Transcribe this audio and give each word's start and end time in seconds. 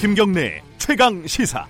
김경래 0.00 0.62
최강 0.78 1.26
시사. 1.26 1.66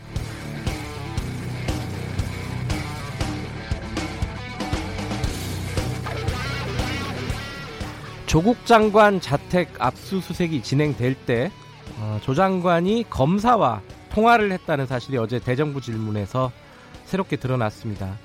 조국 8.27 8.65
장관 8.65 9.21
자택 9.21 9.69
압수수색이 9.81 10.63
진행될 10.63 11.15
때 11.27 11.51
어, 11.99 12.21
조 12.23 12.35
장관이 12.35 13.07
검사와 13.11 13.83
통화를 14.13 14.53
했다는 14.53 14.87
사실이 14.87 15.19
어제 15.19 15.41
대정부 15.41 15.81
질문에서 15.81 16.53
새롭게 17.07 17.37
드러났습니다. 17.37 18.17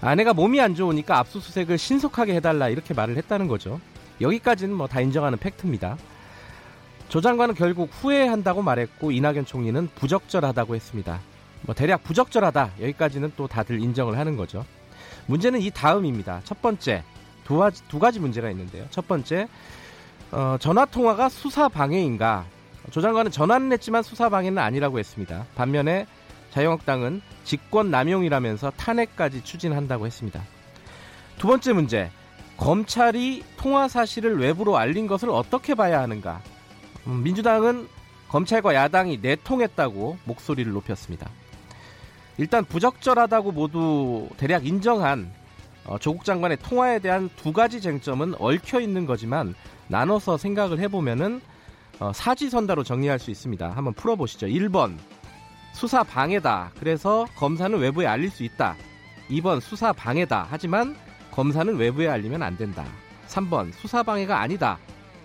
아내가 0.00 0.32
몸이 0.34 0.60
안 0.60 0.74
좋으니까 0.74 1.18
압수수색을 1.20 1.78
신속하게 1.78 2.34
해달라 2.34 2.68
이렇게 2.68 2.92
말을 2.92 3.16
했다는 3.16 3.46
거죠. 3.46 3.80
여기까지는 4.20 4.74
뭐 4.74 4.88
다 4.88 5.00
인정하는 5.00 5.38
팩트입니다. 5.38 5.96
조 7.12 7.20
장관은 7.20 7.54
결국 7.54 7.90
후회한다고 7.92 8.62
말했고 8.62 9.10
이낙연 9.10 9.44
총리는 9.44 9.86
부적절하다고 9.96 10.74
했습니다. 10.74 11.20
뭐 11.60 11.74
대략 11.74 12.02
부적절하다 12.04 12.70
여기까지는 12.80 13.32
또 13.36 13.46
다들 13.46 13.82
인정을 13.82 14.16
하는 14.16 14.38
거죠. 14.38 14.64
문제는 15.26 15.60
이 15.60 15.70
다음입니다. 15.70 16.40
첫 16.44 16.62
번째 16.62 17.04
두 17.44 17.58
가지, 17.58 17.82
두 17.88 17.98
가지 17.98 18.18
문제가 18.18 18.48
있는데요. 18.52 18.86
첫 18.88 19.06
번째 19.06 19.46
어, 20.30 20.56
전화 20.58 20.86
통화가 20.86 21.28
수사 21.28 21.68
방해인가? 21.68 22.46
조 22.90 23.02
장관은 23.02 23.30
전화는 23.30 23.72
했지만 23.72 24.02
수사 24.02 24.30
방해는 24.30 24.56
아니라고 24.56 24.98
했습니다. 24.98 25.44
반면에 25.54 26.06
자유한국당은 26.50 27.20
직권 27.44 27.90
남용이라면서 27.90 28.72
탄핵까지 28.78 29.44
추진한다고 29.44 30.06
했습니다. 30.06 30.42
두 31.36 31.46
번째 31.46 31.74
문제 31.74 32.10
검찰이 32.56 33.44
통화 33.58 33.86
사실을 33.86 34.38
외부로 34.38 34.78
알린 34.78 35.06
것을 35.06 35.28
어떻게 35.28 35.74
봐야 35.74 36.00
하는가? 36.00 36.40
음, 37.06 37.22
민주당은 37.22 37.88
검찰과 38.28 38.74
야당이 38.74 39.18
내통했다고 39.20 40.18
목소리를 40.24 40.72
높였습니다. 40.72 41.28
일단 42.38 42.64
부적절하다고 42.64 43.52
모두 43.52 44.28
대략 44.36 44.66
인정한 44.66 45.30
어, 45.84 45.98
조국 45.98 46.24
장관의 46.24 46.58
통화에 46.58 47.00
대한 47.00 47.28
두 47.36 47.52
가지 47.52 47.80
쟁점은 47.80 48.34
얽혀 48.38 48.80
있는 48.80 49.04
거지만 49.04 49.54
나눠서 49.88 50.38
생각을 50.38 50.78
해보면은 50.78 51.40
어, 51.98 52.12
사지선다로 52.12 52.84
정리할 52.84 53.18
수 53.18 53.30
있습니다. 53.30 53.70
한번 53.70 53.92
풀어보시죠. 53.94 54.46
1번 54.46 54.96
수사 55.72 56.02
방해다. 56.02 56.72
그래서 56.78 57.26
검사는 57.36 57.76
외부에 57.78 58.06
알릴 58.06 58.30
수 58.30 58.44
있다. 58.44 58.76
2번 59.30 59.60
수사 59.60 59.92
방해다. 59.92 60.46
하지만 60.48 60.96
검사는 61.30 61.74
외부에 61.74 62.08
알리면 62.08 62.42
안 62.42 62.56
된다. 62.56 62.84
3번 63.28 63.72
수사 63.72 64.02
방해가 64.02 64.40
아니다. 64.40 64.78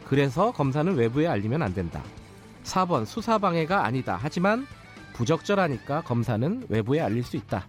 그래서 0.08 0.52
검사는 0.54 0.96
외부에 0.96 1.28
알리면 1.28 1.62
안 1.62 1.74
된다. 1.74 2.02
4번 2.64 3.06
수사 3.06 3.38
방해가 3.38 3.86
아니다. 3.86 4.18
하지만 4.22 4.66
부적절하니까 5.14 6.02
검사는 6.04 6.66
외부에 6.70 7.02
알릴 7.02 7.24
수 7.24 7.36
있다. 7.36 7.68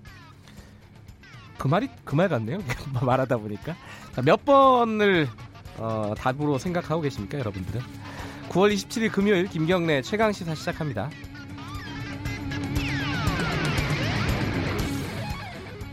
그 1.59 1.67
말이 1.67 1.89
그 2.05 2.15
말 2.15 2.29
같네요. 2.29 2.59
말하다 3.03 3.39
보니까 3.39 3.75
자, 4.15 4.23
몇 4.23 4.45
번을 4.45 5.29
어, 5.79 6.15
답으로 6.17 6.59
생각하고 6.59 7.01
계십니까, 7.03 7.41
여러분들은? 7.41 7.81
9월 8.51 8.73
27일 8.73 9.11
금요일 9.11 9.49
김경래 9.49 10.01
최강 10.03 10.31
시사 10.31 10.55
시작합니다. 10.55 11.11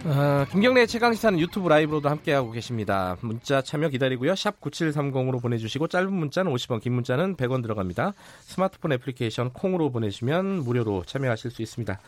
어, 0.05 0.45
김경래 0.51 0.85
최강시사는 0.85 1.39
유튜브 1.39 1.67
라이브로도 1.67 2.09
함께하고 2.09 2.51
계십니다. 2.51 3.17
문자 3.21 3.63
참여 3.63 3.89
기다리고요. 3.89 4.35
샵 4.35 4.61
9730으로 4.61 5.41
보내주시고 5.41 5.87
짧은 5.87 6.13
문자는 6.13 6.53
50원, 6.53 6.79
긴 6.79 6.93
문자는 6.93 7.35
100원 7.35 7.63
들어갑니다. 7.63 8.13
스마트폰 8.41 8.91
애플리케이션 8.91 9.49
콩으로 9.51 9.89
보내시면 9.89 10.63
무료로 10.63 11.05
참여하실 11.05 11.49
수 11.49 11.63
있습니다. 11.63 11.99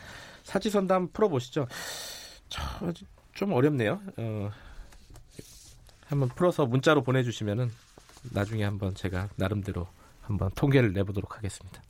사지선다 0.44 1.08
풀어보시죠. 1.12 1.66
저, 2.48 2.62
좀 3.34 3.52
어렵네요. 3.52 4.00
어, 4.16 4.50
한번 6.06 6.28
풀어서 6.28 6.66
문자로 6.66 7.02
보내주시면은 7.02 7.68
나중에 8.32 8.62
한번 8.62 8.94
제가 8.94 9.28
나름대로 9.34 9.88
한번 10.22 10.50
통계를 10.54 10.92
내보도록 10.92 11.36
하겠습니다. 11.36 11.82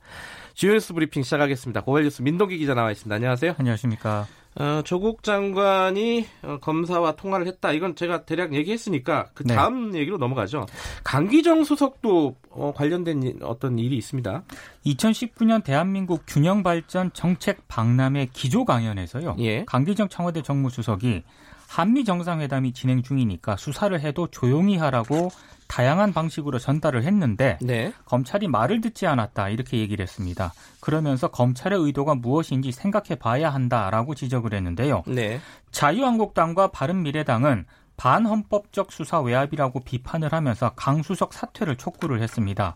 주요 0.55 0.73
뉴스 0.73 0.91
브리핑 0.91 1.21
시작하겠습니다. 1.21 1.81
고발 1.81 2.01
뉴스 2.01 2.23
민동기 2.23 2.57
기자 2.57 2.73
나와 2.73 2.91
있습니다. 2.91 3.13
안녕하세요. 3.13 3.55
안녕하십니까. 3.59 4.27
어, 4.59 4.81
조국 4.83 5.23
장관이 5.23 6.25
어, 6.43 6.57
검사와 6.59 7.13
통화를 7.13 7.47
했다. 7.47 7.71
이건 7.71 7.95
제가 7.95 8.25
대략 8.25 8.53
얘기했으니까 8.53 9.27
그 9.33 9.43
네. 9.43 9.55
다음 9.55 9.91
네. 9.91 9.99
얘기로 9.99 10.17
넘어가죠. 10.17 10.65
강기정 11.05 11.63
수석도 11.63 12.35
어, 12.49 12.73
관련된 12.75 13.39
어떤 13.41 13.79
일이 13.79 13.95
있습니다. 13.97 14.43
2019년 14.85 15.63
대한민국 15.63 16.23
균형 16.27 16.61
발전 16.61 17.09
정책 17.13 17.69
박람회 17.69 18.27
기조 18.33 18.65
강연에서요. 18.65 19.37
예. 19.39 19.63
강기정 19.65 20.09
청와대 20.09 20.41
정무수석이 20.41 21.23
한미 21.69 22.03
정상회담이 22.03 22.73
진행 22.73 23.01
중이니까 23.01 23.55
수사를 23.55 23.97
해도 24.01 24.27
조용히 24.27 24.75
하라고 24.75 25.29
다양한 25.69 26.13
방식으로 26.13 26.57
전달을 26.57 27.03
했는데 27.03 27.59
네. 27.61 27.93
검찰이 28.05 28.47
말을 28.47 28.81
듣지 28.81 29.05
않았다 29.05 29.49
이렇게 29.49 29.77
얘기를 29.77 30.01
했습니다. 30.03 30.51
그러면서 30.81 31.29
검찰의 31.29 31.79
의도가 31.79 32.15
무엇인지 32.15 32.71
생각해 32.71 33.15
봐야 33.19 33.53
한다라고 33.53 34.15
지적을 34.15 34.53
했는데요. 34.53 35.03
네. 35.05 35.39
자유한국당과 35.71 36.71
바른미래당은 36.71 37.65
반헌법적 37.97 38.91
수사 38.91 39.21
외압이라고 39.21 39.81
비판을 39.81 40.33
하면서 40.33 40.71
강수석 40.75 41.33
사퇴를 41.33 41.77
촉구를 41.77 42.21
했습니다. 42.21 42.75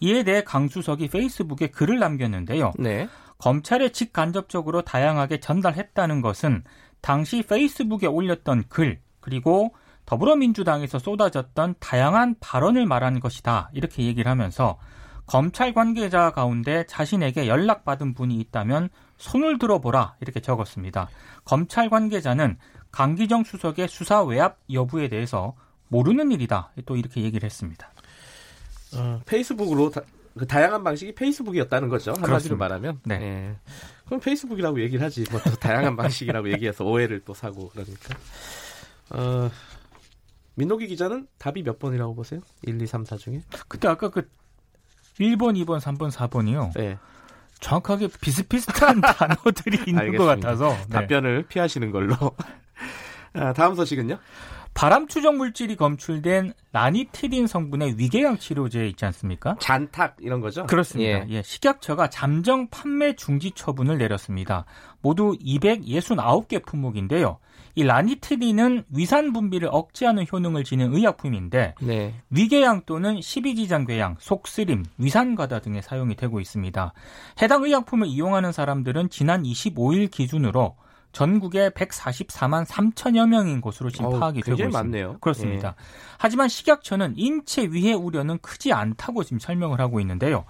이에 0.00 0.22
대해 0.22 0.44
강수석이 0.44 1.08
페이스북에 1.08 1.68
글을 1.68 1.98
남겼는데요. 1.98 2.72
네. 2.78 3.08
검찰에 3.38 3.88
직간접적으로 3.88 4.82
다양하게 4.82 5.40
전달했다는 5.40 6.20
것은 6.20 6.62
당시 7.00 7.42
페이스북에 7.42 8.06
올렸던 8.06 8.64
글 8.68 9.00
그리고 9.20 9.74
더불어민주당에서 10.06 10.98
쏟아졌던 10.98 11.76
다양한 11.80 12.36
발언을 12.40 12.86
말한 12.86 13.20
것이다. 13.20 13.70
이렇게 13.72 14.04
얘기를 14.04 14.30
하면서 14.30 14.78
검찰 15.26 15.72
관계자 15.72 16.30
가운데 16.30 16.84
자신에게 16.86 17.48
연락받은 17.48 18.14
분이 18.14 18.38
있다면 18.40 18.90
손을 19.16 19.58
들어보라. 19.58 20.16
이렇게 20.20 20.40
적었습니다. 20.40 21.08
검찰 21.44 21.88
관계자는 21.88 22.58
강기정 22.90 23.44
수석의 23.44 23.88
수사 23.88 24.22
외압 24.22 24.58
여부에 24.72 25.08
대해서 25.08 25.54
모르는 25.88 26.30
일이다. 26.32 26.72
또 26.86 26.96
이렇게 26.96 27.22
얘기를 27.22 27.46
했습니다. 27.46 27.90
어, 28.96 29.20
페이스북으로 29.26 29.90
다, 29.90 30.02
그 30.38 30.46
다양한 30.46 30.84
방식이 30.84 31.14
페이스북이었다는 31.14 31.88
거죠. 31.88 32.12
한마디로 32.18 32.56
말하면. 32.56 33.00
네. 33.04 33.18
네. 33.18 33.56
그럼 34.04 34.20
페이스북이라고 34.20 34.80
얘기를 34.80 35.04
하지. 35.04 35.24
뭐 35.30 35.40
다양한 35.40 35.96
방식이라고 35.96 36.52
얘기해서 36.52 36.84
오해를 36.84 37.22
또 37.24 37.34
사고 37.34 37.68
그러니까. 37.70 38.16
어, 39.10 39.50
민노기 40.56 40.86
기자는 40.86 41.26
답이 41.38 41.62
몇 41.62 41.78
번이라고 41.78 42.14
보세요? 42.14 42.40
1, 42.62 42.80
2, 42.80 42.86
3, 42.86 43.04
4 43.04 43.16
중에? 43.16 43.40
그때 43.68 43.88
아까 43.88 44.08
그 44.08 44.28
1번, 45.18 45.56
2번, 45.64 45.80
3번, 45.80 46.10
4번이요. 46.10 46.72
네. 46.74 46.98
정확하게 47.60 48.08
비슷비슷한 48.20 49.00
단어들이 49.02 49.78
있는 49.86 50.02
알겠습니다. 50.02 50.18
것 50.18 50.24
같아서 50.26 50.70
네. 50.88 50.92
답변을 50.92 51.44
피하시는 51.48 51.90
걸로. 51.90 52.14
아, 53.34 53.52
다음 53.52 53.74
소식은요? 53.74 54.18
바람 54.74 55.06
추정 55.06 55.36
물질이 55.38 55.76
검출된 55.76 56.52
라니티딘 56.72 57.46
성분의 57.46 57.96
위궤양 57.96 58.38
치료제 58.38 58.88
있지 58.88 59.04
않습니까? 59.04 59.56
잔탁 59.60 60.16
이런 60.18 60.40
거죠? 60.40 60.66
그렇습니다. 60.66 61.28
예. 61.28 61.30
예. 61.30 61.42
식약처가 61.42 62.10
잠정 62.10 62.68
판매 62.68 63.14
중지 63.14 63.52
처분을 63.52 63.98
내렸습니다. 63.98 64.64
모두 65.00 65.36
269개 65.40 66.64
품목인데요. 66.66 67.38
이 67.74 67.82
라니트린은 67.82 68.84
위산 68.90 69.32
분비를 69.32 69.68
억제하는 69.70 70.26
효능을 70.30 70.64
지닌 70.64 70.94
의약품인데 70.94 71.74
네. 71.80 72.14
위궤양 72.30 72.82
또는 72.86 73.20
십이지장궤양, 73.20 74.16
속쓰림, 74.20 74.84
위산과다 74.98 75.60
등에 75.60 75.80
사용이 75.80 76.14
되고 76.14 76.40
있습니다. 76.40 76.92
해당 77.42 77.64
의약품을 77.64 78.06
이용하는 78.06 78.52
사람들은 78.52 79.10
지난 79.10 79.42
25일 79.42 80.10
기준으로 80.10 80.76
전국에 81.14 81.70
144만 81.70 82.66
3천여 82.66 83.28
명인 83.28 83.60
것으로 83.60 83.88
지금 83.88 84.06
어우, 84.06 84.18
파악이 84.18 84.42
되고 84.42 84.56
있습니다. 84.56 84.78
많네요. 84.82 85.16
그렇습니다. 85.20 85.68
예. 85.68 85.84
하지만 86.18 86.48
식약처는 86.48 87.14
인체 87.16 87.66
위해 87.66 87.92
우려는 87.92 88.38
크지 88.38 88.72
않다고 88.72 89.22
지금 89.22 89.38
설명을 89.38 89.80
하고 89.80 90.00
있는데요. 90.00 90.44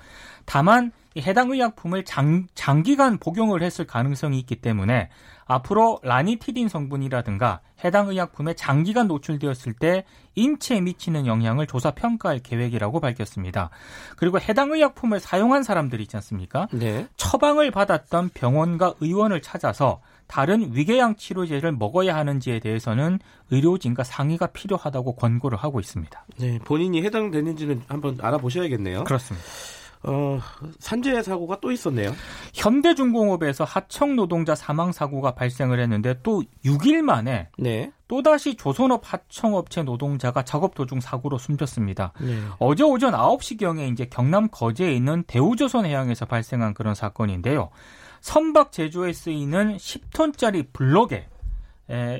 다만 0.46 0.90
해당 1.18 1.50
의약품을 1.50 2.04
장, 2.04 2.46
장기간 2.54 3.18
복용을 3.18 3.62
했을 3.62 3.86
가능성이 3.86 4.38
있기 4.40 4.56
때문에 4.56 5.10
앞으로 5.46 6.00
라니티딘 6.02 6.68
성분이라든가 6.68 7.60
해당 7.84 8.08
의약품에 8.08 8.54
장기간 8.54 9.08
노출되었을 9.08 9.74
때 9.74 10.04
인체에 10.34 10.80
미치는 10.80 11.26
영향을 11.26 11.66
조사 11.66 11.90
평가할 11.90 12.38
계획이라고 12.38 12.98
밝혔습니다. 13.00 13.70
그리고 14.16 14.40
해당 14.40 14.72
의약품을 14.72 15.20
사용한 15.20 15.62
사람들이 15.62 16.02
있지 16.04 16.16
않습니까? 16.16 16.66
네. 16.72 17.06
처방을 17.16 17.70
받았던 17.70 18.30
병원과 18.30 18.94
의원을 19.00 19.42
찾아서 19.42 20.00
다른 20.26 20.74
위궤양 20.74 21.16
치료제를 21.16 21.72
먹어야 21.72 22.16
하는지에 22.16 22.58
대해서는 22.60 23.18
의료진과 23.50 24.02
상의가 24.04 24.46
필요하다고 24.46 25.16
권고를 25.16 25.58
하고 25.58 25.80
있습니다. 25.80 26.24
네, 26.38 26.58
본인이 26.64 27.02
해당되는지는 27.02 27.82
한번 27.88 28.18
알아보셔야겠네요. 28.20 29.04
그렇습니다. 29.04 29.46
어, 30.04 30.38
산재 30.78 31.22
사고가 31.22 31.58
또 31.60 31.72
있었네요. 31.72 32.12
현대중공업에서 32.52 33.64
하청 33.64 34.16
노동자 34.16 34.54
사망 34.54 34.92
사고가 34.92 35.34
발생을 35.34 35.80
했는데 35.80 36.14
또 36.22 36.42
6일 36.64 37.02
만에 37.02 37.48
네. 37.58 37.90
또다시 38.06 38.54
조선업 38.54 39.02
하청업체 39.04 39.82
노동자가 39.82 40.44
작업 40.44 40.74
도중 40.74 41.00
사고로 41.00 41.38
숨졌습니다. 41.38 42.12
네. 42.20 42.38
어제 42.58 42.84
오전 42.84 43.12
9시경에 43.12 43.90
이제 43.92 44.06
경남 44.06 44.48
거제에 44.50 44.92
있는 44.92 45.24
대우조선 45.26 45.86
해양에서 45.86 46.26
발생한 46.26 46.74
그런 46.74 46.94
사건인데요. 46.94 47.70
선박 48.20 48.72
제조에 48.72 49.12
쓰이는 49.12 49.76
10톤짜리 49.76 50.72
블럭에 50.72 51.26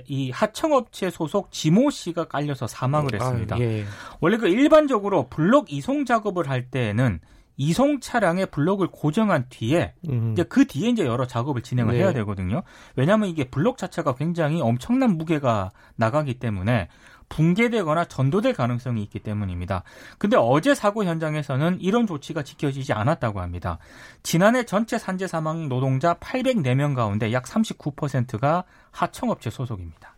이 0.07 0.31
하청업체 0.31 1.11
소속 1.11 1.51
지모 1.51 1.91
씨가 1.91 2.25
깔려서 2.25 2.67
사망을 2.67 3.15
아, 3.15 3.25
했습니다. 3.25 3.57
아, 3.57 3.61
예. 3.61 3.85
원래 4.21 4.37
그 4.37 4.49
일반적으로 4.49 5.29
블럭 5.29 5.73
이송 5.73 6.05
작업을 6.05 6.49
할 6.49 6.71
때에는 6.71 7.21
이송 7.56 8.01
차량의 8.01 8.47
블록을 8.47 8.89
고정한 8.89 9.47
뒤에 9.49 9.95
음. 10.09 10.33
이제 10.33 10.43
그 10.43 10.67
뒤에 10.67 10.89
이제 10.89 11.05
여러 11.05 11.27
작업을 11.27 11.62
진행을 11.62 11.95
네. 11.95 12.01
해야 12.01 12.12
되거든요. 12.12 12.62
왜냐하면 12.97 13.29
이게 13.29 13.45
블록 13.45 13.79
자체가 13.79 14.15
굉장히 14.17 14.61
엄청난 14.61 15.17
무게가 15.17 15.71
나가기 15.97 16.35
때문에 16.35 16.89
붕괴되거나 17.29 18.05
전도될 18.05 18.55
가능성이 18.55 19.03
있기 19.05 19.21
때문입니다. 19.21 19.83
근데 20.19 20.37
어제 20.37 20.75
사고 20.75 21.05
현장에서는 21.05 21.81
이런 21.81 22.06
조치가 22.06 22.43
지켜지지 22.43 22.93
않았다고 22.93 23.41
합니다. 23.41 23.79
지난해 24.23 24.65
전체 24.65 24.99
산재 24.99 25.27
사망 25.27 25.69
노동자 25.69 26.15
804명 26.15 26.95
가운데 26.95 27.33
약 27.33 27.45
39%가 27.45 28.65
하청업체 28.91 29.51
소속입니다. 29.51 30.15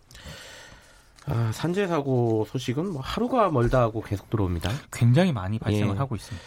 아, 1.27 1.51
산재 1.53 1.87
사고 1.87 2.47
소식은 2.49 2.93
뭐 2.93 3.03
하루가 3.03 3.51
멀다 3.51 3.81
하고 3.81 4.01
계속 4.01 4.31
들어옵니다. 4.31 4.71
굉장히 4.93 5.33
많이 5.33 5.59
발생을 5.59 5.95
예. 5.95 5.99
하고 5.99 6.15
있습니다. 6.15 6.47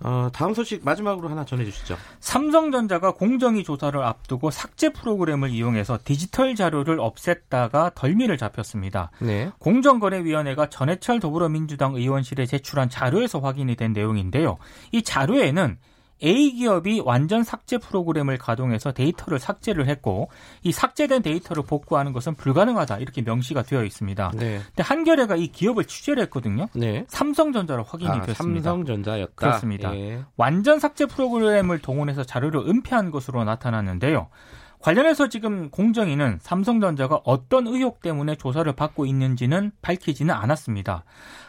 어, 0.00 0.28
다음 0.32 0.54
소식 0.54 0.84
마지막으로 0.84 1.28
하나 1.28 1.44
전해주시죠. 1.44 1.96
삼성전자가 2.20 3.12
공정위 3.12 3.64
조사를 3.64 4.02
앞두고 4.02 4.50
삭제 4.50 4.90
프로그램을 4.92 5.50
이용해서 5.50 5.98
디지털 6.04 6.54
자료를 6.54 6.98
없앴다가 6.98 7.94
덜미를 7.94 8.36
잡혔습니다. 8.36 9.10
네. 9.20 9.50
공정거래위원회가 9.58 10.68
전해철 10.68 11.20
더불어민주당 11.20 11.94
의원실에 11.94 12.46
제출한 12.46 12.90
자료에서 12.90 13.38
확인이 13.38 13.76
된 13.76 13.92
내용인데요. 13.92 14.58
이 14.92 15.02
자료에는 15.02 15.78
A기업이 16.22 17.02
완전 17.04 17.42
삭제 17.42 17.78
프로그램을 17.78 18.38
가동해서 18.38 18.92
데이터를 18.92 19.38
삭제를 19.38 19.88
했고 19.88 20.30
이 20.62 20.72
삭제된 20.72 21.22
데이터를 21.22 21.62
복구하는 21.64 22.12
것은 22.12 22.34
불가능하다 22.34 22.98
이렇게 22.98 23.22
명시가 23.22 23.62
되어 23.62 23.84
있습니다. 23.84 24.32
네. 24.36 24.60
근데 24.66 24.82
한겨레가 24.82 25.36
이 25.36 25.48
기업을 25.48 25.84
취재를 25.84 26.22
했거든요. 26.24 26.68
네. 26.74 27.04
삼성전자로 27.08 27.82
확인이 27.82 28.10
아, 28.10 28.20
됐습니다. 28.22 28.70
삼성전자였다. 28.70 29.32
그렇습니다. 29.34 29.94
예. 29.96 30.22
완전 30.36 30.78
삭제 30.78 31.06
프로그램을 31.06 31.80
동원해서 31.80 32.24
자료를 32.24 32.68
은폐한 32.68 33.10
것으로 33.10 33.44
나타났는데요. 33.44 34.28
관련해서 34.80 35.28
지금 35.28 35.70
공정위는 35.70 36.38
삼성전자가 36.42 37.20
어떤 37.24 37.66
의혹 37.66 38.02
때문에 38.02 38.36
조사를 38.36 38.70
받고 38.74 39.06
있는지는 39.06 39.72
밝히지는 39.80 40.34
않았습니다. 40.34 41.04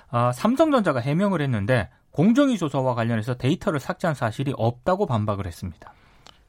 아, 0.10 0.32
삼성전자가 0.32 1.02
해명을 1.02 1.42
했는데 1.42 1.90
공정위 2.16 2.58
조사와 2.58 2.96
관련해서 2.96 3.36
데이터를 3.36 3.82
삭제한 3.82 4.16
사실이 4.16 4.54
없다고 4.56 5.06
반박을 5.06 5.46
했습니다. 5.46 5.94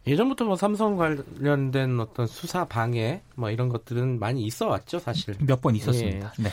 예전부터 0.07 0.45
뭐 0.45 0.55
삼성 0.55 0.97
관련된 0.97 1.99
어떤 1.99 2.29
수사 2.29 2.65
방해 2.67 3.23
뭐 3.35 3.51
이런 3.51 3.69
것들은 3.69 4.21
많이 4.21 4.45
있어 4.45 4.69
왔죠, 4.69 5.01
사실. 5.01 5.35
몇 5.41 5.61
번 5.61 5.75
있었습니다. 5.75 6.33
예. 6.39 6.43
네. 6.45 6.51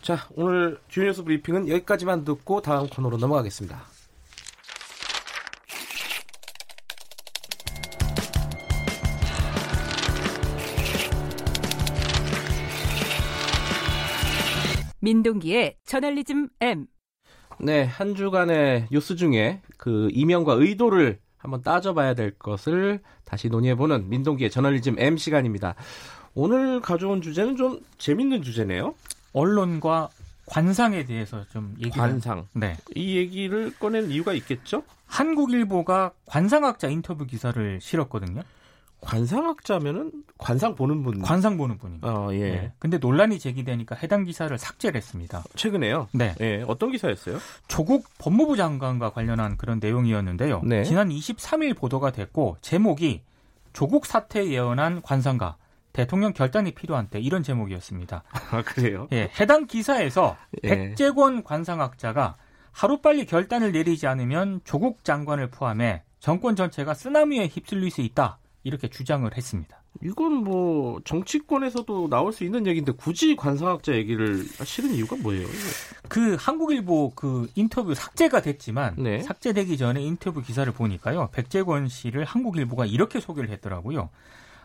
자, 0.00 0.26
오늘 0.34 0.80
주니어스 0.88 1.24
브리핑은 1.24 1.68
여기까지만 1.68 2.24
듣고 2.24 2.62
다음 2.62 2.88
코너로 2.88 3.18
넘어가겠습니다. 3.18 3.78
민동기의 15.00 15.76
저널리즘 15.84 16.48
M. 16.60 16.86
네, 17.58 17.84
한 17.84 18.14
주간의 18.14 18.88
뉴스 18.90 19.16
중에 19.16 19.60
그 19.76 20.08
이명과 20.12 20.54
의도를 20.54 21.18
한번 21.38 21.62
따져봐야 21.62 22.14
될 22.14 22.32
것을 22.32 23.00
다시 23.24 23.48
논의해보는 23.48 24.08
민동기의 24.08 24.50
저널리즘 24.50 24.96
M 24.98 25.16
시간입니다. 25.16 25.74
오늘 26.34 26.80
가져온 26.80 27.22
주제는 27.22 27.56
좀 27.56 27.80
재밌는 27.98 28.42
주제네요. 28.42 28.94
언론과 29.32 30.10
관상에 30.46 31.04
대해서 31.04 31.44
좀 31.50 31.74
얘기. 31.78 31.90
관상. 31.98 32.46
네. 32.52 32.76
이 32.94 33.16
얘기를 33.16 33.72
꺼낸 33.78 34.10
이유가 34.10 34.32
있겠죠? 34.32 34.82
한국일보가 35.06 36.12
관상학자 36.26 36.88
인터뷰 36.88 37.26
기사를 37.26 37.80
실었거든요. 37.80 38.42
관상학자면은 39.06 40.10
관상 40.36 40.74
보는 40.74 41.02
분. 41.02 41.22
관상 41.22 41.56
보는 41.56 41.78
분입니다. 41.78 42.08
어, 42.08 42.34
예. 42.34 42.50
네. 42.50 42.72
근데 42.78 42.98
논란이 42.98 43.38
제기되니까 43.38 43.94
해당 43.96 44.24
기사를 44.24 44.56
삭제를 44.58 44.96
했습니다. 44.96 45.44
최근에요? 45.54 46.08
네. 46.12 46.34
예. 46.40 46.64
어떤 46.66 46.90
기사였어요? 46.90 47.38
조국 47.68 48.06
법무부 48.18 48.56
장관과 48.56 49.10
관련한 49.10 49.56
그런 49.56 49.78
내용이었는데요. 49.80 50.62
네. 50.64 50.84
지난 50.84 51.08
23일 51.08 51.76
보도가 51.76 52.10
됐고 52.10 52.56
제목이 52.60 53.22
조국 53.72 54.06
사태 54.06 54.44
예언한 54.46 55.02
관상가 55.02 55.56
대통령 55.92 56.32
결단이 56.32 56.72
필요한 56.72 57.08
때 57.08 57.20
이런 57.20 57.42
제목이었습니다. 57.42 58.22
아, 58.50 58.62
그래요? 58.62 59.08
예. 59.12 59.30
해당 59.40 59.66
기사에서 59.66 60.36
예. 60.64 60.68
백재권 60.68 61.44
관상학자가 61.44 62.34
하루빨리 62.72 63.24
결단을 63.24 63.72
내리지 63.72 64.06
않으면 64.06 64.60
조국 64.64 65.04
장관을 65.04 65.48
포함해 65.50 66.02
정권 66.20 66.56
전체가 66.56 66.92
쓰나미에 66.92 67.46
휩쓸릴 67.46 67.90
수 67.90 68.02
있다. 68.02 68.38
이렇게 68.66 68.88
주장을 68.88 69.30
했습니다. 69.34 69.80
이건 70.02 70.32
뭐 70.44 71.00
정치권에서도 71.04 72.08
나올 72.08 72.32
수 72.32 72.42
있는 72.42 72.66
얘기인데 72.66 72.92
굳이 72.92 73.36
관상학자 73.36 73.94
얘기를 73.94 74.44
실은 74.64 74.90
이유가 74.92 75.16
뭐예요? 75.16 75.46
그 76.08 76.36
한국일보 76.38 77.12
그 77.14 77.48
인터뷰 77.54 77.94
삭제가 77.94 78.42
됐지만 78.42 78.96
네. 78.98 79.22
삭제되기 79.22 79.78
전에 79.78 80.02
인터뷰 80.02 80.42
기사를 80.42 80.70
보니까요 80.72 81.30
백재권 81.32 81.88
씨를 81.88 82.24
한국일보가 82.24 82.86
이렇게 82.86 83.20
소개를 83.20 83.50
했더라고요. 83.50 84.10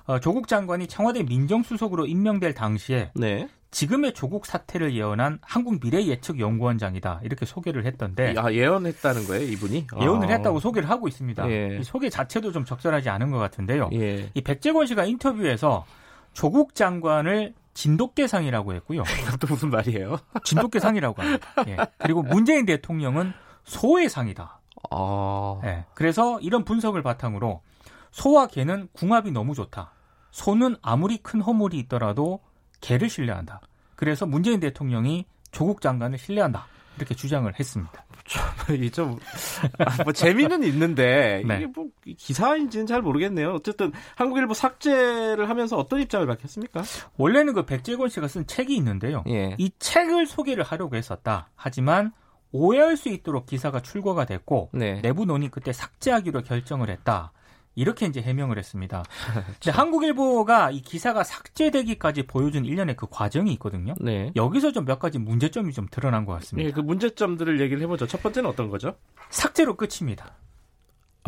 어, 0.05 0.19
조국 0.19 0.47
장관이 0.47 0.87
청와대 0.87 1.21
민정수석으로 1.21 2.07
임명될 2.07 2.55
당시에 2.55 3.11
네. 3.15 3.47
지금의 3.71 4.13
조국 4.13 4.45
사태를 4.45 4.93
예언한 4.93 5.39
한국 5.41 5.79
미래 5.79 6.05
예측 6.05 6.39
연구원장이다 6.39 7.21
이렇게 7.23 7.45
소개를 7.45 7.85
했던데 7.85 8.35
아, 8.37 8.51
예언했다는 8.51 9.27
거예요 9.27 9.43
이분이 9.45 9.87
예언을 9.99 10.27
아. 10.29 10.33
했다고 10.33 10.59
소개를 10.59 10.89
하고 10.89 11.07
있습니다. 11.07 11.49
예. 11.49 11.77
이 11.79 11.83
소개 11.83 12.09
자체도 12.09 12.51
좀 12.51 12.65
적절하지 12.65 13.09
않은 13.09 13.31
것 13.31 13.37
같은데요. 13.37 13.89
예. 13.93 14.29
이 14.33 14.41
백재권 14.41 14.85
씨가 14.87 15.05
인터뷰에서 15.05 15.85
조국 16.33 16.75
장관을 16.75 17.53
진돗개상이라고 17.73 18.73
했고요. 18.75 19.03
이것도 19.23 19.47
무슨 19.47 19.69
말이에요? 19.69 20.17
진돗개상이라고 20.43 21.21
합니다. 21.21 21.47
예. 21.67 21.77
그리고 21.97 22.23
문재인 22.23 22.65
대통령은 22.65 23.31
소의상이다. 23.63 24.59
아. 24.91 25.61
예. 25.63 25.85
그래서 25.93 26.39
이런 26.41 26.65
분석을 26.65 27.01
바탕으로 27.03 27.61
소와 28.11 28.47
개는 28.47 28.89
궁합이 28.91 29.31
너무 29.31 29.55
좋다. 29.55 29.93
소는 30.31 30.75
아무리 30.81 31.17
큰 31.17 31.39
허물이 31.39 31.79
있더라도 31.79 32.41
개를 32.81 33.09
신뢰한다. 33.09 33.61
그래서 33.95 34.25
문재인 34.25 34.59
대통령이 34.59 35.25
조국 35.51 35.81
장관을 35.81 36.17
신뢰한다. 36.17 36.65
이렇게 36.97 37.15
주장을 37.15 37.51
했습니다. 37.57 38.05
좀, 38.93 39.19
아, 39.79 40.03
뭐, 40.03 40.13
재미는 40.13 40.63
있는데, 40.63 41.41
네. 41.45 41.57
이게 41.57 41.65
뭐, 41.67 41.87
기사인지는 42.17 42.85
잘 42.85 43.01
모르겠네요. 43.01 43.53
어쨌든, 43.53 43.91
한국일보 44.15 44.53
삭제를 44.53 45.49
하면서 45.49 45.77
어떤 45.77 46.01
입장을 46.01 46.25
밝혔습니까? 46.27 46.83
원래는 47.17 47.53
그 47.53 47.65
백재권 47.65 48.09
씨가 48.09 48.27
쓴 48.27 48.45
책이 48.45 48.75
있는데요. 48.75 49.23
예. 49.29 49.55
이 49.57 49.71
책을 49.79 50.27
소개를 50.27 50.63
하려고 50.63 50.95
했었다. 50.95 51.49
하지만, 51.55 52.11
오해할 52.51 52.97
수 52.97 53.09
있도록 53.09 53.45
기사가 53.45 53.81
출고가 53.81 54.25
됐고, 54.25 54.69
네. 54.73 55.01
내부 55.01 55.25
논의 55.25 55.49
그때 55.49 55.73
삭제하기로 55.73 56.43
결정을 56.43 56.89
했다. 56.89 57.31
이렇게 57.75 58.05
이제 58.05 58.21
해명을 58.21 58.57
했습니다. 58.57 59.03
근데 59.63 59.71
한국일보가 59.71 60.71
이 60.71 60.81
기사가 60.81 61.23
삭제되기까지 61.23 62.23
보여준 62.23 62.65
일련의 62.65 62.95
그 62.95 63.07
과정이 63.09 63.53
있거든요. 63.53 63.95
네. 63.99 64.31
여기서 64.35 64.71
좀 64.71 64.81
몇 64.85 64.99
가지 64.99 65.19
문제점이 65.19 65.71
좀 65.73 65.87
드러난 65.89 66.25
것 66.25 66.33
같습니다. 66.33 66.67
네, 66.67 66.73
그 66.73 66.81
문제점들을 66.81 67.61
얘기를 67.61 67.81
해보죠. 67.83 68.07
첫 68.07 68.21
번째는 68.23 68.49
어떤 68.49 68.69
거죠? 68.69 68.95
삭제로 69.29 69.75
끝입니다. 69.77 70.35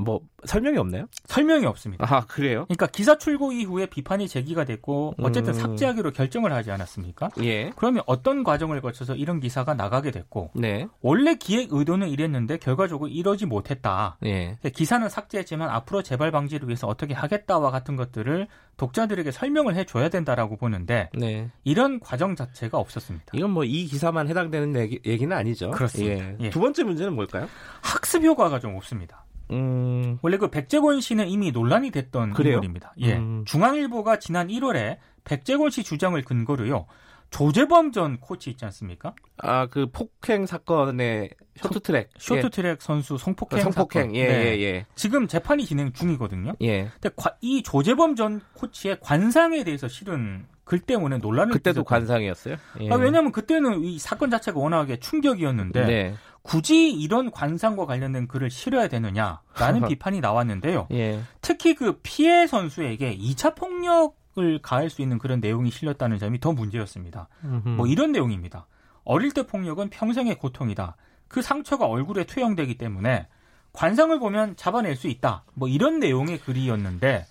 뭐 0.01 0.21
설명이 0.45 0.77
없나요? 0.77 1.07
설명이 1.25 1.65
없습니다. 1.65 2.05
아 2.09 2.25
그래요? 2.25 2.65
그러니까 2.65 2.87
기사 2.87 3.17
출고 3.17 3.51
이후에 3.51 3.87
비판이 3.87 4.27
제기가 4.27 4.65
됐고 4.65 5.15
어쨌든 5.19 5.53
음... 5.53 5.59
삭제하기로 5.59 6.11
결정을 6.11 6.53
하지 6.53 6.71
않았습니까? 6.71 7.29
예. 7.43 7.71
그러면 7.75 8.03
어떤 8.05 8.43
과정을 8.43 8.81
거쳐서 8.81 9.15
이런 9.15 9.39
기사가 9.39 9.73
나가게 9.73 10.11
됐고 10.11 10.51
네. 10.55 10.87
원래 11.01 11.35
기획 11.35 11.73
의도는 11.73 12.09
이랬는데 12.09 12.57
결과적으로 12.57 13.09
이러지 13.09 13.45
못했다. 13.45 14.17
예. 14.25 14.57
기사는 14.73 15.07
삭제했지만 15.09 15.69
앞으로 15.69 16.01
재발 16.01 16.31
방지를 16.31 16.67
위해서 16.67 16.87
어떻게 16.87 17.13
하겠다와 17.13 17.71
같은 17.71 17.95
것들을 17.95 18.47
독자들에게 18.77 19.31
설명을 19.31 19.75
해줘야 19.75 20.09
된다라고 20.09 20.57
보는데 20.57 21.09
네. 21.13 21.51
이런 21.63 21.99
과정 21.99 22.35
자체가 22.35 22.77
없었습니다. 22.77 23.25
이건 23.33 23.51
뭐 23.51 23.63
이 23.73 23.85
기사만 23.85 24.27
해당되는 24.27 24.75
얘기, 25.05 25.25
는 25.25 25.35
아니죠. 25.35 25.71
그렇습니다. 25.71 26.25
예. 26.25 26.37
예. 26.41 26.49
두 26.49 26.59
번째 26.59 26.83
문제는 26.83 27.13
뭘까요? 27.13 27.47
학습 27.81 28.23
효과가 28.23 28.59
좀 28.59 28.75
없습니다. 28.75 29.25
음... 29.53 30.17
원래 30.21 30.37
그 30.37 30.49
백재권 30.49 31.01
씨는 31.01 31.27
이미 31.29 31.51
논란이 31.51 31.91
됐던 31.91 32.33
그래요? 32.33 32.55
인물입니다. 32.55 32.93
예. 32.99 33.15
음... 33.15 33.43
중앙일보가 33.45 34.19
지난 34.19 34.47
1월에 34.47 34.97
백재권 35.23 35.69
씨 35.69 35.83
주장을 35.83 36.21
근거로요. 36.23 36.85
조재범 37.33 37.91
전 37.91 38.19
코치 38.19 38.51
있지 38.51 38.63
않습니까? 38.65 39.15
아, 39.37 39.65
그 39.65 39.87
폭행 39.91 40.45
사건의 40.45 41.31
쇼트트랙. 41.55 42.11
쇼트트랙 42.19 42.71
예. 42.73 42.77
선수 42.79 43.17
성폭행. 43.17 43.59
어, 43.59 43.63
성폭행. 43.63 44.03
사건. 44.03 44.15
예, 44.15 44.27
네. 44.27 44.45
예, 44.45 44.61
예. 44.61 44.85
지금 44.93 45.27
재판이 45.27 45.65
진행 45.65 45.91
중이거든요. 45.91 46.53
예. 46.61 46.91
근데 47.01 47.09
이 47.41 47.63
조재범 47.63 48.15
전 48.15 48.39
코치의 48.53 48.97
관상에 49.01 49.63
대해서 49.63 49.87
실은 49.87 50.45
글 50.63 50.79
때문에 50.79 51.17
논란을 51.17 51.53
그때도 51.53 51.83
관상이었어요? 51.83 52.55
예. 52.81 52.89
아, 52.91 52.95
왜냐하면 52.95 53.31
그때는 53.31 53.83
이 53.83 53.97
사건 53.97 54.29
자체가 54.29 54.59
워낙에 54.59 54.97
충격이었는데 54.97 55.85
네. 55.85 56.15
굳이 56.43 56.91
이런 56.91 57.31
관상과 57.31 57.85
관련된 57.85 58.27
글을 58.27 58.49
실어야 58.51 58.87
되느냐라는 58.87 59.87
비판이 59.87 60.19
나왔는데요. 60.19 60.87
예. 60.91 61.21
특히 61.41 61.73
그 61.73 61.99
피해 62.03 62.45
선수에게 62.47 63.17
2차 63.17 63.55
폭력 63.55 64.21
을 64.35 64.59
가할 64.63 64.89
수 64.89 65.03
있는 65.03 65.19
그런 65.19 65.39
내용이 65.39 65.69
실렸다는 65.69 66.17
점이 66.17 66.39
더 66.39 66.53
문제였습니다. 66.53 67.27
음흠. 67.43 67.69
뭐 67.69 67.85
이런 67.85 68.11
내용입니다. 68.11 68.65
어릴 69.03 69.31
때 69.31 69.45
폭력은 69.45 69.91
평생의 69.91 70.39
고통이다. 70.39 70.95
그 71.27 71.43
상처가 71.43 71.85
얼굴에 71.85 72.23
투영되기 72.23 72.79
때문에 72.79 73.27
관상을 73.73 74.17
보면 74.17 74.55
잡아낼 74.55 74.95
수 74.95 75.07
있다. 75.07 75.43
뭐 75.53 75.67
이런 75.67 75.99
내용의 75.99 76.39
글이었는데 76.39 77.27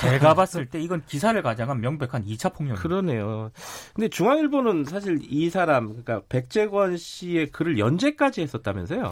제가 0.00 0.34
봤을 0.34 0.66
때 0.66 0.80
이건 0.80 1.02
기사를 1.06 1.40
가장한 1.42 1.80
명백한 1.80 2.24
2차 2.24 2.52
폭력입니다. 2.54 2.82
그러네요. 2.82 3.50
근데 3.94 4.08
중앙일보는 4.08 4.84
사실 4.84 5.18
이 5.22 5.50
사람 5.50 5.88
그러니까 5.88 6.22
백재권 6.28 6.96
씨의 6.96 7.50
글을 7.50 7.78
연재까지 7.78 8.40
했었다면서요? 8.42 9.10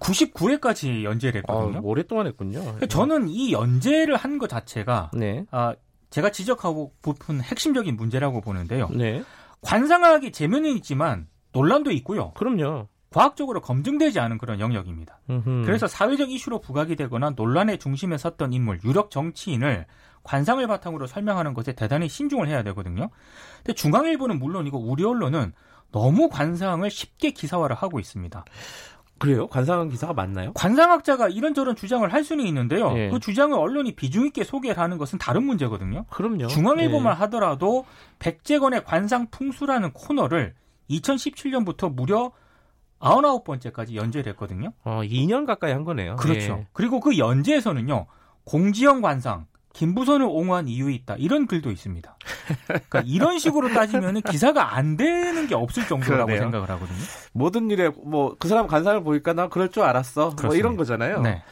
99회까지 0.00 1.04
연재를 1.04 1.38
했거든요. 1.40 1.78
아, 1.78 1.80
오랫동안 1.82 2.26
했군요. 2.26 2.78
저는 2.88 3.28
이 3.28 3.52
연재를 3.52 4.16
한 4.16 4.38
것 4.38 4.48
자체가 4.48 5.10
네. 5.14 5.44
아, 5.50 5.74
제가 6.10 6.30
지적하고 6.30 6.92
싶은 7.04 7.40
핵심적인 7.40 7.96
문제라고 7.96 8.40
보는데요. 8.40 8.88
네. 8.92 9.22
관상학이 9.62 10.32
재면은 10.32 10.70
있지만 10.76 11.28
논란도 11.52 11.92
있고요. 11.92 12.32
그럼요. 12.32 12.88
과학적으로 13.14 13.60
검증되지 13.60 14.18
않은 14.18 14.38
그런 14.38 14.58
영역입니다. 14.58 15.20
음흠. 15.30 15.62
그래서 15.64 15.86
사회적 15.86 16.32
이슈로 16.32 16.60
부각이 16.60 16.96
되거나 16.96 17.30
논란의 17.30 17.78
중심에 17.78 18.18
섰던 18.18 18.52
인물, 18.52 18.80
유력 18.84 19.12
정치인을 19.12 19.86
관상을 20.24 20.66
바탕으로 20.66 21.06
설명하는 21.06 21.54
것에 21.54 21.74
대단히 21.74 22.08
신중을 22.08 22.48
해야 22.48 22.64
되거든요. 22.64 23.10
근데 23.58 23.72
중앙일보는 23.74 24.40
물론이고 24.40 24.78
우리 24.78 25.04
언론은 25.04 25.52
너무 25.92 26.28
관상을 26.28 26.90
쉽게 26.90 27.30
기사화를 27.30 27.76
하고 27.76 28.00
있습니다. 28.00 28.44
그래요? 29.18 29.46
관상학 29.46 29.90
기사가 29.90 30.12
맞나요? 30.12 30.52
관상학자가 30.54 31.28
이런저런 31.28 31.76
주장을 31.76 32.12
할 32.12 32.24
수는 32.24 32.44
있는데요. 32.46 32.98
예. 32.98 33.10
그 33.10 33.20
주장을 33.20 33.56
언론이 33.56 33.94
비중 33.94 34.26
있게 34.26 34.42
소개를 34.42 34.82
하는 34.82 34.98
것은 34.98 35.20
다른 35.20 35.44
문제거든요. 35.44 36.04
그럼요. 36.10 36.48
중앙일보만 36.48 37.12
예. 37.12 37.18
하더라도 37.20 37.84
백제건의 38.18 38.84
관상 38.84 39.28
풍수라는 39.30 39.92
코너를 39.92 40.54
2017년부터 40.90 41.94
무려 41.94 42.32
99번째까지 43.00 43.94
연재를 43.94 44.32
했거든요. 44.32 44.72
어, 44.84 45.00
2년 45.02 45.46
가까이 45.46 45.72
한 45.72 45.84
거네요. 45.84 46.16
그렇죠. 46.16 46.58
예. 46.60 46.66
그리고 46.72 47.00
그 47.00 47.18
연재에서는요. 47.18 48.06
공지영 48.44 49.00
관상, 49.00 49.46
김부선을 49.72 50.26
옹호한 50.26 50.68
이유 50.68 50.90
있다 50.90 51.16
이런 51.18 51.46
글도 51.46 51.70
있습니다. 51.70 52.16
그러니까 52.66 53.02
이런 53.06 53.38
식으로 53.38 53.68
따지면 53.72 54.20
기사가 54.22 54.76
안 54.76 54.96
되는 54.96 55.46
게 55.46 55.54
없을 55.54 55.86
정도라고 55.86 56.26
그러네요. 56.26 56.38
생각을 56.40 56.70
하거든요. 56.70 56.98
모든 57.32 57.70
일에 57.70 57.88
뭐 57.88 58.36
그 58.38 58.48
사람 58.48 58.66
관상을 58.66 59.02
보니까 59.02 59.32
나 59.32 59.48
그럴 59.48 59.70
줄 59.70 59.82
알았어. 59.82 60.30
그렇습니다. 60.30 60.46
뭐 60.46 60.56
이런 60.56 60.76
거잖아요. 60.76 61.20
네. 61.22 61.42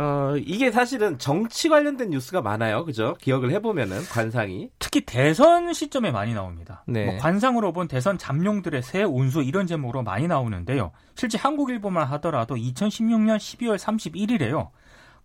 어, 0.00 0.34
이게 0.38 0.70
사실은 0.70 1.18
정치 1.18 1.68
관련된 1.68 2.08
뉴스가 2.08 2.40
많아요. 2.40 2.86
그죠? 2.86 3.14
기억을 3.20 3.50
해보면은, 3.52 4.02
관상이. 4.06 4.70
특히 4.78 5.02
대선 5.02 5.74
시점에 5.74 6.10
많이 6.10 6.32
나옵니다. 6.32 6.82
네. 6.86 7.04
뭐 7.04 7.16
관상으로 7.18 7.72
본 7.74 7.86
대선 7.86 8.16
잠룡들의 8.16 8.82
새 8.82 9.02
운수 9.02 9.42
이런 9.42 9.66
제목으로 9.66 10.02
많이 10.02 10.26
나오는데요. 10.26 10.92
실제 11.14 11.36
한국일보만 11.36 12.06
하더라도 12.06 12.54
2016년 12.54 13.36
12월 13.36 13.78
31일에요. 13.78 14.70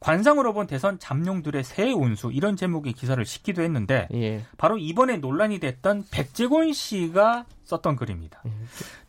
관상으로 0.01 0.53
본 0.53 0.67
대선 0.67 0.99
잠룡들의 0.99 1.63
새 1.63 1.91
운수 1.91 2.31
이런 2.31 2.57
제목의 2.57 2.93
기사를 2.93 3.23
싣기도 3.25 3.61
했는데 3.61 4.07
예. 4.13 4.43
바로 4.57 4.77
이번에 4.77 5.17
논란이 5.17 5.59
됐던 5.59 6.05
백재곤 6.11 6.73
씨가 6.73 7.45
썼던 7.63 7.95
글입니다. 7.95 8.43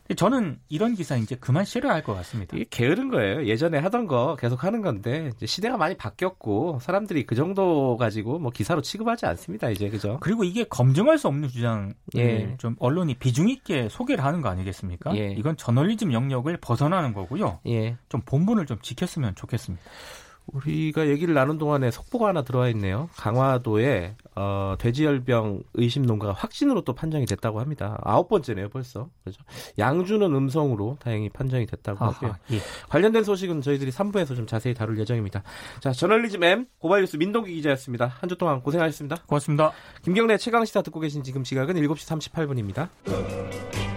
예. 0.09 0.15
저는 0.15 0.59
이런 0.69 0.95
기사 0.95 1.15
이제 1.17 1.35
그만 1.35 1.65
싫어야 1.65 1.93
할것 1.93 2.15
같습니다. 2.17 2.55
이게 2.55 2.65
게으른 2.69 3.09
거예요. 3.09 3.45
예전에 3.45 3.77
하던 3.79 4.07
거 4.07 4.35
계속 4.39 4.63
하는 4.63 4.81
건데 4.81 5.31
시대가 5.45 5.77
많이 5.77 5.97
바뀌었고 5.97 6.79
사람들이 6.81 7.25
그 7.25 7.35
정도 7.35 7.97
가지고 7.97 8.39
뭐 8.39 8.51
기사로 8.51 8.81
취급하지 8.81 9.25
않습니다. 9.25 9.69
이제 9.69 9.89
그죠? 9.89 10.17
그리고 10.21 10.43
이게 10.43 10.63
검증할 10.63 11.17
수 11.17 11.27
없는 11.27 11.49
주장 11.49 11.93
예. 12.15 12.55
좀 12.57 12.75
언론이 12.79 13.15
비중 13.15 13.49
있게 13.49 13.89
소개를 13.89 14.23
하는 14.23 14.41
거 14.41 14.49
아니겠습니까? 14.49 15.15
예. 15.17 15.33
이건 15.37 15.57
저널리즘 15.57 16.13
영역을 16.13 16.57
벗어나는 16.57 17.13
거고요. 17.13 17.59
예. 17.67 17.97
좀 18.09 18.21
본분을 18.25 18.65
좀 18.65 18.77
지켰으면 18.81 19.35
좋겠습니다. 19.35 19.83
우리가 20.47 21.07
얘기를 21.07 21.33
나눈 21.33 21.57
동안에 21.57 21.91
속보가 21.91 22.27
하나 22.29 22.41
들어와 22.43 22.69
있네요. 22.69 23.09
강화도에 23.17 24.15
어, 24.35 24.75
돼지열병 24.79 25.63
의심 25.73 26.03
농가가 26.05 26.31
확진으로 26.33 26.81
또 26.81 26.93
판정이 26.93 27.25
됐다고 27.25 27.59
합니다. 27.59 27.97
아홉 28.03 28.29
번째네요, 28.29 28.69
벌써. 28.69 29.09
그죠? 29.23 29.41
양주는 29.77 30.25
음성으로 30.33 30.97
다행히 31.01 31.29
판정이 31.29 31.65
됐다고 31.65 32.03
아하, 32.03 32.13
하고요. 32.13 32.35
예. 32.51 32.59
관련된 32.89 33.23
소식은 33.23 33.61
저희들이 33.61 33.91
3부에서 33.91 34.35
좀 34.35 34.47
자세히 34.47 34.73
다룰 34.73 34.97
예정입니다. 34.99 35.43
자, 35.81 35.91
저널리즘 35.91 36.43
M 36.43 36.65
고발뉴스 36.79 37.17
민동기 37.17 37.53
기자였습니다. 37.53 38.05
한 38.19 38.27
주 38.29 38.35
동안 38.37 38.61
고생하셨습니다. 38.61 39.23
고맙습니다. 39.25 39.71
김경래 40.03 40.37
최강 40.37 40.63
시사 40.65 40.81
듣고 40.81 40.99
계신 40.99 41.23
지금 41.23 41.43
시각은 41.43 41.75
7시 41.75 42.31
38분입니다. 42.31 43.96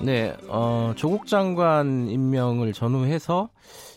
네, 0.00 0.36
어, 0.46 0.92
조국 0.96 1.26
장관 1.26 2.08
임명을 2.08 2.72
전후해서 2.72 3.50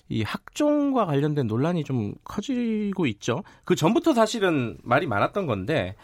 이 0.09 0.23
학종과 0.23 1.05
관련된 1.05 1.45
논란이 1.45 1.83
좀 1.83 2.15
커지고 2.23 3.05
있죠. 3.05 3.43
그 3.63 3.75
전부터 3.75 4.13
사실은 4.13 4.77
말이 4.83 5.05
많았던 5.05 5.45
건데 5.45 5.95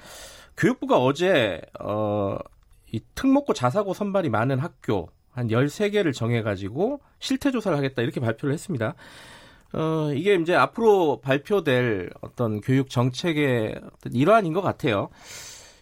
교육부가 0.56 1.00
어제 1.00 1.62
어, 1.80 2.38
이 2.92 3.02
특목고 3.16 3.54
자사고 3.54 3.94
선발이 3.94 4.30
많은 4.30 4.60
학교 4.60 5.10
한 5.32 5.48
13개를 5.48 6.14
정해 6.14 6.42
가지고 6.42 7.02
실태 7.20 7.52
조사를 7.52 7.76
하겠다 7.76 8.02
이렇게 8.02 8.20
발표를 8.20 8.54
했습니다. 8.54 8.94
어, 9.74 10.12
이게 10.14 10.36
이제 10.36 10.56
앞으로 10.56 11.22
발표될 11.22 12.12
어떤 12.22 12.62
교육 12.62 12.90
정책의 12.90 13.82
어떤 13.84 14.14
일환인 14.14 14.54
것 14.54 14.62
같아요. 14.62 15.10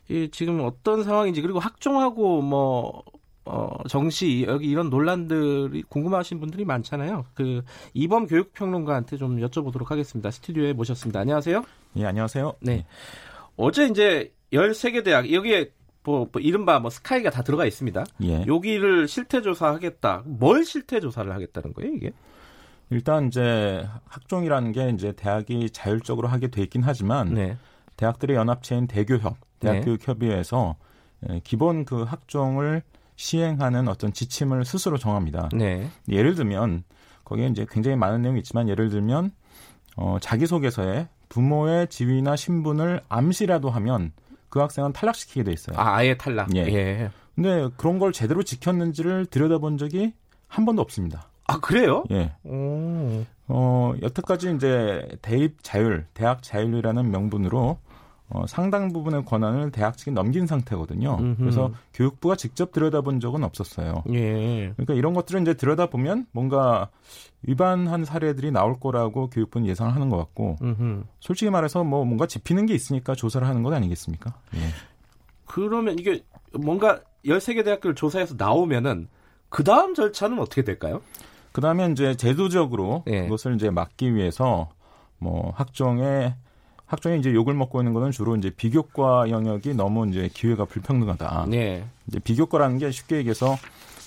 이 0.10 0.29
지금 0.31 0.62
어떤 0.62 1.03
상황인지 1.03 1.41
그리고 1.41 1.60
학종하고 1.60 2.41
뭐 2.41 3.03
어, 3.46 3.78
정시 3.88 4.46
여기 4.48 4.70
이런 4.70 4.90
논란들이 4.90 5.84
궁금하신 5.84 6.40
분들이 6.40 6.66
많잖아요. 6.66 7.25
그 7.36 7.62
이범 7.94 8.25
교육평론가한테 8.28 9.18
좀 9.18 9.38
여쭤보도록 9.38 9.88
하겠습니다. 9.88 10.32
스튜디오에 10.32 10.74
모셨습니다. 10.74 11.20
안녕하세요. 11.20 11.64
예, 11.98 12.06
안녕하세요. 12.06 12.56
네. 12.62 12.86
어제 13.56 13.86
이제 13.86 14.34
13개 14.52 15.04
대학 15.04 15.32
여기에 15.32 15.72
뭐, 16.04 16.28
뭐 16.32 16.42
이른바 16.42 16.80
뭐 16.80 16.90
스카이가 16.90 17.30
다 17.30 17.44
들어가 17.44 17.66
있습니다. 17.66 18.04
예. 18.24 18.46
여기를 18.48 19.08
실태 19.08 19.42
조사하겠다. 19.42 20.24
뭘 20.25 20.64
실태 20.66 21.00
조사를 21.00 21.32
하겠다는 21.32 21.74
거예요, 21.74 21.94
이게? 21.94 22.12
일단 22.90 23.28
이제 23.28 23.88
학종이라는 24.06 24.72
게 24.72 24.90
이제 24.90 25.12
대학이 25.12 25.72
자율적으로 25.72 26.28
하게 26.28 26.50
돼 26.50 26.62
있긴 26.64 26.84
하지만 26.84 27.34
네. 27.34 27.58
대학들의 27.98 28.36
연합체인 28.36 28.88
대교협, 28.88 29.38
대학교육협의회에서 29.60 30.75
네. 31.22 31.42
기본 31.44 31.86
그 31.86 32.04
학종을 32.04 32.84
시행하는 33.15 33.88
어떤 33.88 34.13
지침을 34.13 34.65
스스로 34.65 34.98
정합니다. 34.98 35.50
네. 35.53 35.89
예를 36.10 36.36
들면 36.36 36.84
거기에 37.24 37.48
이제 37.48 37.65
굉장히 37.69 37.98
많은 37.98 38.22
내용이 38.22 38.39
있지만 38.39 38.69
예를 38.69 38.89
들면 38.89 39.31
어, 39.98 40.17
자기소개서에 40.22 41.07
부모의 41.29 41.88
지위나 41.88 42.36
신분을 42.36 43.01
암시라도 43.10 43.69
하면 43.69 44.12
그 44.50 44.60
학생은 44.60 44.93
탈락시키게 44.93 45.43
돼 45.43 45.51
있어요. 45.51 45.77
아, 45.77 45.95
아예 45.98 46.15
탈락. 46.15 46.55
예. 46.55 46.62
예. 46.62 47.12
근데 47.36 47.67
그런 47.77 48.00
걸 48.00 48.13
제대로 48.13 48.43
지켰는지를 48.43 49.25
들여다본 49.25 49.77
적이 49.77 50.13
한 50.48 50.65
번도 50.65 50.81
없습니다. 50.81 51.29
아 51.48 51.60
그래요? 51.60 52.03
예. 52.12 52.34
오. 52.43 53.25
어 53.48 53.93
여태까지 54.01 54.55
이제 54.55 55.07
대입 55.22 55.57
자율, 55.62 56.07
대학 56.13 56.41
자율이라는 56.41 57.12
명분으로 57.12 57.77
어, 58.29 58.46
상당 58.48 58.91
부분의 58.91 59.25
권한을 59.25 59.72
대학 59.72 59.98
측에 59.98 60.12
넘긴 60.12 60.48
상태거든요. 60.48 61.17
음흠. 61.20 61.36
그래서 61.38 61.72
교육부가 61.94 62.36
직접 62.36 62.72
들여다본 62.72 63.20
적은 63.20 63.44
없었어요. 63.44 64.03
예. 64.13 64.74
그러니까 64.75 64.96
이런 64.96 65.13
것들을 65.13 65.41
이제 65.41 65.53
들여다보면 65.53 66.25
뭔가 66.32 66.89
위반한 67.44 68.03
사례들이 68.03 68.51
나올 68.51 68.79
거라고 68.79 69.29
교육부는 69.29 69.67
예상을 69.67 69.94
하는 69.94 70.10
것 70.10 70.17
같고, 70.17 70.58
음흠. 70.62 71.03
솔직히 71.20 71.51
말해서 71.51 71.84
뭐 71.84 72.03
뭔가 72.03 72.25
짚히는 72.25 72.65
게 72.65 72.74
있으니까 72.74 73.13
조사를 73.13 73.48
하는 73.48 73.62
것 73.62 73.72
아니겠습니까? 73.74 74.34
예. 74.55 74.60
그러면 75.46 76.00
이게 76.00 76.24
뭔가 76.53 77.01
13개 77.25 77.63
대학교를 77.63 77.96
조사해서 77.96 78.36
나오면은 78.38 79.08
그 79.50 79.63
다음 79.63 79.94
절차는 79.94 80.39
어떻게 80.39 80.63
될까요? 80.63 81.01
그 81.51 81.62
다음에 81.62 81.88
이제 81.91 82.15
제도적으로 82.15 83.03
예. 83.08 83.22
그것을 83.24 83.55
이제 83.55 83.70
막기 83.70 84.15
위해서 84.15 84.70
뭐 85.20 85.53
학종에 85.55 86.36
학종에 86.86 87.18
이제 87.18 87.34
욕을 87.34 87.54
먹고 87.54 87.82
있는 87.82 87.94
거는 87.94 88.12
주로 88.12 88.36
이제 88.36 88.50
비교과 88.50 89.30
영역이 89.30 89.74
너무 89.74 90.08
이제 90.08 90.30
기회가 90.34 90.65
불평등하다. 90.65 91.48
네. 91.50 91.86
이제 92.08 92.20
비교과라는 92.20 92.77
게 92.77 92.92
쉽게 92.92 93.18
얘기해서 93.18 93.56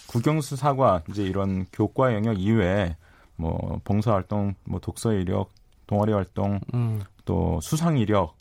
국영수 0.07 0.57
사과 0.57 1.03
이제 1.11 1.23
이런 1.25 1.67
교과 1.73 2.15
영역 2.15 2.41
이외에 2.41 2.97
뭐 3.37 3.81
봉사 3.85 4.13
활동, 4.13 4.55
뭐 4.65 4.81
독서 4.81 5.13
이력, 5.13 5.51
동아리 5.87 6.13
활동, 6.13 6.61
음. 6.75 7.01
또 7.25 7.61
수상 7.63 7.99
이력. 7.99 8.37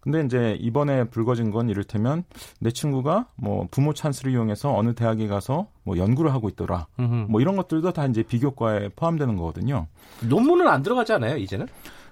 근데 0.00 0.20
이제 0.20 0.56
이번에 0.60 1.04
불거진 1.04 1.50
건 1.50 1.70
이를테면 1.70 2.24
내 2.60 2.70
친구가 2.70 3.26
뭐 3.36 3.66
부모 3.70 3.94
찬스를 3.94 4.32
이용해서 4.32 4.76
어느 4.76 4.94
대학에 4.94 5.26
가서 5.28 5.68
뭐 5.82 5.96
연구를 5.96 6.32
하고 6.32 6.50
있더라. 6.50 6.86
음흠. 6.98 7.26
뭐 7.30 7.40
이런 7.40 7.56
것들도 7.56 7.92
다 7.92 8.04
이제 8.06 8.22
비교과에 8.22 8.90
포함되는 8.90 9.34
거거든요. 9.36 9.86
논문은 10.20 10.68
안 10.68 10.82
들어가지 10.82 11.14
않아요, 11.14 11.38
이제는? 11.38 11.68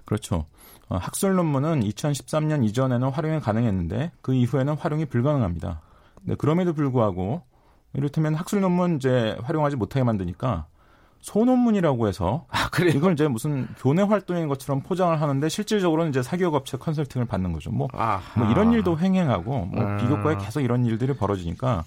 그렇죠. 0.07 0.47
어, 0.89 0.97
학술 0.97 1.35
논문은 1.35 1.81
2013년 1.81 2.65
이전에는 2.65 3.09
활용이 3.11 3.41
가능했는데 3.41 4.12
그 4.21 4.35
이후에는 4.35 4.75
활용이 4.75 5.07
불가능합니다. 5.07 5.81
네, 6.23 6.35
그럼에도 6.35 6.73
불구하고 6.73 7.43
이를테면 7.95 8.35
학술 8.35 8.61
논문 8.61 8.97
이제 8.97 9.37
활용하지 9.43 9.77
못하게 9.77 10.05
만드니까 10.05 10.67
소논문이라고 11.21 12.09
해서 12.09 12.47
아, 12.51 12.69
그래요? 12.71 12.93
이걸 12.97 13.12
이제 13.12 13.29
무슨 13.29 13.69
교내 13.79 14.03
활동인 14.03 14.49
것처럼 14.49 14.83
포장을 14.83 15.19
하는데 15.21 15.49
실질적으로는 15.49 16.11
이제 16.11 16.23
사교육 16.23 16.55
업체 16.55 16.77
컨설팅을 16.77 17.27
받는 17.27 17.53
거죠. 17.53 17.71
뭐, 17.71 17.89
뭐 18.37 18.51
이런 18.51 18.73
일도 18.73 18.99
횡행하고 18.99 19.67
뭐 19.67 19.85
음. 19.85 19.99
비교과에 19.99 20.37
계속 20.39 20.61
이런 20.61 20.85
일들이 20.85 21.15
벌어지니까 21.15 21.85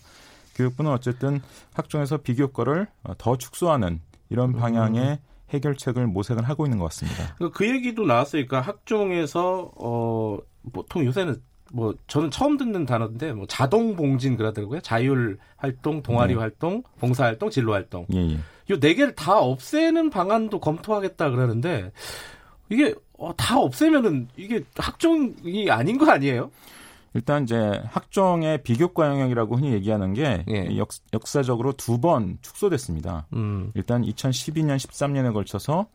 교육부는 0.55 0.89
어쨌든 0.91 1.41
학종에서 1.73 2.17
비교과를 2.17 2.87
더 3.17 3.37
축소하는 3.37 3.99
이런 4.29 4.53
방향의 4.53 5.03
음. 5.03 5.34
해결책을 5.51 6.07
모색을 6.07 6.47
하고 6.47 6.65
있는 6.65 6.79
것 6.79 6.85
같습니다. 6.85 7.35
그, 7.37 7.51
그 7.51 7.67
얘기도 7.67 8.05
나왔으니까 8.05 8.61
학종에서 8.61 9.71
어 9.75 10.39
보통 10.73 11.05
요새는 11.05 11.41
뭐 11.71 11.93
저는 12.07 12.31
처음 12.31 12.57
듣는 12.57 12.85
단어인데 12.85 13.33
뭐 13.33 13.45
자동 13.47 13.95
봉진 13.95 14.37
그러더라고요. 14.37 14.81
자율 14.81 15.37
활동, 15.57 16.01
동아리 16.01 16.33
네. 16.33 16.39
활동, 16.39 16.83
봉사 16.99 17.25
활동, 17.25 17.49
진로 17.49 17.73
활동. 17.73 18.05
예, 18.13 18.17
예. 18.17 18.37
요네 18.69 18.95
개를 18.95 19.15
다 19.15 19.39
없애는 19.39 20.09
방안도 20.09 20.59
검토하겠다 20.59 21.29
그러는데 21.29 21.91
이게 22.69 22.95
어, 23.17 23.35
다 23.35 23.59
없애면은 23.59 24.27
이게 24.35 24.63
학종이 24.77 25.69
아닌 25.69 25.97
거 25.97 26.09
아니에요? 26.09 26.51
일단 27.15 27.43
이제 27.43 27.81
학종의 27.87 28.61
비교과 28.63 29.07
영역이라고 29.07 29.55
흔히 29.55 29.71
얘기하는 29.71 30.13
게 30.13 30.43
예. 30.49 30.77
역, 30.77 30.89
역사적으로 31.13 31.71
두 31.73 31.95
번 31.97 32.37
축소됐습니다. 32.41 33.25
음. 33.33 33.71
일단 33.73 34.03
2012년, 34.03 34.75
13년에 34.75 35.33
걸쳐서 35.33 35.87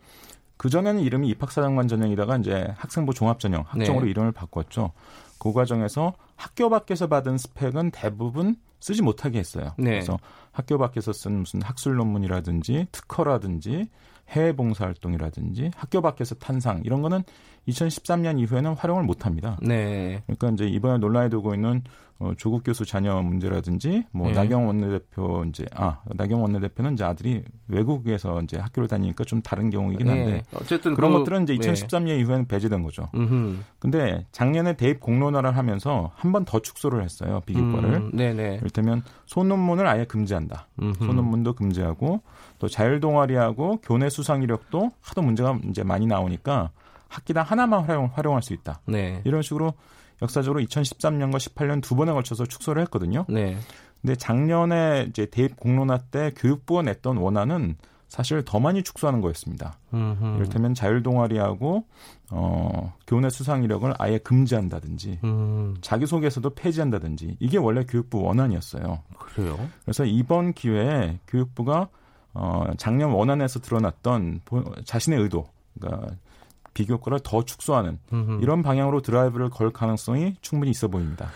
그 0.57 0.71
전에는 0.71 1.03
이름이 1.03 1.29
입학사정관 1.29 1.89
전형이다가 1.89 2.39
이제 2.39 2.69
학생부 2.79 3.13
종합 3.13 3.39
전형 3.39 3.65
학종으로 3.67 4.07
네. 4.07 4.11
이름을 4.11 4.33
바꿨죠. 4.33 4.93
그 5.39 5.53
과정에서 5.53 6.15
학교 6.37 6.71
밖에서 6.71 7.07
받은 7.07 7.37
스펙은 7.37 7.91
대부분 7.91 8.57
쓰지 8.81 9.03
못하게 9.03 9.39
했어요. 9.39 9.75
네. 9.77 9.91
그래서 9.91 10.19
학교 10.53 10.79
밖에서 10.79 11.13
쓴 11.13 11.41
무슨 11.41 11.61
학술 11.61 11.97
논문이라든지 11.97 12.87
특허라든지 12.93 13.89
해외 14.31 14.53
봉사 14.55 14.87
활동이라든지 14.87 15.71
학교 15.77 16.01
밖에서 16.01 16.35
탄상 16.37 16.81
이런 16.85 17.03
거는 17.03 17.25
2013년 17.69 18.39
이후에는 18.41 18.75
활용을 18.75 19.05
못 19.05 19.27
합니다. 19.27 19.57
네. 19.63 20.23
그러니까 20.27 20.51
이제 20.51 20.67
이번에 20.67 20.99
논란이 20.99 21.31
되고 21.31 21.55
있는 21.55 21.83
어, 22.19 22.33
조국 22.37 22.65
교수 22.65 22.85
자녀 22.85 23.23
문제라든지 23.23 24.05
뭐 24.13 24.27
네. 24.29 24.35
나경 24.35 24.67
원내대표 24.67 25.43
이제 25.49 25.65
아 25.75 26.03
나경 26.05 26.43
원내대표는 26.43 26.93
이제 26.93 27.03
아들이 27.03 27.43
외국에서 27.67 28.43
이제 28.43 28.59
학교를 28.59 28.89
다니니까 28.89 29.25
좀 29.25 29.41
다른 29.41 29.71
경우이긴 29.71 30.07
네. 30.07 30.13
한데 30.13 30.33
네. 30.33 30.43
어쨌든 30.55 30.95
그런 30.95 31.13
그, 31.13 31.19
것들은 31.19 31.45
이제 31.45 31.57
2013년 31.57 32.05
네. 32.09 32.19
이후에는 32.19 32.47
배제된 32.47 32.83
거죠. 32.83 33.09
음흠. 33.15 33.57
근데 33.79 34.27
작년에 34.33 34.77
대입 34.77 35.01
공론화를 35.01 35.57
하면서 35.57 36.11
한 36.15 36.33
번 36.33 36.45
더 36.45 36.59
축소를 36.61 37.03
했어요 37.03 37.41
비교과를. 37.47 37.95
음, 37.95 38.11
네네. 38.13 38.57
이를테면 38.57 39.03
소논문을 39.25 39.87
아예 39.87 40.05
금지한다. 40.05 40.69
음흠. 40.83 41.05
소논문도 41.07 41.55
금지하고 41.55 42.21
또 42.59 42.69
자율 42.69 43.01
동아리하고 43.01 43.79
교내 43.83 44.11
수상 44.11 44.43
이력도 44.43 44.91
하도 45.01 45.23
문제가 45.23 45.59
이제 45.71 45.83
많이 45.83 46.07
나오니까 46.07 46.71
학기당 47.11 47.45
하나만 47.45 47.85
활용, 47.85 48.11
활용할 48.15 48.43
수 48.43 48.55
있다. 48.55 48.81
네. 48.87 49.21
이런 49.25 49.43
식으로 49.43 49.75
역사적으로 50.23 50.63
2013년과 50.63 51.37
18년 51.37 51.83
두 51.83 51.97
번에 51.97 52.13
걸쳐서 52.13 52.47
축소를 52.47 52.83
했거든요. 52.83 53.27
네. 53.29 53.59
근데 54.01 54.15
작년에 54.15 55.07
이제 55.11 55.27
대입 55.27 55.57
공론화 55.57 55.99
때 56.11 56.33
교육부가 56.37 56.83
냈던 56.83 57.19
원안은 57.19 57.77
사실 58.09 58.45
더 58.45 58.59
많이 58.59 58.83
축소하는 58.83 59.21
거였습니다. 59.21 59.79
음흠. 59.95 60.37
이를테면 60.37 60.75
자율 60.75 61.03
동아리하고 61.03 61.85
어 62.31 62.95
교내 63.07 63.29
수상 63.31 63.63
이력을 63.63 63.93
아예 63.99 64.19
금지한다든지 64.19 65.21
음. 65.23 65.77
자기 65.81 66.07
소개서도 66.07 66.51
폐지한다든지 66.51 67.37
이게 67.39 67.57
원래 67.57 67.85
교육부 67.85 68.21
원안이었어요. 68.23 69.03
그래요? 69.17 69.59
그래서 69.85 70.05
이번 70.05 70.55
기회에 70.55 71.21
교육부가 71.29 71.89
어 72.35 72.65
작년 72.79 73.11
원안에서 73.11 73.61
드러났던 73.61 74.41
자신의 74.85 75.21
의도 75.21 75.47
그러니까 75.79 76.17
비교과를 76.75 77.21
더 77.23 77.45
축소하는 77.45 77.99
음흠. 78.13 78.43
이런 78.43 78.63
방향으로 78.63 79.03
드라이브를 79.03 79.51
걸 79.51 79.73
가능성이 79.73 80.37
충분히 80.41 80.71
있어 80.71 80.89
보입니다. 80.89 81.31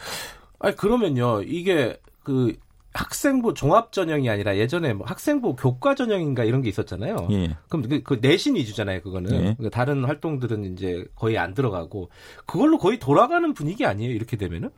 아니 0.59 0.77
그러면요 0.77 1.43
이게 1.43 1.99
그 2.23 2.55
학생부 2.95 3.55
종합 3.55 3.93
전형이 3.93 4.31
아니라 4.31 4.57
예전에 4.57 4.95
뭐 4.95 5.07
학생부 5.07 5.57
교과 5.57 5.97
전형인가 5.97 6.45
이런 6.45 6.63
게 6.63 6.69
있었잖아요. 6.69 7.29
예. 7.33 7.57
그럼 7.69 7.89
그, 7.89 8.03
그 8.03 8.19
내신 8.21 8.55
위주잖아요, 8.55 9.03
그거는. 9.03 9.33
예. 9.33 9.39
그러니까 9.57 9.71
다른 9.71 10.05
활동들은 10.05 10.73
이제 10.73 11.05
거의 11.17 11.37
안 11.37 11.55
들어가고 11.55 12.11
그걸로 12.47 12.79
거의 12.79 13.01
돌아가는 13.01 13.53
분위기 13.53 13.85
아니에요, 13.85 14.13
이렇게 14.13 14.37
되면은? 14.37 14.71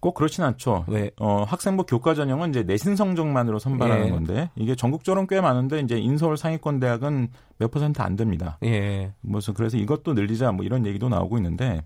꼭 0.00 0.14
그렇진 0.14 0.42
않죠. 0.44 0.86
네. 0.88 1.10
어, 1.20 1.44
학생부 1.44 1.84
교과 1.84 2.14
전형은 2.14 2.50
이제 2.50 2.62
내신 2.62 2.96
성적만으로 2.96 3.58
선발하는 3.58 4.06
예. 4.06 4.10
건데 4.10 4.50
이게 4.56 4.74
전국적으로 4.74 5.26
꽤 5.26 5.40
많은데 5.40 5.80
이제 5.80 5.98
인서울 5.98 6.36
상위권 6.36 6.80
대학은 6.80 7.28
몇 7.58 7.70
퍼센트 7.70 8.00
안 8.00 8.16
됩니다. 8.16 8.58
예. 8.64 9.12
무슨 9.20 9.54
그래서 9.54 9.76
이것도 9.76 10.14
늘리자 10.14 10.52
뭐 10.52 10.64
이런 10.64 10.86
얘기도 10.86 11.08
나오고 11.08 11.36
있는데 11.36 11.82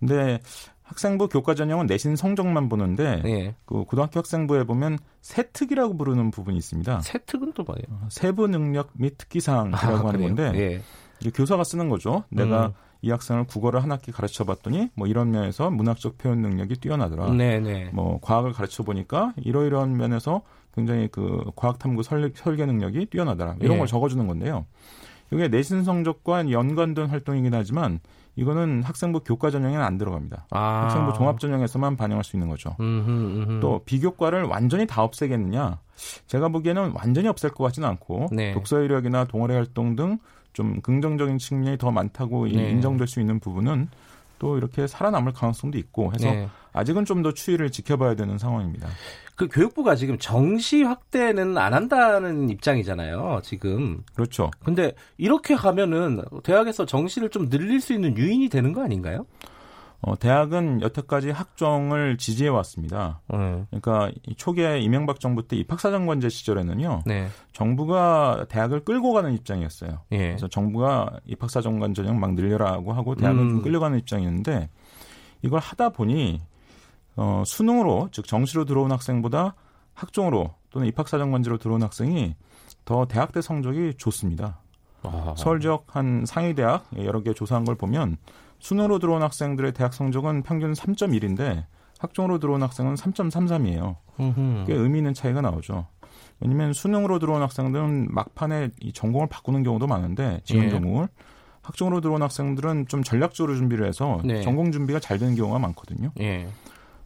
근데 0.00 0.40
학생부 0.82 1.28
교과 1.28 1.54
전형은 1.54 1.86
내신 1.86 2.16
성적만 2.16 2.68
보는데 2.68 3.22
예. 3.24 3.54
그 3.66 3.84
고등학교 3.84 4.18
학생부에 4.18 4.64
보면 4.64 4.98
세특이라고 5.20 5.96
부르는 5.96 6.30
부분이 6.30 6.56
있습니다. 6.56 7.00
세특은 7.00 7.52
또 7.52 7.64
뭐예요? 7.64 7.84
어, 7.90 8.08
세부 8.10 8.48
능력 8.48 8.90
및 8.94 9.16
특기사항이라고 9.18 10.06
아, 10.06 10.08
하는 10.08 10.20
건데 10.20 10.52
예. 10.54 10.82
이제 11.20 11.30
교사가 11.30 11.64
쓰는 11.64 11.88
거죠. 11.88 12.24
내가 12.30 12.66
음. 12.66 12.72
이 13.02 13.10
학생을 13.10 13.44
국어를 13.44 13.82
한 13.82 13.90
학기 13.90 14.12
가르쳐 14.12 14.44
봤더니 14.44 14.90
뭐 14.94 15.08
이런 15.08 15.32
면에서 15.32 15.70
문학적 15.70 16.18
표현 16.18 16.40
능력이 16.40 16.76
뛰어나더라. 16.76 17.32
네네. 17.32 17.60
네. 17.60 17.90
뭐 17.92 18.20
과학을 18.22 18.52
가르쳐 18.52 18.84
보니까 18.84 19.34
이러이러한 19.36 19.96
면에서 19.96 20.42
굉장히 20.74 21.08
그 21.08 21.44
과학 21.56 21.80
탐구 21.80 22.04
설계, 22.04 22.32
설계 22.34 22.64
능력이 22.64 23.06
뛰어나더라. 23.06 23.56
이런 23.60 23.72
네. 23.72 23.78
걸 23.78 23.86
적어 23.88 24.08
주는 24.08 24.26
건데요. 24.26 24.66
이게 25.32 25.48
내신 25.48 25.82
성적과 25.82 26.50
연관된 26.50 27.06
활동이긴 27.06 27.54
하지만 27.54 27.98
이거는 28.36 28.82
학생부 28.82 29.20
교과 29.20 29.50
전형에는 29.50 29.84
안 29.84 29.98
들어갑니다. 29.98 30.46
아. 30.50 30.84
학생부 30.84 31.12
종합 31.14 31.40
전형에서만 31.40 31.96
반영할 31.96 32.22
수 32.22 32.36
있는 32.36 32.48
거죠. 32.48 32.76
음흠, 32.80 33.10
음흠. 33.10 33.60
또 33.60 33.82
비교과를 33.84 34.44
완전히 34.44 34.86
다 34.86 35.02
없애겠느냐? 35.02 35.80
제가 36.26 36.48
보기에는 36.48 36.92
완전히 36.94 37.28
없앨 37.28 37.50
것 37.50 37.64
같지는 37.64 37.88
않고 37.88 38.28
네. 38.32 38.52
독서 38.54 38.80
이력이나 38.80 39.24
동아리 39.24 39.54
활동 39.54 39.96
등 39.96 40.18
좀 40.52 40.80
긍정적인 40.80 41.38
측면이 41.38 41.78
더 41.78 41.90
많다고 41.90 42.46
네. 42.46 42.70
인정될 42.70 43.06
수 43.06 43.20
있는 43.20 43.40
부분은 43.40 43.88
또 44.38 44.56
이렇게 44.58 44.86
살아남을 44.86 45.32
가능성도 45.32 45.78
있고 45.78 46.12
해서 46.12 46.30
네. 46.30 46.48
아직은 46.72 47.04
좀 47.04 47.22
더 47.22 47.32
추이를 47.32 47.70
지켜봐야 47.70 48.14
되는 48.16 48.38
상황입니다. 48.38 48.88
그 49.36 49.46
교육부가 49.48 49.94
지금 49.94 50.18
정시 50.18 50.82
확대는 50.82 51.56
안 51.56 51.72
한다는 51.74 52.50
입장이잖아요, 52.50 53.40
지금. 53.44 54.02
그렇죠. 54.14 54.50
근데 54.64 54.92
이렇게 55.16 55.54
가면은 55.54 56.22
대학에서 56.42 56.84
정시를 56.84 57.30
좀 57.30 57.48
늘릴 57.48 57.80
수 57.80 57.92
있는 57.92 58.16
유인이 58.16 58.48
되는 58.48 58.72
거 58.72 58.82
아닌가요? 58.82 59.26
어, 60.04 60.18
대학은 60.18 60.82
여태까지 60.82 61.30
학종을 61.30 62.18
지지해 62.18 62.48
왔습니다. 62.48 63.20
네. 63.30 63.64
그러니까 63.70 64.10
초기에 64.36 64.80
이명박 64.80 65.20
정부 65.20 65.46
때 65.46 65.56
입학사정관제 65.56 66.28
시절에는요. 66.28 67.04
네. 67.06 67.28
정부가 67.52 68.46
대학을 68.48 68.80
끌고 68.84 69.12
가는 69.12 69.32
입장이었어요. 69.32 70.00
예. 70.10 70.18
그래서 70.18 70.48
정부가 70.48 71.20
입학사정관 71.26 71.94
전형 71.94 72.18
막 72.18 72.34
늘려라고 72.34 72.92
하고 72.92 73.14
대학을 73.14 73.40
음. 73.40 73.62
끌려가는 73.62 73.96
입장이었는데 74.00 74.70
이걸 75.42 75.60
하다 75.60 75.90
보니 75.90 76.40
어, 77.14 77.44
수능으로 77.46 78.08
즉 78.10 78.26
정시로 78.26 78.64
들어온 78.64 78.90
학생보다 78.90 79.54
학종으로 79.94 80.54
또는 80.70 80.88
입학사정관제로 80.88 81.58
들어온 81.58 81.80
학생이 81.82 82.34
더 82.84 83.06
대학대 83.06 83.40
성적이 83.40 83.94
좋습니다. 83.98 84.58
아. 85.04 85.34
서울 85.36 85.60
지역 85.60 85.94
한 85.94 86.24
상위 86.26 86.54
대학 86.54 86.86
여러 86.96 87.22
개 87.22 87.32
조사한 87.32 87.64
걸 87.64 87.76
보면 87.76 88.16
순으로 88.62 89.00
들어온 89.00 89.22
학생들의 89.22 89.72
대학 89.72 89.92
성적은 89.92 90.44
평균 90.44 90.72
3.1인데 90.72 91.64
학종으로 91.98 92.38
들어온 92.38 92.62
학생은 92.62 92.94
3.33이에요. 92.94 93.96
꽤 94.66 94.72
의미 94.72 94.98
있는 94.98 95.14
차이가 95.14 95.40
나오죠. 95.40 95.88
왜냐면 96.38 96.72
수능으로 96.72 97.18
들어온 97.18 97.42
학생들은 97.42 98.08
막판에 98.10 98.70
이 98.80 98.92
전공을 98.92 99.26
바꾸는 99.28 99.64
경우도 99.64 99.88
많은데 99.88 100.40
지원 100.44 100.66
예. 100.66 100.70
전공을 100.70 101.08
학종으로 101.62 102.00
들어온 102.00 102.22
학생들은 102.22 102.86
좀 102.86 103.02
전략적으로 103.02 103.56
준비를 103.56 103.86
해서 103.86 104.20
네. 104.24 104.42
전공 104.42 104.70
준비가 104.70 105.00
잘 105.00 105.18
되는 105.18 105.34
경우가 105.34 105.58
많거든요. 105.58 106.12
예. 106.20 106.46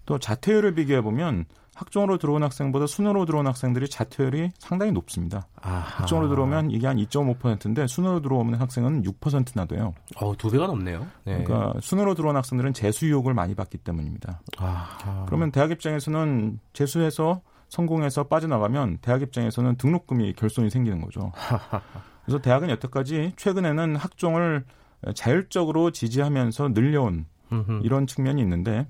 또 0.04 0.18
자퇴율을 0.18 0.74
비교해 0.74 1.00
보면 1.00 1.46
학종으로 1.76 2.16
들어온 2.16 2.42
학생보다 2.42 2.86
순으로 2.86 3.26
들어온 3.26 3.46
학생들이 3.46 3.88
자퇴율이 3.88 4.50
상당히 4.58 4.92
높습니다. 4.92 5.46
아하. 5.60 6.00
학종으로 6.02 6.28
들어오면 6.28 6.70
이게 6.70 6.86
한 6.86 6.96
2.5%인데 6.96 7.86
순으로 7.86 8.20
들어오는 8.22 8.54
학생은 8.54 9.02
6%나 9.02 9.66
돼요. 9.66 9.94
어, 10.16 10.34
두 10.36 10.50
배가 10.50 10.66
넘네요. 10.66 11.06
네. 11.24 11.44
그러니까 11.44 11.78
순으로 11.80 12.14
들어온 12.14 12.34
학생들은 12.34 12.72
재수 12.72 13.06
유혹을 13.06 13.34
많이 13.34 13.54
받기 13.54 13.78
때문입니다. 13.78 14.40
아하. 14.56 15.26
그러면 15.26 15.52
대학 15.52 15.70
입장에서는 15.70 16.58
재수해서 16.72 17.42
성공해서 17.68 18.24
빠져나가면 18.24 18.98
대학 19.02 19.20
입장에서는 19.20 19.76
등록금이 19.76 20.32
결손이 20.32 20.70
생기는 20.70 21.02
거죠. 21.02 21.32
그래서 22.24 22.40
대학은 22.40 22.70
여태까지 22.70 23.34
최근에는 23.36 23.96
학종을 23.96 24.64
자율적으로 25.14 25.90
지지하면서 25.90 26.70
늘려온 26.70 27.26
이런 27.82 28.06
측면이 28.06 28.40
있는데 28.40 28.86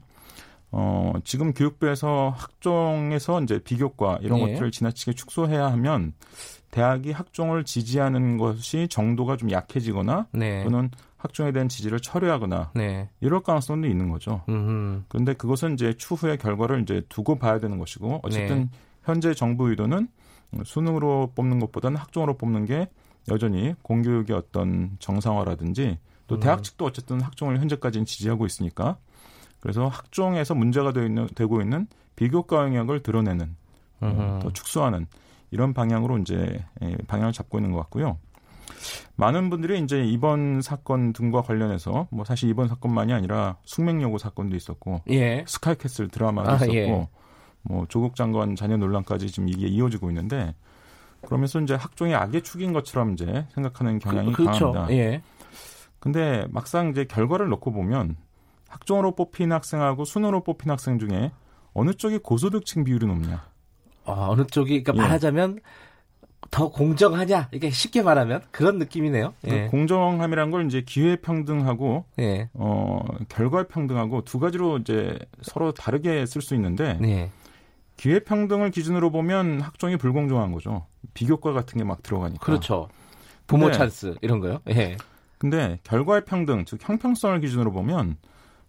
어, 0.79 1.15
지금 1.25 1.55
교육부에서 1.55 2.35
학종에서 2.37 3.41
이제 3.41 3.59
비교과 3.59 4.19
이런 4.21 4.41
네. 4.41 4.53
것들을 4.53 4.71
지나치게 4.71 5.15
축소해야 5.15 5.73
하면 5.73 6.13
대학이 6.71 7.13
학종을 7.13 7.65
지지하는 7.65 8.37
것이 8.37 8.87
정도가 8.89 9.39
좀 9.39 9.51
약해지거나 9.51 10.27
네. 10.33 10.63
또는 10.65 10.91
학종에 11.17 11.51
대한 11.53 11.71
지지를 11.71 11.99
철회하거나 12.01 12.73
네. 12.75 13.09
이럴 13.23 13.41
가능성도 13.41 13.89
있는 13.89 14.11
거죠. 14.11 14.43
음흠. 14.51 15.05
그런데 15.09 15.33
그것은 15.33 15.73
이제 15.73 15.95
추후의 15.95 16.37
결과를 16.37 16.83
이제 16.83 17.03
두고 17.09 17.37
봐야 17.37 17.59
되는 17.59 17.79
것이고 17.79 18.21
어쨌든 18.23 18.59
네. 18.59 18.69
현재 19.05 19.33
정부 19.33 19.71
의도는 19.71 20.09
수능으로 20.63 21.33
뽑는 21.35 21.59
것보다는 21.59 21.97
학종으로 21.97 22.37
뽑는 22.37 22.67
게 22.67 22.91
여전히 23.31 23.75
공교육의 23.81 24.37
어떤 24.37 24.97
정상화라든지 24.99 25.97
또 26.27 26.35
음. 26.35 26.41
대학 26.41 26.63
측도 26.63 26.85
어쨌든 26.85 27.23
학종을 27.23 27.61
현재까지는 27.61 28.05
지지하고 28.05 28.45
있으니까 28.45 28.99
그래서 29.67 29.89
학종에서 29.89 30.55
문제가 30.55 30.93
되어 30.93 31.05
있는, 31.07 31.27
되고 31.35 31.61
있는 31.61 31.89
비교과 32.15 32.67
영역을 32.67 33.03
드러내는 33.03 33.57
어, 34.01 34.39
더 34.41 34.53
축소하는 34.53 35.09
이런 35.51 35.75
방향으로 35.75 36.19
이제 36.19 36.65
예, 36.83 36.97
방향을 37.09 37.33
잡고 37.33 37.59
있는 37.59 37.73
것 37.73 37.81
같고요. 37.81 38.17
많은 39.17 39.51
분들이 39.51 39.81
이제 39.81 40.05
이번 40.05 40.63
사건 40.63 41.13
등과 41.13 41.43
관련해서 41.43 42.07
뭐 42.13 42.25
사실 42.25 42.49
이번 42.49 42.69
사건만이 42.69 43.13
아니라 43.13 43.57
숙명여고 43.65 44.19
사건도 44.19 44.55
있었고 44.55 45.03
예. 45.11 45.45
스카이캐슬 45.49 46.11
드라마도 46.11 46.49
아, 46.49 46.55
있었고 46.55 46.73
예. 46.73 47.09
뭐 47.63 47.87
조국 47.89 48.15
장관 48.15 48.55
자녀 48.55 48.77
논란까지 48.77 49.33
지금 49.33 49.49
이게 49.49 49.67
이어지고 49.67 50.11
있는데 50.11 50.55
그러면서 51.23 51.61
이제 51.61 51.75
학종이 51.75 52.15
악의 52.15 52.43
축인 52.43 52.73
것처럼 52.73 53.15
이제 53.15 53.47
생각하는 53.53 53.99
경향이 53.99 54.31
그, 54.31 54.45
그렇죠. 54.45 54.71
강합니다. 54.71 54.97
예. 54.97 55.23
근데 55.99 56.47
막상 56.51 56.91
이제 56.91 57.05
결과를 57.05 57.49
놓고 57.49 57.73
보면 57.73 58.15
학종으로 58.69 59.15
뽑힌 59.15 59.53
학생하고 59.53 60.05
순으로 60.05 60.43
뽑힌 60.43 60.71
학생 60.71 60.99
중에 60.99 61.33
어느 61.73 61.93
쪽이 61.95 62.19
고소득층 62.19 62.85
비율이 62.85 63.07
높냐? 63.07 63.45
아, 64.05 64.27
어느 64.31 64.47
쪽이 64.47 64.83
그러니까 64.83 64.95
예. 64.95 65.09
말하자면 65.09 65.61
더 66.51 66.69
공정하냐? 66.71 67.49
이게 67.53 67.71
쉽게 67.71 68.03
말하면 68.03 68.43
그런 68.51 68.79
느낌이네요. 68.79 69.35
그 69.43 69.51
예. 69.51 69.67
공정함이란 69.67 70.51
걸 70.51 70.67
이제 70.67 70.83
기회 70.87 71.17
평등하고 71.17 72.05
예. 72.21 72.49
어, 72.55 73.01
결과 73.29 73.65
평등하고 73.65 74.23
두 74.25 74.39
가지로 74.39 74.79
이제 74.79 75.19
서로 75.43 75.73
다르게 75.73 76.25
쓸 76.27 76.41
수 76.41 76.55
있는데 76.55 76.99
예. 77.03 77.31
기회 77.97 78.21
평등을 78.21 78.71
기준으로 78.71 79.11
보면 79.11 79.61
학종이 79.61 79.97
불공정한 79.97 80.53
거죠. 80.53 80.87
비교과 81.15 81.53
같은 81.53 81.79
게 81.79 81.85
막 81.85 82.03
들어가니까. 82.03 82.45
그렇죠. 82.45 82.89
부모 83.47 83.65
근데, 83.67 83.79
찬스 83.79 84.17
이런 84.21 84.41
거요. 84.41 84.61
예. 84.69 84.97
근데 85.39 85.79
결과의 85.83 86.25
평등, 86.25 86.65
즉 86.65 86.79
형평성을 86.83 87.39
기준으로 87.41 87.73
보면 87.73 88.17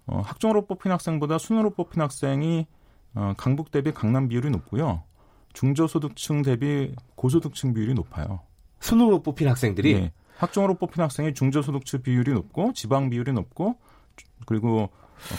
어, 0.07 0.21
학종으로 0.21 0.65
뽑힌 0.65 0.91
학생보다 0.91 1.37
순으로 1.37 1.71
뽑힌 1.71 2.01
학생이 2.01 2.65
어, 3.13 3.33
강북 3.37 3.71
대비 3.71 3.91
강남 3.91 4.27
비율이 4.27 4.49
높고요. 4.49 5.03
중저소득층 5.53 6.41
대비 6.41 6.93
고소득층 7.15 7.73
비율이 7.73 7.93
높아요. 7.93 8.41
순으로 8.79 9.23
뽑힌 9.23 9.47
학생들이 9.49 9.93
네. 9.93 10.13
학종으로 10.37 10.75
뽑힌 10.75 11.03
학생이 11.03 11.33
중저소득층 11.33 12.03
비율이 12.03 12.31
높고 12.33 12.73
지방 12.73 13.09
비율이 13.09 13.33
높고 13.33 13.75
그리고 14.45 14.89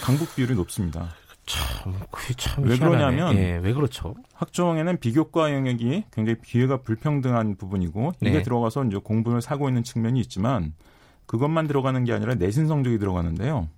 강북 0.02 0.34
비율이 0.34 0.54
높습니다. 0.54 1.08
참, 1.46 1.94
그게 2.10 2.34
참. 2.34 2.64
왜 2.64 2.76
그러냐면, 2.76 3.34
예, 3.36 3.56
왜 3.56 3.72
그렇죠? 3.72 4.14
학종에는 4.34 4.98
비교과 4.98 5.54
영역이 5.54 6.04
굉장히 6.12 6.38
기회가 6.44 6.82
불평등한 6.82 7.56
부분이고, 7.56 8.12
이게 8.20 8.32
네. 8.32 8.42
들어가서 8.42 8.84
이제 8.84 8.98
공분을 8.98 9.40
사고 9.40 9.68
있는 9.68 9.82
측면이 9.82 10.20
있지만, 10.20 10.74
그것만 11.24 11.66
들어가는 11.66 12.04
게 12.04 12.12
아니라 12.12 12.34
내신 12.34 12.68
성적이 12.68 12.98
들어가는데요. 12.98 13.68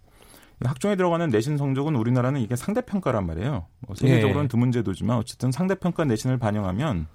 학종에 0.65 0.97
들어가는 0.97 1.31
내신 1.31 1.57
성적은 1.57 1.95
우리나라는 1.97 2.41
이게 2.41 2.55
상대평가란 2.57 3.27
말이에요. 3.27 3.67
뭐 3.87 3.97
세계적으로는 3.97 4.43
네. 4.43 4.49
드문 4.49 4.73
제도지만 4.73 5.17
어쨌든 5.17 5.53
상대평가 5.53 6.05
내신을 6.05 6.39
반영하면 6.39 7.07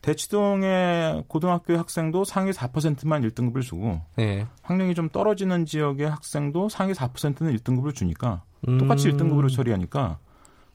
대치동의 0.00 1.24
고등학교 1.28 1.76
학생도 1.76 2.24
상위 2.24 2.50
4%만 2.50 3.22
1등급을 3.22 3.62
주고 3.62 4.00
네. 4.16 4.46
학력이 4.62 4.94
좀 4.94 5.08
떨어지는 5.08 5.64
지역의 5.64 6.10
학생도 6.10 6.68
상위 6.68 6.92
4%는 6.92 7.56
1등급을 7.56 7.94
주니까 7.94 8.42
음. 8.68 8.78
똑같이 8.78 9.08
1등급으로 9.10 9.52
처리하니까 9.52 10.18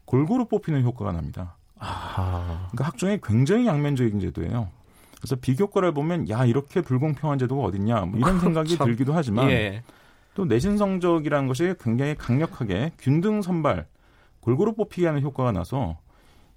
골고루 0.05 0.45
뽑히는 0.45 0.83
효과가 0.83 1.11
납니다. 1.11 1.57
아하. 1.77 2.67
그러니까 2.71 2.85
학종이 2.85 3.19
굉장히 3.21 3.67
양면적인 3.67 4.19
제도예요. 4.19 4.69
그래서 5.17 5.35
비교과를 5.35 5.93
보면 5.93 6.29
야 6.29 6.45
이렇게 6.45 6.81
불공평한 6.81 7.37
제도가 7.37 7.63
어딨냐 7.63 8.01
뭐 8.05 8.19
이런 8.19 8.39
생각이 8.39 8.77
들기도 8.77 9.13
하지만 9.13 9.49
예. 9.49 9.83
또 10.37 10.45
내신 10.45 10.77
성적이라는 10.77 11.47
것이 11.47 11.73
굉장히 11.81 12.13
강력하게 12.13 12.91
균등 12.99 13.41
선발 13.41 13.87
골고루 14.39 14.75
뽑히게 14.75 15.07
하는 15.07 15.23
효과가 15.23 15.51
나서 15.51 15.97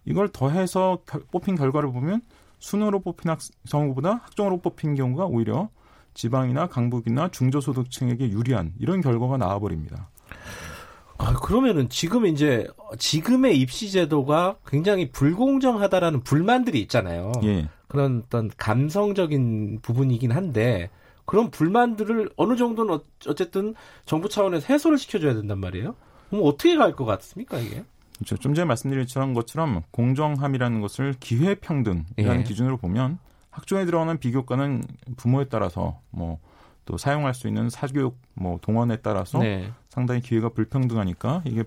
이걸 0.04 0.28
더해서 0.28 0.98
결, 1.06 1.22
뽑힌 1.30 1.54
결과를 1.56 1.90
보면 1.90 2.20
순으로 2.58 3.00
뽑힌 3.00 3.30
학생보다 3.30 4.20
학종으로 4.22 4.58
뽑힌 4.58 4.96
경우가 4.96 5.24
오히려 5.24 5.70
지방이나 6.12 6.66
강북이나 6.66 7.28
중저소득층에게 7.28 8.28
유리한 8.28 8.74
이런 8.78 9.00
결과가 9.00 9.38
나와버립니다. 9.38 10.10
아, 11.16 11.32
그러면은 11.32 11.88
지금 11.88 12.26
이제 12.26 12.68
지금의 12.98 13.58
입시 13.58 13.90
제도가 13.90 14.56
굉장히 14.66 15.10
불공정하다라는 15.10 16.22
불만들이 16.22 16.82
있잖아요. 16.82 17.32
예. 17.44 17.70
그런 17.88 18.24
어떤 18.26 18.50
감성적인 18.58 19.78
부분이긴 19.80 20.32
한데 20.32 20.90
그런 21.30 21.50
불만들을 21.50 22.30
어느 22.36 22.56
정도는 22.56 22.94
어, 22.94 23.00
어쨌든 23.28 23.74
정부 24.04 24.28
차원에서 24.28 24.66
해소를 24.72 24.98
시켜줘야 24.98 25.34
된단 25.34 25.58
말이에요. 25.58 25.94
그럼 26.28 26.44
어떻게 26.44 26.76
갈 26.76 26.92
것 26.92 27.04
같습니까 27.04 27.58
이게? 27.58 27.84
그렇죠. 28.16 28.36
좀 28.36 28.54
전에 28.54 28.66
말씀드린 28.66 29.06
것처럼 29.34 29.82
공정함이라는 29.92 30.80
것을 30.80 31.14
기회평등이라는 31.20 32.40
예. 32.40 32.44
기준으로 32.44 32.76
보면 32.76 33.18
학종에 33.50 33.84
들어가는 33.84 34.18
비교과는 34.18 34.82
부모에 35.16 35.46
따라서 35.48 36.00
뭐 36.10 36.38
또 36.90 36.98
사용할 36.98 37.34
수 37.34 37.46
있는 37.46 37.70
사교육 37.70 38.18
뭐 38.34 38.58
동원에 38.60 38.96
따라서 38.96 39.38
네. 39.38 39.70
상당히 39.88 40.20
기회가 40.20 40.48
불평등하니까 40.48 41.42
이게 41.44 41.62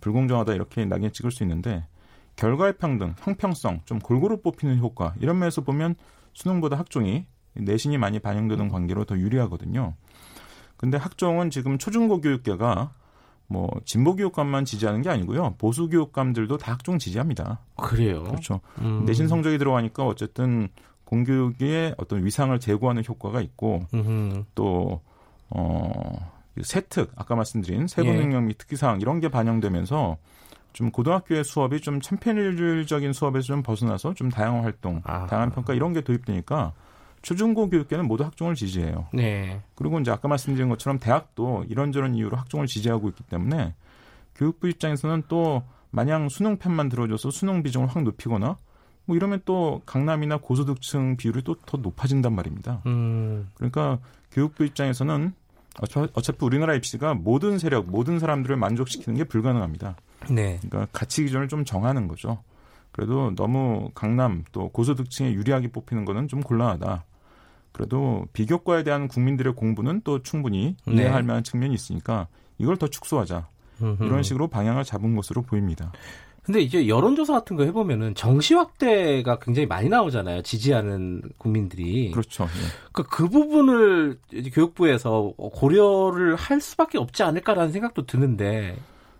불공정하다 0.00 0.54
이렇게 0.54 0.84
낙인 0.84 1.12
찍을 1.12 1.32
수 1.32 1.42
있는데 1.42 1.84
결과의 2.36 2.74
평등, 2.74 3.16
형평성, 3.18 3.80
좀 3.84 3.98
골고루 3.98 4.42
뽑히는 4.42 4.78
효과 4.78 5.12
이런 5.18 5.40
면에서 5.40 5.62
보면 5.62 5.96
수능보다 6.34 6.78
학종이 6.78 7.26
내신이 7.54 7.98
많이 7.98 8.18
반영되는 8.18 8.68
관계로 8.68 9.04
더 9.04 9.16
유리하거든요. 9.16 9.94
근데 10.76 10.98
학종은 10.98 11.50
지금 11.50 11.78
초중고 11.78 12.20
교육계가 12.20 12.92
뭐 13.46 13.70
진보 13.84 14.16
교육감만 14.16 14.64
지지하는 14.64 15.02
게 15.02 15.10
아니고요. 15.10 15.54
보수 15.58 15.88
교육감들도 15.88 16.56
다 16.58 16.72
학종 16.72 16.98
지지합니다. 16.98 17.60
그래요. 17.76 18.24
그렇죠. 18.24 18.60
음. 18.80 19.04
내신 19.04 19.28
성적이 19.28 19.58
들어가니까 19.58 20.04
어쨌든 20.04 20.68
공교육의 21.04 21.94
어떤 21.98 22.24
위상을 22.24 22.58
제고하는 22.58 23.02
효과가 23.06 23.40
있고 23.42 23.82
또 24.54 25.00
어, 25.50 26.32
세특 26.62 27.12
아까 27.16 27.34
말씀드린 27.34 27.86
세부 27.86 28.12
능력 28.12 28.42
및 28.42 28.56
특기 28.58 28.76
사항 28.76 29.00
이런 29.00 29.20
게 29.20 29.28
반영되면서 29.28 30.16
좀 30.72 30.90
고등학교의 30.90 31.44
수업이 31.44 31.80
좀 31.80 32.00
챔피언적인 32.00 33.12
수업에서 33.12 33.46
좀 33.46 33.62
벗어나서 33.62 34.14
좀 34.14 34.28
다양한 34.28 34.64
활동, 34.64 35.00
아. 35.04 35.26
다양한 35.26 35.50
평가 35.52 35.72
이런 35.72 35.92
게 35.92 36.00
도입되니까 36.00 36.72
초중고 37.24 37.70
교육계는 37.70 38.06
모두 38.06 38.22
학종을 38.24 38.54
지지해요. 38.54 39.06
네. 39.12 39.62
그리고 39.74 39.98
이제 39.98 40.10
아까 40.10 40.28
말씀드린 40.28 40.68
것처럼 40.68 40.98
대학도 40.98 41.64
이런저런 41.68 42.14
이유로 42.14 42.36
학종을 42.36 42.66
지지하고 42.66 43.08
있기 43.08 43.24
때문에 43.24 43.74
교육부 44.34 44.68
입장에서는 44.68 45.24
또 45.28 45.62
마냥 45.90 46.28
수능 46.28 46.58
편만 46.58 46.90
들어줘서 46.90 47.30
수능 47.30 47.62
비중을 47.62 47.88
확 47.88 48.02
높이거나 48.02 48.58
뭐 49.06 49.16
이러면 49.16 49.40
또 49.44 49.80
강남이나 49.86 50.36
고소득층 50.36 51.16
비율이 51.16 51.42
또 51.42 51.56
더 51.66 51.78
높아진단 51.78 52.34
말입니다. 52.34 52.82
음. 52.86 53.48
그러니까 53.54 53.98
교육부 54.30 54.64
입장에서는 54.64 55.32
어차피 56.14 56.44
우리나라 56.44 56.74
입시가 56.74 57.14
모든 57.14 57.58
세력, 57.58 57.90
모든 57.90 58.18
사람들을 58.18 58.54
만족시키는 58.56 59.16
게 59.16 59.24
불가능합니다. 59.24 59.96
네. 60.30 60.58
그러니까 60.62 60.86
가치 60.92 61.22
기준을 61.24 61.48
좀 61.48 61.64
정하는 61.64 62.06
거죠. 62.06 62.42
그래도 62.92 63.34
너무 63.34 63.90
강남 63.94 64.44
또 64.52 64.68
고소득층에 64.68 65.32
유리하게 65.32 65.68
뽑히는 65.68 66.04
거는 66.04 66.28
좀 66.28 66.40
곤란하다. 66.42 67.04
그래도 67.74 68.24
비교과에 68.32 68.84
대한 68.84 69.08
국민들의 69.08 69.54
공부는 69.54 70.02
또 70.04 70.22
충분히 70.22 70.76
네. 70.86 70.94
이해할 70.94 71.22
네. 71.22 71.26
만한 71.26 71.42
측면이 71.42 71.74
있으니까 71.74 72.28
이걸 72.56 72.76
더 72.76 72.86
축소하자. 72.86 73.48
이런 74.00 74.22
식으로 74.22 74.46
방향을 74.46 74.84
잡은 74.84 75.16
것으로 75.16 75.42
보입니다. 75.42 75.92
근데 76.44 76.60
이제 76.60 76.86
여론조사 76.86 77.32
같은 77.32 77.56
거 77.56 77.64
해보면은 77.64 78.14
정시 78.14 78.54
확대가 78.54 79.38
굉장히 79.40 79.66
많이 79.66 79.88
나오잖아요. 79.88 80.42
지지하는 80.42 81.22
국민들이. 81.38 82.10
그렇죠. 82.12 82.44
예. 82.44 82.90
그, 82.92 83.02
그 83.02 83.28
부분을 83.28 84.20
교육부에서 84.52 85.32
고려를 85.36 86.36
할 86.36 86.60
수밖에 86.60 86.98
없지 86.98 87.22
않을까라는 87.24 87.72
생각도 87.72 88.06
드는데. 88.06 88.76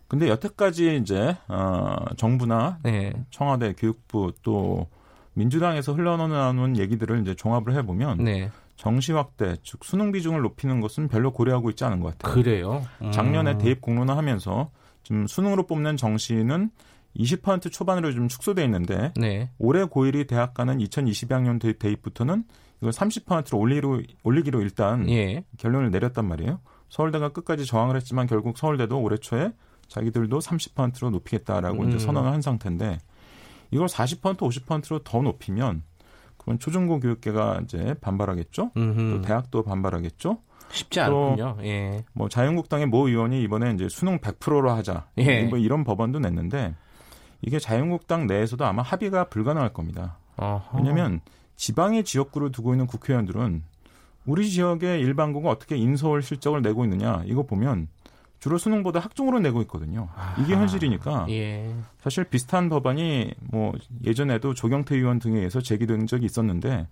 근데 0.06 0.28
여태까지 0.28 0.98
이제, 1.02 1.36
어, 1.48 1.96
정부나 2.16 2.78
네. 2.84 3.12
청와대 3.30 3.72
교육부 3.72 4.32
또 4.42 4.86
민주당에서 5.34 5.92
흘러나오는 5.92 6.76
얘기들을 6.76 7.20
이제 7.20 7.34
종합을 7.34 7.74
해보면. 7.76 8.18
네. 8.24 8.50
정시 8.76 9.12
확대, 9.12 9.56
즉 9.62 9.84
수능 9.84 10.10
비중을 10.10 10.42
높이는 10.42 10.80
것은 10.80 11.08
별로 11.08 11.32
고려하고 11.32 11.70
있지 11.70 11.84
않은 11.84 12.00
것 12.00 12.18
같아요. 12.18 12.34
그래요? 12.34 12.84
음. 13.02 13.12
작년에 13.12 13.58
대입 13.58 13.80
공론화 13.80 14.16
하면서 14.16 14.70
지금 15.04 15.26
수능으로 15.26 15.66
뽑는 15.66 15.96
정시는 15.96 16.70
20% 17.16 17.70
초반으로 17.70 18.12
좀 18.12 18.26
축소돼 18.26 18.64
있는데 18.64 19.12
네. 19.16 19.50
올해 19.58 19.84
고1이 19.84 20.26
대학 20.26 20.54
가는 20.54 20.78
2022학년 20.78 21.78
대입부터는 21.78 22.44
이걸 22.80 22.92
30%로 22.92 23.58
올리로 23.58 24.02
올리기로 24.24 24.60
일단 24.60 25.08
예. 25.08 25.44
결론을 25.58 25.90
내렸단 25.90 26.26
말이에요. 26.26 26.60
서울대가 26.88 27.28
끝까지 27.30 27.66
저항을 27.66 27.96
했지만 27.96 28.26
결국 28.26 28.58
서울대도 28.58 29.00
올해 29.00 29.16
초에 29.16 29.52
자기들도 29.88 30.38
30%로 30.38 31.10
높이겠다라고 31.10 31.82
음. 31.82 31.88
이제 31.88 31.98
선언을 31.98 32.32
한 32.32 32.42
상태인데 32.42 32.98
이걸 33.74 33.88
40% 33.88 34.38
50%로 34.38 35.00
더 35.00 35.20
높이면 35.20 35.82
그건 36.36 36.60
초중고 36.60 37.00
교육계가 37.00 37.62
이제 37.64 37.94
반발하겠죠. 38.00 38.70
음흠. 38.76 39.10
또 39.10 39.22
대학도 39.22 39.64
반발하겠죠. 39.64 40.38
쉽지 40.70 41.00
않군요. 41.00 41.58
예. 41.62 42.04
뭐 42.12 42.28
자유한국당의 42.28 42.86
모 42.86 43.08
의원이 43.08 43.42
이번에 43.42 43.72
이제 43.72 43.88
수능 43.88 44.18
100%로 44.20 44.70
하자. 44.70 45.08
예. 45.18 45.42
뭐 45.42 45.58
이런 45.58 45.82
법안도 45.82 46.20
냈는데 46.20 46.76
이게 47.42 47.58
자유한국당 47.58 48.28
내에서도 48.28 48.64
아마 48.64 48.82
합의가 48.82 49.24
불가능할 49.24 49.72
겁니다. 49.72 50.18
어허. 50.36 50.78
왜냐하면 50.78 51.20
지방의 51.56 52.04
지역구를 52.04 52.52
두고 52.52 52.74
있는 52.74 52.86
국회의원들은 52.86 53.64
우리 54.26 54.48
지역의 54.50 55.00
일반고가 55.00 55.50
어떻게 55.50 55.76
인서울 55.76 56.22
실적을 56.22 56.62
내고 56.62 56.84
있느냐 56.84 57.22
이거 57.26 57.42
보면 57.42 57.88
주로 58.44 58.58
수능보다 58.58 59.00
학종으로 59.00 59.40
내고 59.40 59.62
있거든요. 59.62 60.10
이게 60.38 60.54
현실이니까 60.54 61.24
예. 61.30 61.74
사실 62.02 62.24
비슷한 62.24 62.68
법안이 62.68 63.32
뭐 63.40 63.72
예전에도 64.04 64.52
조경태 64.52 64.96
의원 64.96 65.18
등에 65.18 65.38
의해서 65.38 65.62
제기된 65.62 66.06
적이 66.06 66.26
있었는데 66.26 66.86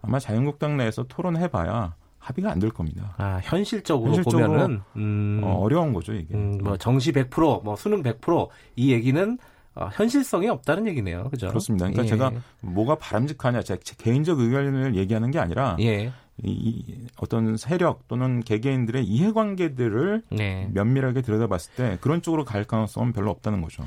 아마 0.00 0.20
자유한국당 0.20 0.76
내에서 0.76 1.02
토론해봐야 1.02 1.96
합의가 2.20 2.52
안 2.52 2.60
될 2.60 2.70
겁니다. 2.70 3.16
아 3.18 3.40
현실적으로, 3.42 4.14
현실적으로 4.14 4.46
보면은 4.46 4.80
음, 4.94 5.40
어, 5.42 5.68
려운 5.68 5.92
거죠 5.92 6.12
이게. 6.12 6.36
음, 6.36 6.58
뭐 6.62 6.76
정시 6.76 7.10
100%, 7.10 7.64
뭐 7.64 7.74
수능 7.74 8.04
100%이 8.04 8.92
얘기는 8.92 9.38
어, 9.74 9.88
현실성이 9.92 10.50
없다는 10.50 10.86
얘기네요. 10.86 11.30
그죠? 11.30 11.48
그렇습니다. 11.48 11.86
그러니까 11.86 12.04
예. 12.04 12.08
제가 12.08 12.30
뭐가 12.60 12.94
바람직하냐, 12.94 13.62
제, 13.62 13.76
제 13.78 13.96
개인적 13.98 14.38
의견을 14.38 14.94
얘기하는 14.94 15.32
게 15.32 15.40
아니라 15.40 15.76
예. 15.80 16.12
이, 16.44 16.50
이 16.50 17.06
어떤 17.16 17.56
세력 17.56 18.08
또는 18.08 18.40
개개인들의 18.40 19.04
이해관계들을 19.04 20.22
네. 20.30 20.68
면밀하게 20.72 21.22
들여다봤을 21.22 21.72
때 21.76 21.98
그런 22.00 22.22
쪽으로 22.22 22.44
갈 22.44 22.64
가능성은 22.64 23.12
별로 23.12 23.30
없다는 23.30 23.60
거죠. 23.62 23.86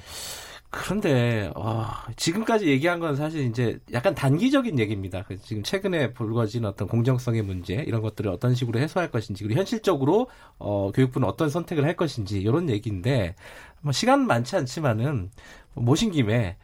그런데 0.69 1.49
어, 1.55 1.85
지금까지 2.17 2.67
얘기한 2.67 2.99
건 2.99 3.15
사실 3.15 3.45
이제 3.45 3.79
약간 3.93 4.13
단기적인 4.13 4.77
얘기입니다. 4.77 5.23
그 5.23 5.37
지금 5.37 5.63
최근에 5.63 6.11
불거진 6.11 6.65
어떤 6.65 6.87
공정성의 6.89 7.43
문제 7.43 7.75
이런 7.75 8.01
것들을 8.01 8.29
어떤 8.29 8.53
식으로 8.55 8.79
해소할 8.79 9.09
것인지 9.09 9.43
그리고 9.43 9.57
현실적으로 9.57 10.29
어, 10.57 10.91
교육부는 10.93 11.27
어떤 11.27 11.49
선택을 11.49 11.85
할 11.85 11.95
것인지 11.95 12.41
이런 12.41 12.69
얘기인데 12.69 13.35
뭐 13.81 13.93
시간 13.93 14.27
많지 14.27 14.57
않지만은 14.57 15.31
모신 15.75 16.11
김에 16.11 16.57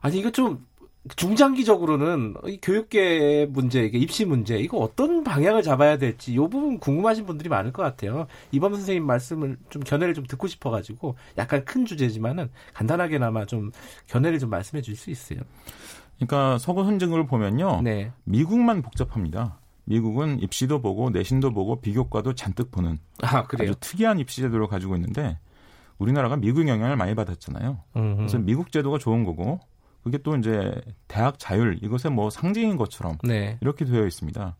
아니 0.00 0.18
이거 0.18 0.30
좀 0.30 0.66
중장기적으로는 1.16 2.34
이 2.46 2.58
교육계 2.60 3.46
문제, 3.50 3.84
이게 3.84 3.98
입시 3.98 4.24
문제, 4.24 4.58
이거 4.58 4.78
어떤 4.78 5.24
방향을 5.24 5.62
잡아야 5.62 5.96
될지 5.96 6.32
이 6.32 6.36
부분 6.36 6.78
궁금하신 6.78 7.24
분들이 7.24 7.48
많을 7.48 7.72
것 7.72 7.82
같아요. 7.82 8.26
이범 8.52 8.74
선생님 8.74 9.06
말씀을 9.06 9.56
좀 9.70 9.82
견해를 9.82 10.14
좀 10.14 10.26
듣고 10.26 10.46
싶어가지고 10.46 11.16
약간 11.38 11.64
큰 11.64 11.86
주제지만은 11.86 12.50
간단하게나마 12.74 13.46
좀 13.46 13.70
견해를 14.06 14.38
좀 14.38 14.50
말씀해 14.50 14.82
줄수 14.82 15.10
있어요. 15.10 15.40
그러니까 16.16 16.58
서구 16.58 16.84
선진국을 16.84 17.26
보면요, 17.26 17.80
네. 17.82 18.12
미국만 18.24 18.82
복잡합니다. 18.82 19.60
미국은 19.84 20.40
입시도 20.40 20.82
보고 20.82 21.08
내신도 21.08 21.52
보고 21.52 21.80
비교과도 21.80 22.34
잔뜩 22.34 22.70
보는 22.70 22.98
아, 23.22 23.44
그래요? 23.44 23.70
아주 23.70 23.78
특이한 23.80 24.18
입시 24.18 24.42
제도를 24.42 24.66
가지고 24.66 24.96
있는데 24.96 25.38
우리나라가 25.96 26.36
미국 26.36 26.68
영향을 26.68 26.96
많이 26.96 27.14
받았잖아요. 27.14 27.78
음흠. 27.96 28.16
그래서 28.16 28.38
미국 28.38 28.70
제도가 28.70 28.98
좋은 28.98 29.24
거고 29.24 29.60
그게 30.02 30.18
또 30.18 30.36
이제 30.36 30.72
대학 31.06 31.38
자율 31.38 31.78
이것의 31.82 32.12
뭐 32.12 32.30
상징인 32.30 32.76
것처럼 32.76 33.18
네. 33.24 33.58
이렇게 33.60 33.84
되어 33.84 34.06
있습니다. 34.06 34.56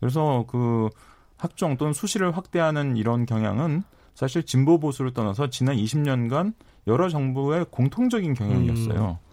그래서 0.00 0.44
그 0.48 0.88
학종 1.36 1.76
또는 1.76 1.92
수시를 1.92 2.36
확대하는 2.36 2.96
이런 2.96 3.26
경향은 3.26 3.82
사실 4.14 4.42
진보 4.44 4.78
보수를 4.78 5.12
떠나서 5.12 5.50
지난 5.50 5.76
20년간 5.76 6.54
여러 6.86 7.08
정부의 7.08 7.66
공통적인 7.70 8.32
경향이었어요. 8.34 9.18
음. 9.20 9.26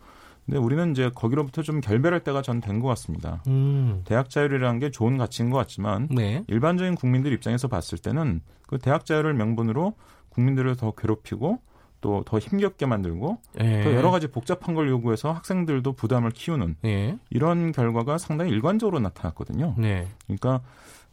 근데 0.46 0.58
우리는 0.58 0.92
이제 0.92 1.10
거기로부터 1.13 1.62
좀 1.62 1.80
결별할 1.80 2.22
때가 2.22 2.42
전 2.42 2.60
된 2.60 2.82
것 2.82 2.88
같습니다. 2.89 3.42
음. 3.48 4.02
대학 4.04 4.30
자율이라는 4.30 4.80
게 4.80 4.92
좋은 4.92 5.18
가치인 5.18 5.50
것 5.50 5.58
같지만 5.58 6.10
네. 6.12 6.44
일반적인 6.48 6.96
국민들 6.96 7.32
입장에서 7.32 7.70
봤을 7.70 7.98
때는 7.98 8.42
그 8.68 8.78
대학 8.78 9.06
자율을 9.06 9.34
명분으로 9.36 9.94
국민들을 10.30 10.76
더 10.76 10.92
괴롭히고 10.92 11.60
또 12.04 12.22
더 12.26 12.38
힘겹게 12.38 12.86
만들고 12.86 13.39
예. 13.62 13.82
또 13.84 13.96
여러 13.96 14.12
가지 14.12 14.28
복잡한 14.28 14.76
걸 14.76 14.89
요구해서 14.89 15.32
학생들도 15.32 15.94
부담을 15.94 16.32
키우는 16.32 16.76
예. 16.86 17.18
이런 17.30 17.72
결과가 17.72 18.18
상당히 18.18 18.52
일관적으로 18.52 19.00
나타났거든요. 19.00 19.76
네. 19.78 20.08
그러니까 20.26 20.62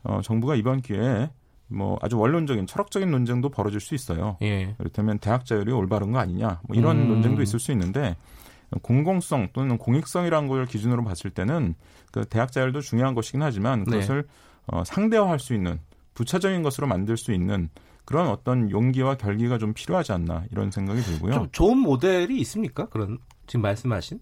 어, 0.02 0.20
정부가 0.22 0.56
이번 0.56 0.82
기회에 0.82 1.30
뭐 1.68 1.96
아주 2.02 2.18
원론적인 2.18 2.66
철학적인 2.66 3.08
논쟁도 3.08 3.50
벌어질 3.50 3.78
수 3.80 3.94
있어요. 3.94 4.36
예. 4.42 4.74
그렇다면 4.78 5.20
대학 5.20 5.46
자율이 5.46 5.70
올바른 5.72 6.10
거 6.10 6.18
아니냐 6.18 6.60
뭐 6.66 6.76
이런 6.76 6.98
음. 6.98 7.08
논쟁도 7.08 7.40
있을 7.40 7.60
수 7.60 7.70
있는데 7.70 8.16
공공성 8.82 9.50
또는 9.52 9.78
공익성이라는 9.78 10.48
걸 10.48 10.66
기준으로 10.66 11.04
봤을 11.04 11.30
때는 11.30 11.74
그 12.10 12.24
대학 12.24 12.50
자율도 12.50 12.80
중요한 12.80 13.14
것이긴 13.14 13.42
하지만 13.42 13.84
네. 13.84 13.92
그것을 13.92 14.22
네. 14.22 14.28
어, 14.66 14.82
상대화할 14.84 15.38
수 15.38 15.54
있는 15.54 15.78
부차적인 16.14 16.62
것으로 16.64 16.88
만들 16.88 17.16
수 17.16 17.32
있는 17.32 17.68
그런 18.10 18.26
어떤 18.26 18.72
용기와 18.72 19.14
결기가 19.14 19.56
좀 19.56 19.72
필요하지 19.72 20.10
않나 20.10 20.42
이런 20.50 20.72
생각이 20.72 21.00
들고요. 21.00 21.32
좀 21.32 21.48
좋은 21.52 21.78
모델이 21.78 22.40
있습니까? 22.40 22.86
그런 22.86 23.18
지금 23.46 23.62
말씀하신? 23.62 24.18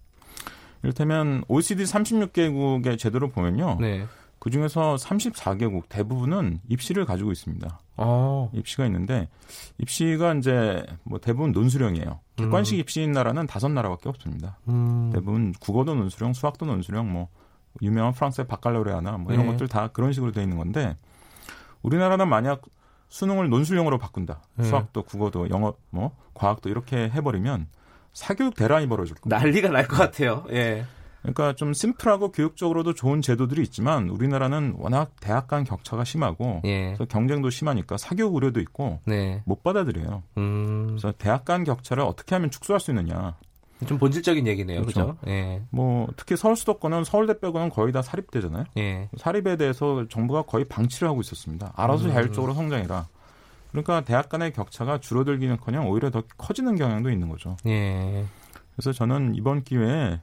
이를테면 0.82 1.42
OECD 1.48 1.84
36개국의 1.84 2.98
제도를 2.98 3.30
보면요. 3.30 3.78
네. 3.80 4.04
그 4.40 4.50
중에서 4.50 4.96
34개국 4.96 5.84
대부분은 5.88 6.60
입시를 6.68 7.06
가지고 7.06 7.32
있습니다. 7.32 7.80
어. 7.96 8.50
입시가 8.52 8.84
있는데 8.84 9.30
입시가 9.78 10.34
이제 10.34 10.84
뭐 11.04 11.18
대부분 11.18 11.52
논수령이에요. 11.52 12.20
객관식 12.36 12.76
음. 12.76 12.80
입시인 12.80 13.12
나라는 13.12 13.46
다섯 13.46 13.70
나라밖에 13.70 14.10
없습니다. 14.10 14.58
음. 14.68 15.10
대부분 15.14 15.52
국어도 15.60 15.94
논수령, 15.94 16.34
수학도 16.34 16.66
논수령, 16.66 17.10
뭐 17.10 17.28
유명한 17.80 18.12
프랑스의 18.12 18.48
바칼로레아나 18.48 19.12
뭐 19.16 19.32
이런 19.32 19.46
네. 19.46 19.52
것들 19.52 19.66
다 19.66 19.88
그런 19.88 20.12
식으로 20.12 20.32
돼 20.32 20.42
있는 20.42 20.58
건데 20.58 20.94
우리나라는 21.80 22.28
만약 22.28 22.60
수능을 23.08 23.48
논술형으로 23.48 23.98
바꾼다. 23.98 24.40
네. 24.56 24.64
수학도 24.64 25.02
국어도 25.02 25.48
영어 25.50 25.74
뭐 25.90 26.16
과학도 26.34 26.68
이렇게 26.68 27.08
해버리면 27.10 27.68
사교육 28.12 28.54
대란이 28.54 28.88
벌어질 28.88 29.14
겁니다. 29.16 29.38
난리가 29.38 29.68
날 29.68 29.86
것 29.86 29.96
같아요. 29.96 30.44
예. 30.50 30.84
그러니까 31.22 31.52
좀 31.54 31.72
심플하고 31.72 32.30
교육적으로도 32.32 32.94
좋은 32.94 33.20
제도들이 33.22 33.62
있지만 33.62 34.08
우리나라는 34.08 34.74
워낙 34.78 35.10
대학 35.20 35.48
간 35.48 35.64
격차가 35.64 36.04
심하고 36.04 36.62
예. 36.64 36.86
그래서 36.86 37.04
경쟁도 37.06 37.50
심하니까 37.50 37.96
사교육 37.96 38.34
우려도 38.34 38.60
있고 38.60 39.00
네. 39.04 39.42
못 39.44 39.62
받아들여요. 39.62 40.22
음. 40.36 40.86
그래서 40.90 41.12
대학 41.18 41.44
간 41.44 41.64
격차를 41.64 42.02
어떻게 42.04 42.34
하면 42.36 42.50
축소할 42.50 42.78
수 42.80 42.90
있느냐. 42.92 43.34
좀 43.86 43.98
본질적인 43.98 44.46
얘기네요. 44.46 44.82
그렇죠. 44.82 45.00
그렇죠? 45.00 45.18
예. 45.28 45.62
뭐 45.70 46.08
특히 46.16 46.36
서울 46.36 46.56
수도권은 46.56 47.04
서울대 47.04 47.38
빼고는 47.38 47.70
거의 47.70 47.92
다 47.92 48.02
사립대잖아요. 48.02 48.64
예. 48.76 49.08
사립에 49.16 49.56
대해서 49.56 50.06
정부가 50.08 50.42
거의 50.42 50.64
방치를 50.64 51.08
하고 51.08 51.20
있었습니다. 51.20 51.72
알아서 51.76 52.06
음. 52.06 52.12
자율적으로 52.12 52.54
성장해라. 52.54 53.08
그러니까 53.70 54.00
대학 54.00 54.28
간의 54.28 54.52
격차가 54.52 54.98
줄어들기는커녕 54.98 55.88
오히려 55.88 56.10
더 56.10 56.22
커지는 56.36 56.76
경향도 56.76 57.10
있는 57.10 57.28
거죠. 57.28 57.56
예. 57.66 58.24
그래서 58.74 58.92
저는 58.92 59.34
이번 59.34 59.62
기회에 59.62 60.20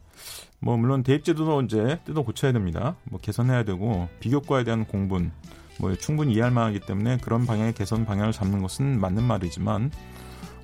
뭐 0.60 0.78
물론 0.78 1.04
대입제도도 1.04 1.62
이제 1.62 2.00
뜯어 2.06 2.24
고쳐야 2.24 2.52
됩니다. 2.52 2.96
뭐 3.04 3.20
개선해야 3.20 3.64
되고 3.64 4.08
비교과에 4.20 4.64
대한 4.64 4.86
공분 4.86 5.32
뭐 5.80 5.94
충분히 5.96 6.34
이해할 6.34 6.52
만하기 6.52 6.82
때문에 6.82 7.18
그런 7.18 7.46
방향의 7.46 7.74
개선 7.74 8.06
방향을 8.06 8.32
잡는 8.32 8.62
것은 8.62 9.00
맞는 9.00 9.24
말이지만 9.24 9.92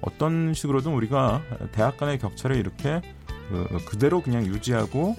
어떤 0.02 0.54
식으로든 0.54 0.92
우리가 0.94 1.42
대학 1.72 1.98
간의 1.98 2.20
격차를 2.20 2.58
이렇게 2.58 3.02
그, 3.50 3.80
그대로 3.86 4.22
그냥 4.22 4.46
유지하고 4.46 5.16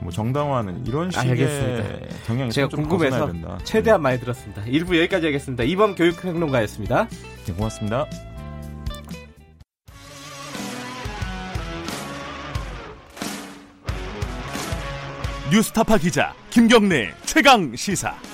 뭐 0.00 0.10
정당화하는 0.10 0.86
이런 0.86 1.10
식의 1.10 1.30
알겠습니다. 1.30 2.16
경향이 2.26 2.50
제가 2.50 2.68
궁금해서 2.68 3.32
최대한 3.64 4.00
네. 4.00 4.02
많이 4.02 4.20
들었습니다. 4.20 4.62
1부 4.64 4.98
여기까지 4.98 5.26
하겠습니다. 5.26 5.64
이번 5.64 5.94
교육평론가였습니다. 5.94 7.08
네, 7.46 7.52
고맙습니다. 7.52 8.06
뉴스타파 15.52 15.98
기자 15.98 16.34
김경래 16.48 17.12
최강 17.26 17.76
시사. 17.76 18.31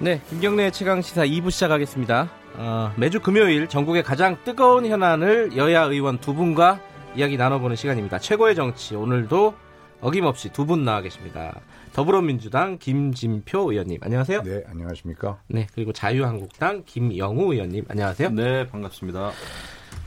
네, 0.00 0.20
김경래 0.30 0.70
최강 0.70 1.02
시사 1.02 1.24
2부 1.26 1.50
시작하겠습니다. 1.50 2.30
어, 2.56 2.92
매주 2.96 3.20
금요일 3.20 3.68
전국의 3.68 4.02
가장 4.02 4.36
뜨거운 4.44 4.86
현안을 4.86 5.56
여야 5.56 5.82
의원 5.82 6.18
두 6.18 6.34
분과 6.34 6.80
이야기 7.16 7.36
나눠보는 7.36 7.76
시간입니다. 7.76 8.18
최고의 8.18 8.54
정치 8.54 8.94
오늘도 8.96 9.54
어김없이 10.00 10.50
두 10.52 10.64
분 10.64 10.84
나와 10.84 11.02
계십니다. 11.02 11.60
더불어민주당 11.92 12.78
김진표 12.78 13.72
의원님 13.72 13.98
안녕하세요. 14.00 14.42
네, 14.42 14.62
안녕하십니까? 14.70 15.38
네, 15.48 15.66
그리고 15.74 15.92
자유한국당 15.92 16.84
김영우 16.86 17.52
의원님 17.52 17.84
안녕하세요. 17.88 18.30
네, 18.30 18.66
반갑습니다. 18.68 19.32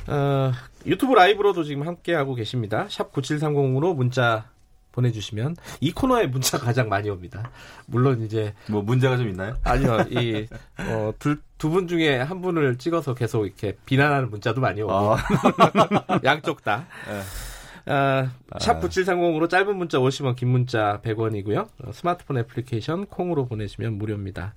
어, 0.07 0.51
유튜브 0.87 1.13
라이브로도 1.13 1.63
지금 1.63 1.85
함께 1.87 2.15
하고 2.15 2.33
계십니다. 2.33 2.87
샵 2.89 3.11
9730으로 3.13 3.95
문자 3.95 4.45
보내주시면 4.93 5.57
이 5.81 5.91
코너에 5.91 6.27
문자 6.27 6.57
가장 6.57 6.87
많이 6.87 7.09
옵니다. 7.09 7.51
물론 7.85 8.23
이제 8.23 8.53
뭐 8.69 8.81
문제가 8.81 9.17
좀 9.17 9.27
있나요? 9.27 9.55
아니요, 9.63 10.05
이두두 10.09 11.67
어, 11.67 11.69
분 11.69 11.87
중에 11.87 12.17
한 12.17 12.41
분을 12.41 12.77
찍어서 12.77 13.13
계속 13.13 13.45
이렇게 13.45 13.75
비난하는 13.85 14.29
문자도 14.29 14.61
많이 14.61 14.81
오고 14.81 14.93
아. 14.93 15.17
양쪽 16.23 16.63
다. 16.63 16.87
네. 17.07 17.21
아, 17.85 18.29
샵 18.59 18.79
9730으로 18.79 19.49
짧은 19.49 19.75
문자 19.75 19.97
50원, 19.97 20.37
긴 20.37 20.49
문자 20.49 21.01
100원이고요. 21.03 21.67
어, 21.83 21.91
스마트폰 21.91 22.37
애플리케이션 22.37 23.07
콩으로 23.07 23.45
보내시면 23.45 23.97
무료입니다. 23.97 24.53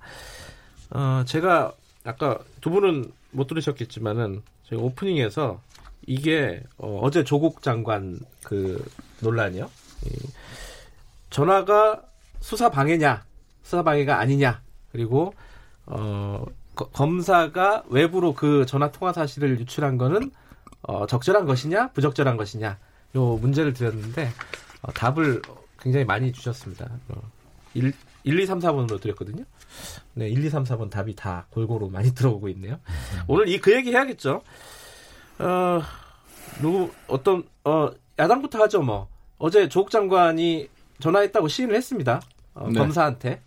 어, 0.91 1.23
제가 1.25 1.73
아까 2.05 2.39
두 2.61 2.69
분은 2.69 3.11
못 3.31 3.47
들으셨겠지만은 3.47 4.43
제가 4.69 4.81
오프닝에서 4.81 5.61
이게 6.05 6.63
어, 6.77 7.09
제 7.11 7.25
조국 7.25 7.61
장관 7.61 8.19
그 8.43 8.81
논란이요. 9.19 9.69
전화가 11.29 12.01
수사 12.39 12.69
방해냐, 12.69 13.25
수사 13.63 13.83
방해가 13.83 14.19
아니냐, 14.19 14.61
그리고 14.91 15.33
어, 15.85 16.45
검사가 16.75 17.83
외부로 17.89 18.33
그 18.33 18.65
전화 18.65 18.91
통화 18.91 19.11
사실을 19.13 19.59
유출한 19.59 19.97
거는 19.97 20.31
어, 20.83 21.05
적절한 21.07 21.45
것이냐, 21.45 21.89
부적절한 21.91 22.37
것이냐, 22.37 22.77
요 23.15 23.35
문제를 23.37 23.73
드렸는데 23.73 24.29
어, 24.81 24.91
답을 24.93 25.41
굉장히 25.79 26.05
많이 26.05 26.31
주셨습니다. 26.31 26.89
어, 27.09 27.21
1, 27.73 27.93
1, 28.23 28.39
2, 28.39 28.45
3, 28.45 28.59
4번으로 28.59 28.99
드렸거든요. 29.01 29.43
네, 30.13 30.29
1, 30.29 30.45
2, 30.45 30.49
3, 30.49 30.63
4번 30.63 30.89
답이 30.89 31.15
다 31.15 31.45
골고루 31.51 31.89
많이 31.89 32.13
들어오고 32.15 32.49
있네요. 32.49 32.75
음. 32.75 33.21
오늘 33.27 33.47
이 33.49 33.59
그 33.59 33.73
얘기 33.73 33.91
해야겠죠. 33.91 34.41
어, 35.39 35.81
누구 36.61 36.91
어떤 37.07 37.43
어 37.63 37.89
야당부터 38.17 38.61
하죠 38.63 38.81
뭐. 38.81 39.07
어제 39.37 39.69
조국 39.69 39.91
장관이 39.91 40.67
전화했다고 40.99 41.47
시인을 41.47 41.75
했습니다. 41.75 42.21
어, 42.55 42.67
네. 42.71 42.79
검사한테. 42.79 43.41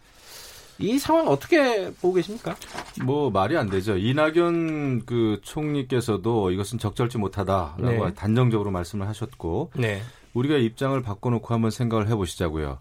이 0.79 0.99
상황 0.99 1.29
어떻게 1.29 1.93
보고 2.01 2.15
계십니까? 2.15 2.57
뭐 3.05 3.31
말이 3.31 3.57
안 3.57 3.69
되죠. 3.69 3.99
이낙연 3.99 5.05
그 5.05 5.39
총리께서도 5.43 6.53
이것은 6.53 6.79
적절치 6.79 7.19
못하다라고 7.19 8.07
네. 8.07 8.15
단정적으로 8.15 8.71
말씀을 8.71 9.07
하셨고 9.07 9.73
네. 9.77 10.01
우리가 10.33 10.57
입장을 10.57 11.01
바꿔놓고 11.03 11.53
한번 11.53 11.71
생각을 11.71 12.09
해보시자고요. 12.09 12.79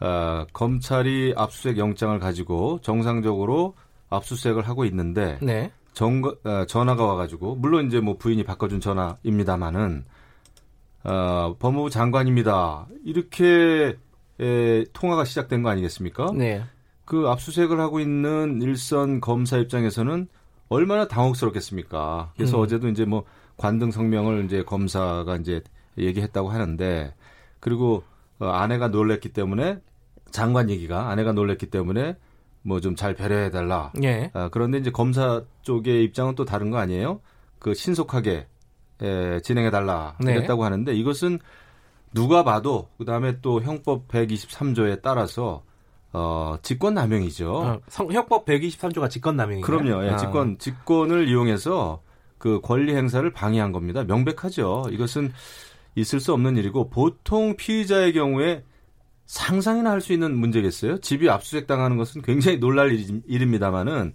아, 0.00 0.46
검찰이 0.52 1.34
압수수색 1.36 1.78
영장을 1.78 2.18
가지고 2.18 2.80
정상적으로 2.82 3.74
압수수색을 4.10 4.66
하고 4.68 4.84
있는데 4.86 5.38
네. 5.40 5.70
정, 5.92 6.22
아, 6.44 6.66
전화가 6.66 7.04
와가지고 7.04 7.56
물론 7.56 7.86
이제 7.86 8.00
뭐 8.00 8.16
부인이 8.16 8.42
바꿔준 8.44 8.80
전화입니다만은 8.80 10.04
어, 11.04 11.56
법무부 11.58 11.90
장관입니다. 11.90 12.86
이렇게 13.04 13.96
에, 14.40 14.84
통화가 14.92 15.24
시작된 15.24 15.62
거 15.62 15.68
아니겠습니까? 15.70 16.30
네. 16.34 16.62
그 17.04 17.28
압수수색을 17.28 17.80
하고 17.80 18.00
있는 18.00 18.60
일선 18.62 19.20
검사 19.20 19.56
입장에서는 19.58 20.28
얼마나 20.68 21.08
당혹스럽겠습니까? 21.08 22.32
그래서 22.36 22.58
음. 22.58 22.62
어제도 22.62 22.88
이제 22.88 23.04
뭐 23.04 23.24
관등 23.56 23.90
성명을 23.90 24.44
이제 24.44 24.62
검사가 24.62 25.36
이제 25.36 25.62
얘기했다고 25.96 26.50
하는데 26.50 27.14
그리고 27.60 28.04
어, 28.38 28.46
아내가 28.48 28.88
놀랬기 28.88 29.30
때문에 29.30 29.78
장관 30.30 30.68
얘기가 30.70 31.08
아내가 31.08 31.32
놀랬기 31.32 31.66
때문에 31.66 32.16
뭐 32.62 32.80
좀 32.80 32.94
잘 32.96 33.14
배려해 33.14 33.50
달라. 33.50 33.92
예. 34.02 34.30
아, 34.34 34.50
그런데 34.52 34.76
이제 34.78 34.90
검사 34.90 35.42
쪽의 35.62 36.04
입장은 36.04 36.34
또 36.34 36.44
다른 36.44 36.70
거 36.70 36.76
아니에요? 36.76 37.20
그 37.58 37.72
신속하게 37.72 38.46
에, 39.02 39.40
진행해 39.40 39.70
달라 39.70 40.16
네. 40.20 40.32
이랬다고 40.32 40.64
하는데 40.64 40.92
이것은 40.94 41.38
누가 42.14 42.42
봐도 42.42 42.88
그다음에 42.98 43.40
또 43.40 43.60
형법 43.60 44.08
123조에 44.08 45.02
따라서 45.02 45.62
어, 46.12 46.56
직권 46.62 46.94
남용이죠. 46.94 47.52
어, 47.52 47.80
형법 48.10 48.46
123조가 48.46 49.10
직권 49.10 49.36
남용이에요. 49.36 49.64
그럼요. 49.64 50.04
예, 50.06 50.10
아. 50.10 50.16
직권 50.16 50.58
직권을 50.58 51.28
이용해서 51.28 52.00
그 52.38 52.60
권리 52.62 52.94
행사를 52.94 53.30
방해한 53.32 53.72
겁니다. 53.72 54.04
명백하죠. 54.04 54.86
이것은 54.90 55.32
있을 55.96 56.20
수 56.20 56.32
없는 56.32 56.56
일이고 56.56 56.88
보통 56.88 57.56
피의자의 57.56 58.12
경우에 58.12 58.62
상상이나 59.26 59.90
할 59.90 60.00
수 60.00 60.12
있는 60.14 60.34
문제겠어요. 60.36 60.98
집이 61.00 61.28
압수수색 61.28 61.66
당하는 61.66 61.98
것은 61.98 62.22
굉장히 62.22 62.58
놀랄 62.58 62.92
일입니다만은 63.26 64.14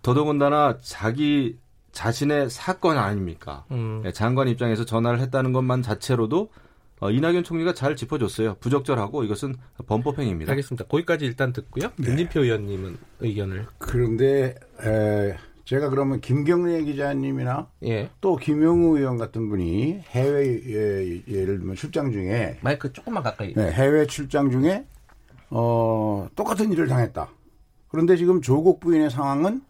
더더군다나 0.00 0.78
자기 0.80 1.56
자신의 1.92 2.50
사건 2.50 2.98
아닙니까? 2.98 3.64
음. 3.70 4.02
예, 4.04 4.12
장관 4.12 4.48
입장에서 4.48 4.84
전화를 4.84 5.20
했다는 5.20 5.52
것만 5.52 5.82
자체로도 5.82 6.50
어, 7.00 7.10
이낙연 7.10 7.44
총리가 7.44 7.74
잘 7.74 7.96
짚어줬어요. 7.96 8.56
부적절하고 8.60 9.24
이것은 9.24 9.56
범법행위입니다. 9.86 10.52
알겠습니다. 10.52 10.84
거기까지 10.86 11.24
일단 11.24 11.52
듣고요. 11.52 11.90
네. 11.96 12.10
윤진표 12.10 12.44
의원님은 12.44 12.96
의견을. 13.20 13.66
그런데 13.78 14.54
에, 14.84 15.36
제가 15.64 15.90
그러면 15.90 16.20
김경래 16.20 16.82
기자님이나 16.82 17.68
예. 17.84 18.10
또 18.20 18.36
김영우 18.36 18.98
의원 18.98 19.18
같은 19.18 19.48
분이 19.48 20.02
해외 20.10 20.60
예, 20.64 21.22
예를 21.28 21.58
들면 21.58 21.74
출장 21.74 22.12
중에 22.12 22.58
마이크 22.62 22.92
조금만 22.92 23.22
가까이. 23.22 23.52
네, 23.54 23.70
해외 23.72 24.06
출장 24.06 24.50
중에 24.50 24.86
어, 25.50 26.28
똑같은 26.36 26.72
일을 26.72 26.86
당했다. 26.86 27.28
그런데 27.88 28.16
지금 28.16 28.40
조국 28.40 28.80
부인의 28.80 29.10
상황은 29.10 29.60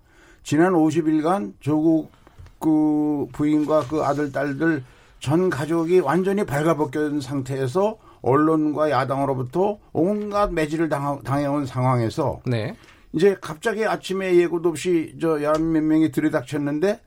지난 0.42 0.72
50일간 0.72 1.54
조국 1.60 2.10
그 2.58 3.26
부인과 3.32 3.86
그 3.88 4.02
아들 4.02 4.32
딸들 4.32 4.84
전 5.18 5.50
가족이 5.50 6.00
완전히 6.00 6.44
발가벗겨진 6.44 7.20
상태에서 7.20 7.98
언론과 8.22 8.90
야당으로부터 8.90 9.78
온갖 9.92 10.52
매질을 10.52 10.88
당해온 10.88 11.66
상황에서 11.66 12.40
네. 12.46 12.76
이제 13.12 13.36
갑자기 13.40 13.84
아침에 13.84 14.36
예고도 14.36 14.70
없이 14.70 15.16
저 15.20 15.42
열몇 15.42 15.82
명이 15.82 16.10
들이닥쳤는데 16.12 17.00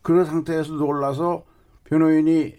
그런 0.00 0.24
상태에서 0.24 0.72
놀라서 0.72 1.44
변호인이 1.84 2.54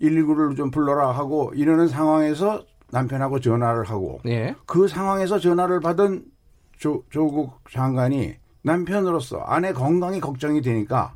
119를 0.00 0.56
좀 0.56 0.70
불러라 0.70 1.10
하고 1.10 1.52
이러는 1.54 1.88
상황에서 1.88 2.64
남편하고 2.90 3.40
전화를 3.40 3.84
하고 3.84 4.20
예. 4.26 4.54
그 4.66 4.86
상황에서 4.86 5.38
전화를 5.38 5.80
받은 5.80 6.24
조, 6.78 7.02
조국 7.10 7.58
장관이 7.70 8.36
남편으로서 8.66 9.38
아내 9.40 9.72
건강이 9.72 10.20
걱정이 10.20 10.60
되니까 10.60 11.14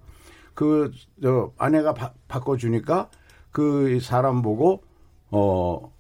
그 0.55 0.93
저 1.23 1.53
아내가 1.59 1.93
바, 1.95 2.13
바꿔주니까 2.29 3.09
그 3.51 3.99
사람 4.01 4.41
보고 4.43 4.83
어 5.31 5.91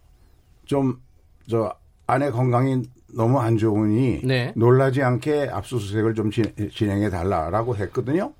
좀 0.67 1.01
저 1.49 1.75
아내 2.07 2.31
건강이 2.31 2.83
너무 3.17 3.41
안 3.41 3.59
좋으니 3.59 4.21
네. 4.25 4.53
놀라지 4.57 5.03
않게 5.03 5.49
압수수색을 5.51 6.15
좀 6.15 6.31
진행해 6.31 7.11
달라라고 7.11 7.75
했거든요. 7.77 8.33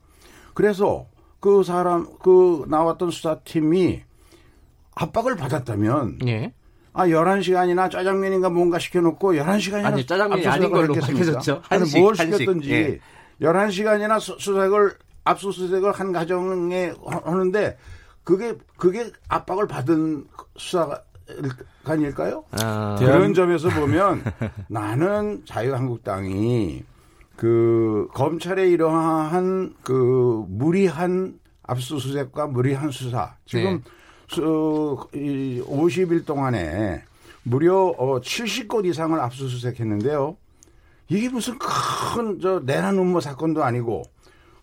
그래서 0.55 1.07
그 1.41 1.65
사람 1.65 2.07
그 2.23 2.65
나왔던 2.69 3.11
수사팀이 3.11 4.03
압박을 4.95 5.37
받았다면 5.37 6.19
예. 6.29 6.53
아 6.93 7.07
11시간이나 7.07 7.91
짜장면인가 7.91 8.51
뭔가 8.51 8.79
시켜놓고 8.79 9.35
11시간이나 9.35 9.85
아니 9.85 10.07
짜장면이 10.07 10.47
아닌 10.47 10.71
걸로 10.71 10.95
밝혀졌죠. 10.95 11.63
한식, 11.65 12.01
뭘 12.01 12.17
시켰든지 12.17 12.73
예. 12.73 13.01
11시간이나 13.41 14.21
수, 14.21 14.37
수색을 14.39 14.95
압수수색을 15.25 15.93
한 15.93 16.13
가정에 16.13 16.93
하는데 17.07 17.77
그게 18.25 18.55
그게 18.77 19.11
압박을 19.29 19.67
받은 19.67 20.27
수사관일까요? 20.57 22.45
아, 22.53 22.97
그런 22.99 23.35
점에서 23.35 23.69
보면 23.69 24.23
나는 24.69 25.43
자유한국당이 25.47 26.85
그 27.37 28.09
검찰의 28.15 28.71
이러한 28.71 29.75
그 29.83 30.45
무리한 30.49 31.39
압수수색과 31.63 32.49
무리한 32.49 32.91
수사 32.91 33.37
지금 33.47 33.77
네. 33.77 33.81
수, 34.31 34.97
이 35.15 35.63
50일 35.67 36.25
동안에 36.25 37.03
무려 37.43 37.77
어 37.77 38.21
70곳 38.21 38.87
이상을 38.87 39.19
압수수색했는데요. 39.19 40.37
이게 41.09 41.29
무슨 41.29 41.59
큰 41.59 42.39
저 42.41 42.61
내란 42.65 42.97
음모 42.99 43.21
사건도 43.21 43.65
아니고 43.65 44.03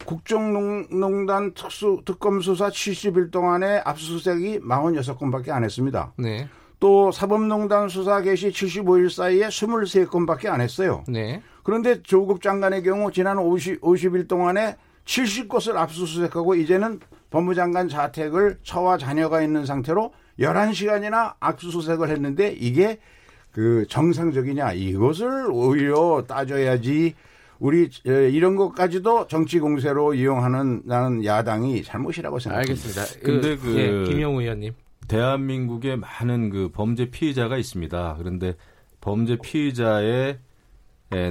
국정농단 0.05 1.53
특수 1.53 2.01
특검 2.05 2.39
수사 2.39 2.70
70일 2.70 3.32
동안에 3.32 3.82
압수수색이 3.84 4.61
46건밖에 4.61 5.49
안 5.49 5.63
했습니다. 5.65 6.13
네. 6.18 6.47
또 6.80 7.11
사법농단 7.11 7.89
수사 7.89 8.22
개시 8.22 8.49
75일 8.49 9.09
사이에 9.09 9.47
23건밖에 9.47 10.47
안 10.47 10.61
했어요. 10.61 11.03
네. 11.07 11.41
그런데 11.63 12.01
조국 12.03 12.41
장관의 12.41 12.84
경우 12.84 13.11
지난 13.11 13.38
50, 13.39 13.82
50일 13.82 14.28
동안에 14.30 14.78
70곳을 15.05 15.76
압수수색하고 15.76 16.55
이제는 16.55 16.99
법무장관 17.30 17.89
자택을 17.89 18.59
처와 18.63 18.97
자녀가 18.97 19.41
있는 19.41 19.65
상태로 19.65 20.13
11시간이나 20.39 21.34
압수수색을 21.39 22.09
했는데 22.09 22.51
이게 22.51 22.99
그 23.51 23.86
정상적이냐 23.89 24.73
이것을 24.73 25.47
오히려 25.51 26.23
따져야지 26.28 27.15
우리 27.59 27.89
이런 28.05 28.55
것까지도 28.55 29.28
정치 29.28 29.59
공세로 29.59 30.13
이용하는 30.13 30.84
나는 30.86 31.25
야당이 31.25 31.84
잘못이라고 31.84 32.38
생각합니다. 32.38 32.71
알겠습니다. 32.71 33.25
근데 33.25 33.57
그, 33.57 33.73
그 33.73 33.80
예, 33.80 34.03
김영우 34.11 34.41
의원님 34.41 34.73
대한민국에 35.07 35.95
많은 35.95 36.49
그 36.51 36.69
범죄 36.71 37.09
피의자가 37.09 37.57
있습니다. 37.57 38.15
그런데 38.19 38.53
범죄 39.01 39.38
피의자의 39.38 40.38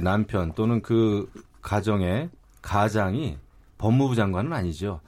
남편 0.03 0.53
또는 0.53 0.81
그 0.81 1.29
가정의 1.61 2.29
가장이 2.61 3.37
법무부 3.77 4.15
장관은 4.15 4.51
아니죠. 4.51 4.99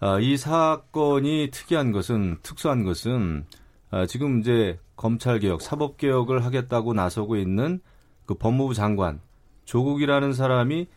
아, 0.00 0.18
이 0.20 0.36
사건이 0.36 1.50
특이한 1.52 1.92
것은 1.92 2.38
특수한 2.42 2.84
것은 2.84 3.46
아, 3.90 4.06
지금 4.06 4.40
이제 4.40 4.78
검찰 4.96 5.38
개혁, 5.38 5.62
사법 5.62 5.96
개혁을 5.96 6.44
하겠다고 6.44 6.94
나서고 6.94 7.36
있는 7.36 7.80
그 8.26 8.34
법무부 8.34 8.74
장관 8.74 9.20
조국이라는 9.64 10.32
사람이 10.32 10.88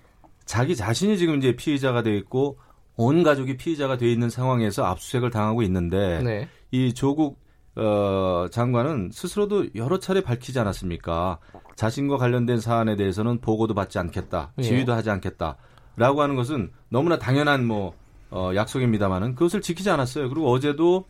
자기 0.45 0.75
자신이 0.75 1.17
지금 1.17 1.37
이제 1.37 1.55
피의자가 1.55 2.03
돼 2.03 2.15
있고 2.17 2.57
온 2.95 3.23
가족이 3.23 3.57
피의자가 3.57 3.97
돼 3.97 4.11
있는 4.11 4.29
상황에서 4.29 4.85
압수수색을 4.85 5.29
당하고 5.29 5.61
있는데 5.63 6.21
네. 6.23 6.47
이 6.71 6.93
조국 6.93 7.39
어, 7.75 8.47
장관은 8.49 9.11
스스로도 9.13 9.75
여러 9.75 9.99
차례 9.99 10.21
밝히지 10.21 10.59
않았습니까? 10.59 11.37
자신과 11.75 12.17
관련된 12.17 12.59
사안에 12.59 12.95
대해서는 12.95 13.39
보고도 13.39 13.75
받지 13.75 13.99
않겠다, 13.99 14.53
예. 14.57 14.63
지휘도 14.63 14.93
하지 14.93 15.11
않겠다라고 15.11 16.21
하는 16.21 16.35
것은 16.35 16.71
너무나 16.89 17.19
당연한 17.19 17.65
뭐 17.65 17.93
어, 18.29 18.51
약속입니다만은 18.55 19.35
그것을 19.35 19.61
지키지 19.61 19.89
않았어요. 19.89 20.29
그리고 20.29 20.51
어제도 20.51 21.05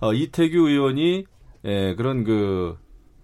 어, 0.00 0.12
이태규 0.12 0.68
의원이 0.68 1.26
예, 1.64 1.94
그런 1.96 2.24
그 2.24 2.76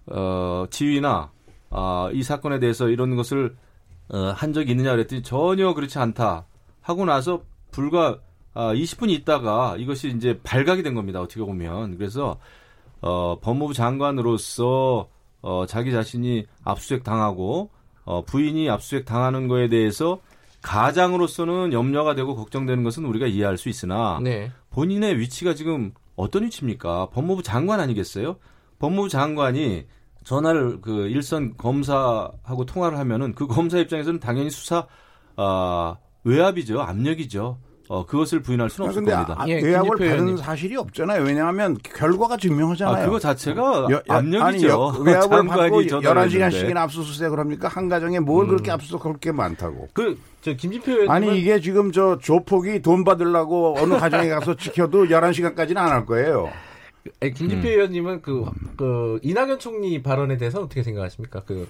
어, 0.07 0.65
지위나 0.69 1.31
어, 1.69 2.09
이 2.13 2.23
사건에 2.23 2.59
대해서 2.59 2.89
이런 2.89 3.15
것을 3.15 3.55
어, 4.09 4.17
한 4.35 4.53
적이 4.53 4.71
있느냐 4.71 4.91
그랬더니 4.91 5.23
전혀 5.23 5.73
그렇지 5.73 5.97
않다 5.97 6.45
하고 6.81 7.05
나서 7.05 7.41
불과 7.71 8.19
아, 8.53 8.73
20분 8.73 9.09
있다가 9.09 9.75
이것이 9.77 10.09
이제 10.09 10.39
발각이 10.43 10.81
된 10.81 10.95
겁니다. 10.95 11.21
어떻게 11.21 11.41
보면 11.41 11.97
그래서 11.97 12.39
어, 13.01 13.37
법무부 13.41 13.73
장관으로서 13.73 15.09
어, 15.41 15.65
자기 15.67 15.91
자신이 15.91 16.45
압수수색 16.63 17.03
당하고 17.03 17.69
어, 18.05 18.23
부인이 18.23 18.69
압수수색 18.69 19.05
당하는 19.05 19.47
거에 19.47 19.67
대해서 19.67 20.21
가장으로서는 20.65 21.73
염려가 21.73 22.15
되고 22.15 22.35
걱정되는 22.35 22.83
것은 22.83 23.05
우리가 23.05 23.27
이해할 23.27 23.55
수 23.55 23.69
있으나 23.69 24.19
네. 24.23 24.51
본인의 24.71 25.19
위치가 25.19 25.53
지금 25.53 25.93
어떤 26.15 26.43
위치입니까? 26.43 27.09
법무부 27.11 27.43
장관 27.43 27.79
아니겠어요? 27.79 28.37
법무부 28.79 29.09
장관이 29.09 29.85
전화를 30.23 30.81
그 30.81 31.07
일선 31.07 31.55
검사하고 31.55 32.65
통화를 32.65 32.97
하면은 32.97 33.35
그 33.35 33.45
검사 33.45 33.77
입장에서는 33.77 34.19
당연히 34.19 34.49
수사 34.49 34.87
아 35.35 35.97
외압이죠, 36.23 36.81
압력이죠. 36.81 37.59
어, 37.87 38.05
그것을 38.05 38.41
부인할 38.41 38.69
수는 38.69 38.87
없을 38.89 39.03
겁니다. 39.03 39.35
아, 39.37 39.47
예, 39.47 39.61
외압을 39.61 39.97
받은 39.97 40.37
사실이 40.37 40.75
없잖아요. 40.75 41.23
왜냐하면 41.23 41.77
결과가 41.83 42.37
증명하잖아요. 42.37 43.03
아, 43.03 43.05
그거 43.05 43.19
자체가 43.19 43.87
여, 43.91 44.01
압력이죠. 44.07 44.91
아니, 44.95 45.03
외압을 45.05 45.45
받고 45.45 45.81
11시간씩이나 45.83 46.77
압수수색을 46.77 47.39
합니까? 47.39 47.67
한 47.67 47.87
가정에 47.89 48.19
뭘 48.19 48.45
음. 48.45 48.49
그렇게 48.49 48.71
압수수색할 48.71 49.17
게 49.19 49.31
많다고. 49.31 49.89
그, 49.93 50.17
저 50.41 50.53
김진표 50.53 50.91
의원님 50.91 51.11
아니, 51.11 51.39
이게 51.39 51.59
지금 51.59 51.91
저 51.91 52.17
조폭이 52.19 52.81
돈 52.81 53.03
받으려고 53.03 53.75
어느 53.77 53.95
가정에 53.97 54.29
가서 54.29 54.55
지켜도 54.55 55.05
11시간까지는 55.05 55.77
안 55.77 55.89
할 55.91 56.05
거예요. 56.05 56.49
김진표 57.21 57.67
음. 57.67 57.71
의원님은 57.71 58.21
그, 58.23 58.45
그, 58.77 59.19
이낙연 59.21 59.59
총리 59.59 60.01
발언에 60.01 60.37
대해서 60.37 60.59
어떻게 60.61 60.81
생각하십니까? 60.81 61.41
그, 61.45 61.67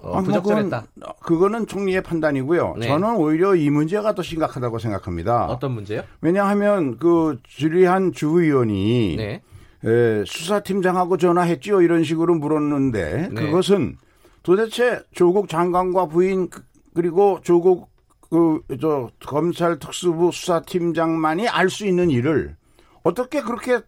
어, 0.00 0.18
아, 0.18 0.22
부적절했다. 0.22 0.86
그건, 0.94 1.12
그거는 1.22 1.66
총리의 1.66 2.02
판단이고요. 2.02 2.76
네. 2.78 2.86
저는 2.86 3.16
오히려 3.16 3.54
이 3.56 3.68
문제가 3.70 4.14
더 4.14 4.22
심각하다고 4.22 4.78
생각합니다. 4.78 5.46
어떤 5.46 5.72
문제요? 5.72 6.02
왜냐하면 6.20 6.98
그 6.98 7.38
주리한 7.44 8.12
주의원이 8.12 9.16
네. 9.16 9.42
에, 9.84 10.24
수사팀장하고 10.26 11.16
전화했지요 11.16 11.82
이런 11.82 12.04
식으로 12.04 12.34
물었는데 12.36 13.28
네. 13.32 13.34
그것은 13.34 13.96
도대체 14.42 15.00
조국 15.12 15.48
장관과 15.48 16.06
부인 16.06 16.48
그, 16.50 16.62
그리고 16.94 17.40
조국 17.42 17.88
그 18.30 18.60
저 18.80 19.10
검찰 19.26 19.78
특수부 19.78 20.30
수사팀장만이 20.32 21.48
알 21.48 21.70
수 21.70 21.86
있는 21.86 22.10
일을 22.10 22.56
어떻게 23.02 23.40
그렇게 23.40 23.80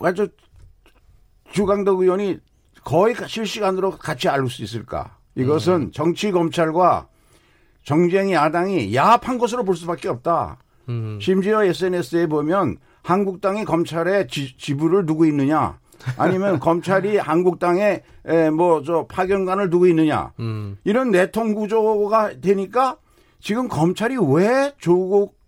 아주 0.00 0.28
주강덕 1.52 2.00
의원이 2.00 2.38
거의 2.84 3.14
실시간으로 3.26 3.92
같이 3.92 4.28
알 4.28 4.46
수 4.48 4.62
있을까? 4.62 5.16
이것은 5.36 5.74
음. 5.74 5.92
정치 5.92 6.30
검찰과 6.32 7.06
정쟁 7.84 8.32
야당이 8.32 8.94
야합한 8.94 9.38
것으로 9.38 9.64
볼 9.64 9.76
수밖에 9.76 10.08
없다. 10.08 10.58
음. 10.88 11.18
심지어 11.20 11.64
SNS에 11.64 12.26
보면 12.26 12.76
한국당이 13.02 13.64
검찰에 13.64 14.26
지, 14.26 14.56
지부를 14.58 15.06
두고 15.06 15.24
있느냐, 15.26 15.78
아니면 16.16 16.58
검찰이 16.60 17.16
한국당에 17.16 18.02
뭐 18.56 18.82
저 18.84 19.06
파견관을 19.08 19.70
두고 19.70 19.86
있느냐, 19.86 20.32
음. 20.40 20.76
이런 20.84 21.10
내통 21.10 21.54
구조가 21.54 22.40
되니까 22.40 22.96
지금 23.40 23.68
검찰이 23.68 24.16
왜 24.34 24.72
조국 24.78 25.38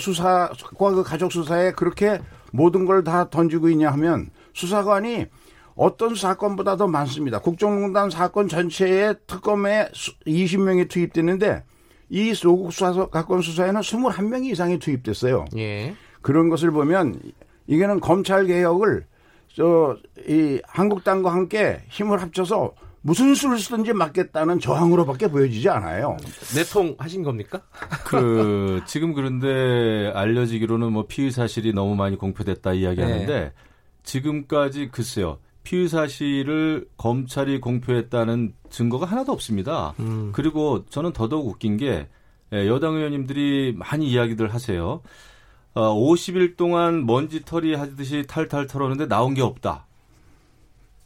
수사과 0.00 0.90
그 0.90 1.02
가족 1.02 1.32
수사에 1.32 1.72
그렇게 1.72 2.20
모든 2.52 2.84
걸 2.86 3.02
다 3.04 3.28
던지고 3.30 3.68
있냐 3.70 3.90
하면 3.92 4.30
수사관이 4.54 5.26
어떤 5.74 6.14
사건보다 6.14 6.76
도 6.76 6.86
많습니다. 6.86 7.38
국정농단 7.38 8.10
사건 8.10 8.48
전체에 8.48 9.14
특검에 9.26 9.88
20명이 10.26 10.88
투입됐는데 10.88 11.64
이 12.10 12.34
소국 12.34 12.72
수사 12.72 12.92
사건 12.92 13.40
수사에는 13.40 13.80
21명이 13.80 14.52
이상이 14.52 14.78
투입됐어요. 14.78 15.46
예. 15.56 15.94
그런 16.20 16.48
것을 16.48 16.70
보면 16.70 17.20
이게는 17.66 18.00
검찰 18.00 18.46
개혁을 18.46 19.06
저 19.54 19.96
이 20.28 20.60
한국당과 20.66 21.32
함께 21.32 21.80
힘을 21.88 22.20
합쳐서 22.20 22.74
무슨 23.00 23.34
수를 23.34 23.58
쓰든지 23.58 23.92
막겠다는 23.92 24.60
저항으로밖에 24.60 25.28
보여지지 25.28 25.68
않아요. 25.68 26.16
내통 26.54 26.94
하신 26.98 27.24
겁니까? 27.24 27.60
그 28.06 28.80
지금 28.86 29.12
그런데 29.12 30.12
알려지기로는 30.14 30.92
뭐 30.92 31.06
피의 31.08 31.32
사실이 31.32 31.72
너무 31.72 31.96
많이 31.96 32.16
공표됐다 32.16 32.74
이야기하는데 32.74 33.26
네. 33.26 33.52
지금까지 34.04 34.90
글쎄요 34.92 35.38
피의 35.62 35.88
사실을 35.88 36.86
검찰이 36.96 37.60
공표했다는 37.60 38.54
증거가 38.70 39.06
하나도 39.06 39.32
없습니다. 39.32 39.94
음. 40.00 40.30
그리고 40.32 40.84
저는 40.88 41.12
더더욱 41.12 41.46
웃긴 41.46 41.76
게 41.76 42.08
예, 42.52 42.66
여당 42.68 42.94
의원님들이 42.96 43.74
많이 43.76 44.08
이야기들 44.10 44.52
하세요. 44.52 45.00
어, 45.74 45.94
50일 45.94 46.56
동안 46.56 47.06
먼지 47.06 47.44
털이 47.44 47.74
하듯이 47.74 48.24
탈탈 48.28 48.66
털었는데 48.66 49.08
나온 49.08 49.34
게 49.34 49.40
없다. 49.42 49.86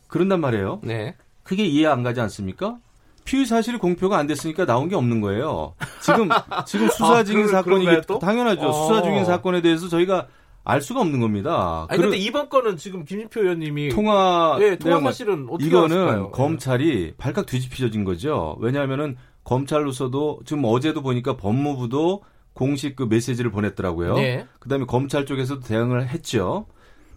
그런단 0.08 0.40
말이에요. 0.40 0.80
네. 0.82 1.14
그게 1.42 1.64
이해 1.64 1.86
안 1.86 2.02
가지 2.02 2.20
않습니까? 2.20 2.78
피의 3.24 3.44
사실이 3.44 3.78
공표가 3.78 4.18
안 4.18 4.26
됐으니까 4.26 4.66
나온 4.66 4.88
게 4.88 4.96
없는 4.96 5.20
거예요. 5.20 5.74
지금 6.00 6.28
지금 6.64 6.88
수사 6.88 7.18
아, 7.18 7.24
중인 7.24 7.44
아, 7.46 7.48
사건이 7.48 7.86
당연하죠. 8.20 8.68
어. 8.68 8.72
수사 8.72 9.02
중인 9.02 9.24
사건에 9.24 9.60
대해서 9.60 9.88
저희가 9.88 10.28
알 10.68 10.80
수가 10.80 11.00
없는 11.00 11.20
겁니다. 11.20 11.86
아니, 11.88 12.02
근데 12.02 12.16
이번 12.16 12.48
건은 12.48 12.76
지금 12.76 13.04
김진표 13.04 13.40
의원님이 13.40 13.90
통화 13.90 14.56
네, 14.58 14.76
통화 14.76 15.00
사실은 15.00 15.46
어떻게 15.48 15.68
이거는 15.68 15.96
알았을까요? 15.96 16.30
검찰이 16.32 17.14
발칵 17.16 17.46
뒤집혀진 17.46 18.02
거죠. 18.02 18.56
왜냐하면은 18.58 19.16
검찰로서도 19.44 20.40
지금 20.44 20.64
어제도 20.64 21.02
보니까 21.02 21.36
법무부도 21.36 22.24
공식 22.52 22.96
그 22.96 23.04
메시지를 23.04 23.52
보냈더라고요. 23.52 24.14
네. 24.14 24.44
그다음에 24.58 24.86
검찰 24.86 25.24
쪽에서도 25.24 25.60
대응을 25.60 26.08
했죠. 26.08 26.66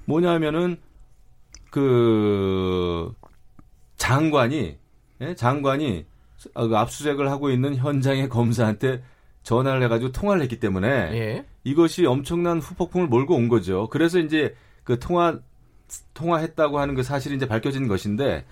뭐냐면은 0.06 0.78
그 1.72 3.12
장관이 3.98 4.78
예? 5.22 5.36
장관이 5.36 6.06
그 6.54 6.78
압수수색을 6.78 7.32
하고 7.32 7.50
있는 7.50 7.76
현장의 7.76 8.30
검사한테 8.30 9.02
전화를 9.44 9.84
해가지고 9.84 10.12
통화를 10.12 10.42
했기 10.42 10.60
때문에 10.60 10.88
예. 10.88 11.46
이것이 11.64 12.06
엄청난 12.06 12.60
후폭풍을 12.60 13.08
몰고 13.08 13.36
온 13.36 13.48
거죠. 13.48 13.88
그래서 13.90 14.20
이제 14.20 14.56
그 14.84 15.00
통화 15.00 15.40
통화했다고 16.14 16.80
하는 16.80 16.96
그 16.96 17.04
사실이 17.04 17.36
이제 17.36 17.48
밝혀진 17.48 17.88
것인데 17.88 18.46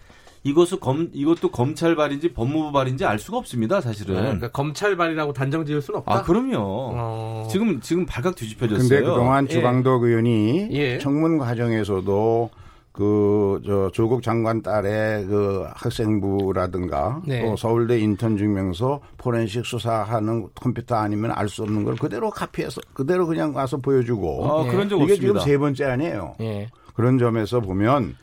이것은 0.44 0.80
검 0.80 1.10
이것도 1.14 1.52
검찰 1.52 1.96
발인지 1.96 2.34
법무부 2.34 2.72
발인지 2.72 3.06
알 3.06 3.20
수가 3.20 3.38
없습니다, 3.38 3.82
사실은. 3.82 4.16
네, 4.16 4.22
그러니까 4.22 4.52
검찰 4.52 4.96
발이라고 4.96 5.34
단정 5.34 5.66
지을 5.66 5.82
수는 5.82 6.00
없다. 6.00 6.14
아, 6.14 6.24
그럼요. 6.24 6.58
어... 6.58 7.48
지금 7.52 7.82
지금 7.82 8.06
발칵 8.06 8.36
뒤집혀졌어요. 8.36 8.88
근데 8.88 9.02
그동안 9.02 9.46
예. 9.50 9.54
주광덕 9.54 10.04
의원이 10.04 10.70
예. 10.72 10.98
청문 11.00 11.38
과정에서도 11.38 12.50
그, 12.98 13.62
저, 13.64 13.92
조국 13.94 14.24
장관 14.24 14.64
딸의 14.64 15.28
그 15.28 15.66
학생부라든가 15.76 17.22
네. 17.28 17.44
또 17.46 17.56
서울대 17.56 18.00
인턴 18.00 18.38
증명서 18.38 19.02
포렌식 19.18 19.66
수사하는 19.68 20.48
컴퓨터 20.56 20.96
아니면 20.96 21.32
알 21.32 21.48
수 21.48 21.62
없는 21.62 21.84
걸 21.84 21.96
그대로 21.96 22.32
카피해서 22.32 22.82
그대로 22.94 23.28
그냥 23.28 23.56
와서 23.56 23.78
보여주고. 23.78 24.46
아, 24.52 24.64
네. 24.64 24.72
그런 24.72 24.90
적 24.90 24.96
이게 24.96 25.14
없습니다. 25.14 25.40
지금 25.40 25.40
세 25.40 25.58
번째 25.60 25.86
아니에요. 25.86 26.36
네. 26.40 26.68
그런 26.96 27.20
점에서 27.20 27.60
보면 27.60 28.16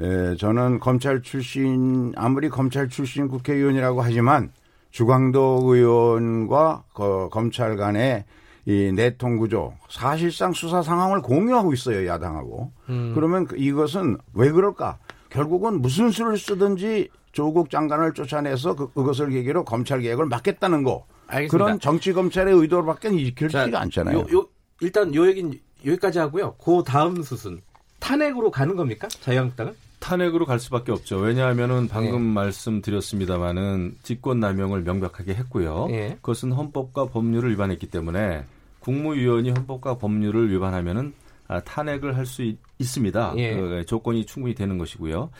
예, 0.00 0.34
저는 0.38 0.80
검찰 0.80 1.20
출신 1.20 2.12
아무리 2.16 2.48
검찰 2.48 2.88
출신 2.88 3.28
국회의원이라고 3.28 4.00
하지만 4.00 4.50
주광덕 4.90 5.64
의원과 5.66 6.84
그 6.94 7.28
검찰 7.30 7.76
간의 7.76 8.24
이 8.64 8.92
내통 8.92 9.38
구조 9.38 9.74
사실상 9.88 10.52
수사 10.52 10.82
상황을 10.82 11.20
공유하고 11.20 11.72
있어요 11.72 12.06
야당하고 12.06 12.72
음. 12.88 13.12
그러면 13.14 13.46
그 13.46 13.56
이것은 13.56 14.18
왜 14.34 14.52
그럴까 14.52 14.98
결국은 15.30 15.80
무슨 15.80 16.10
수를 16.10 16.38
쓰든지 16.38 17.08
조국 17.32 17.70
장관을 17.70 18.12
쫓아내서 18.12 18.76
그, 18.76 18.92
그것을 18.92 19.30
계기로 19.30 19.64
검찰 19.64 20.00
개혁을 20.00 20.26
막겠다는 20.26 20.84
거 20.84 21.06
알겠습니다. 21.26 21.64
그런 21.64 21.80
정치 21.80 22.12
검찰의 22.12 22.54
의도로밖에 22.54 23.08
이끌지가 23.08 23.80
않잖아요. 23.80 24.18
요, 24.18 24.26
요, 24.32 24.46
일단 24.80 25.14
요 25.14 25.26
얘기는 25.26 25.52
여기까지 25.84 26.18
하고요. 26.18 26.54
그 26.62 26.82
다음 26.86 27.22
수순 27.22 27.62
탄핵으로 27.98 28.50
가는 28.50 28.76
겁니까 28.76 29.08
자유한국당은? 29.08 29.74
탄핵으로 30.02 30.44
갈 30.46 30.58
수밖에 30.58 30.90
없죠. 30.90 31.18
왜냐하면은 31.18 31.86
방금 31.88 32.22
네. 32.22 32.32
말씀드렸습니다마는 32.34 33.96
직권 34.02 34.40
남용을 34.40 34.82
명백하게 34.82 35.32
했고요. 35.34 35.86
네. 35.88 36.16
그것은 36.16 36.52
헌법과 36.52 37.06
법률을 37.06 37.50
위반했기 37.52 37.86
때문에 37.86 38.44
국무위원이 38.80 39.50
헌법과 39.50 39.98
법률을 39.98 40.50
위반하면은 40.50 41.14
아, 41.46 41.60
탄핵을 41.60 42.16
할 42.16 42.26
수 42.26 42.52
있습니다. 42.78 43.34
예. 43.36 43.54
그 43.54 43.84
조건이 43.86 44.26
충분히 44.26 44.54
되는 44.54 44.76
것이고요. 44.76 45.30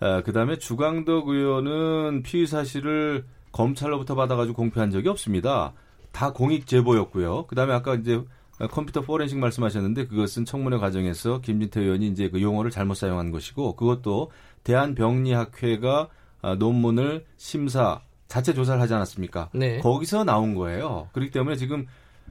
아, 0.00 0.22
그다음에 0.22 0.58
주광덕 0.58 1.28
의원은 1.28 2.22
피의 2.24 2.46
사실을 2.46 3.24
검찰로부터 3.52 4.14
받아가지고 4.16 4.56
공표한 4.56 4.90
적이 4.90 5.10
없습니다. 5.10 5.72
다 6.10 6.32
공익 6.32 6.66
제보였고요. 6.66 7.46
그다음에 7.46 7.72
아까 7.72 7.94
이제 7.94 8.20
컴퓨터 8.68 9.00
포렌식 9.00 9.38
말씀하셨는데 9.38 10.06
그것은 10.06 10.44
청문회 10.44 10.78
과정에서 10.78 11.40
김진태 11.40 11.80
의원이 11.80 12.08
이제 12.08 12.28
그 12.28 12.40
용어를 12.40 12.70
잘못 12.70 12.94
사용한 12.94 13.30
것이고 13.30 13.76
그것도 13.76 14.30
대한병리학회가 14.64 16.08
아, 16.42 16.54
논문을 16.56 17.24
심사 17.36 18.00
자체 18.28 18.54
조사를 18.54 18.80
하지 18.80 18.94
않았습니까? 18.94 19.50
네. 19.52 19.78
거기서 19.78 20.24
나온 20.24 20.54
거예요. 20.54 21.08
그렇기 21.12 21.30
때문에 21.30 21.56
지금 21.56 21.86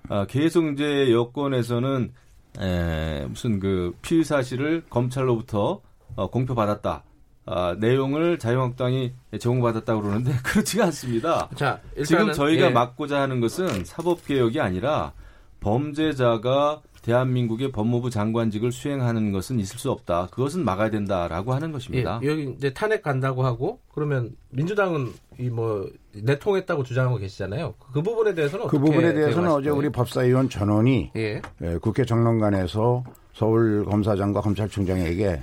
아, 0.10 0.26
계속 0.26 0.66
이제 0.68 1.12
여권에서는 1.12 2.14
에, 2.60 3.26
무슨 3.28 3.60
그 3.60 3.96
피의 4.02 4.24
사실을 4.24 4.84
검찰로부터 4.90 5.82
어, 6.16 6.30
공표받았다. 6.30 7.04
아, 7.46 7.76
내용을 7.80 8.38
자유한국당이 8.38 9.14
제공받았다 9.40 9.96
고 9.96 10.02
그러는데 10.02 10.34
그렇지가 10.44 10.86
않습니다. 10.86 11.50
자, 11.56 11.80
지금 12.06 12.32
저희가 12.32 12.68
예. 12.68 12.70
막고자 12.70 13.20
하는 13.22 13.40
것은 13.40 13.86
사법 13.86 14.26
개혁이 14.26 14.60
아니라 14.60 15.14
범죄자가 15.62 16.82
대한민국의 17.02 17.72
법무부 17.72 18.10
장관직을 18.12 18.72
수행하는 18.72 19.32
것은 19.32 19.60
있을 19.60 19.80
수 19.80 19.90
없다. 19.90 20.28
그것은 20.32 20.64
막아야 20.64 20.92
된다라고 20.92 21.54
하는 21.54 21.72
것입니다. 21.72 22.20
예, 22.24 22.28
여기 22.28 22.54
이제 22.56 22.72
탄핵 22.74 23.02
간다고 23.02 23.44
하고 23.44 23.80
그러면 23.94 24.36
민주당은 24.50 25.12
이 25.40 25.50
뭐 25.50 25.90
내통했다고 26.14 26.84
주장하고 26.84 27.18
계시잖아요. 27.18 27.74
그 27.94 28.02
부분에 28.02 28.34
대해서는 28.34 28.68
그 28.68 28.78
부분에 28.78 29.14
대해서는 29.14 29.50
어제 29.52 29.70
우리 29.70 29.90
법사위원 29.90 30.50
전원이 30.50 31.12
예. 31.16 31.42
예, 31.62 31.78
국회 31.78 32.06
정론관에서 32.06 33.04
서울 33.34 33.86
검사장과 33.86 34.42
검찰총장에게 34.42 35.42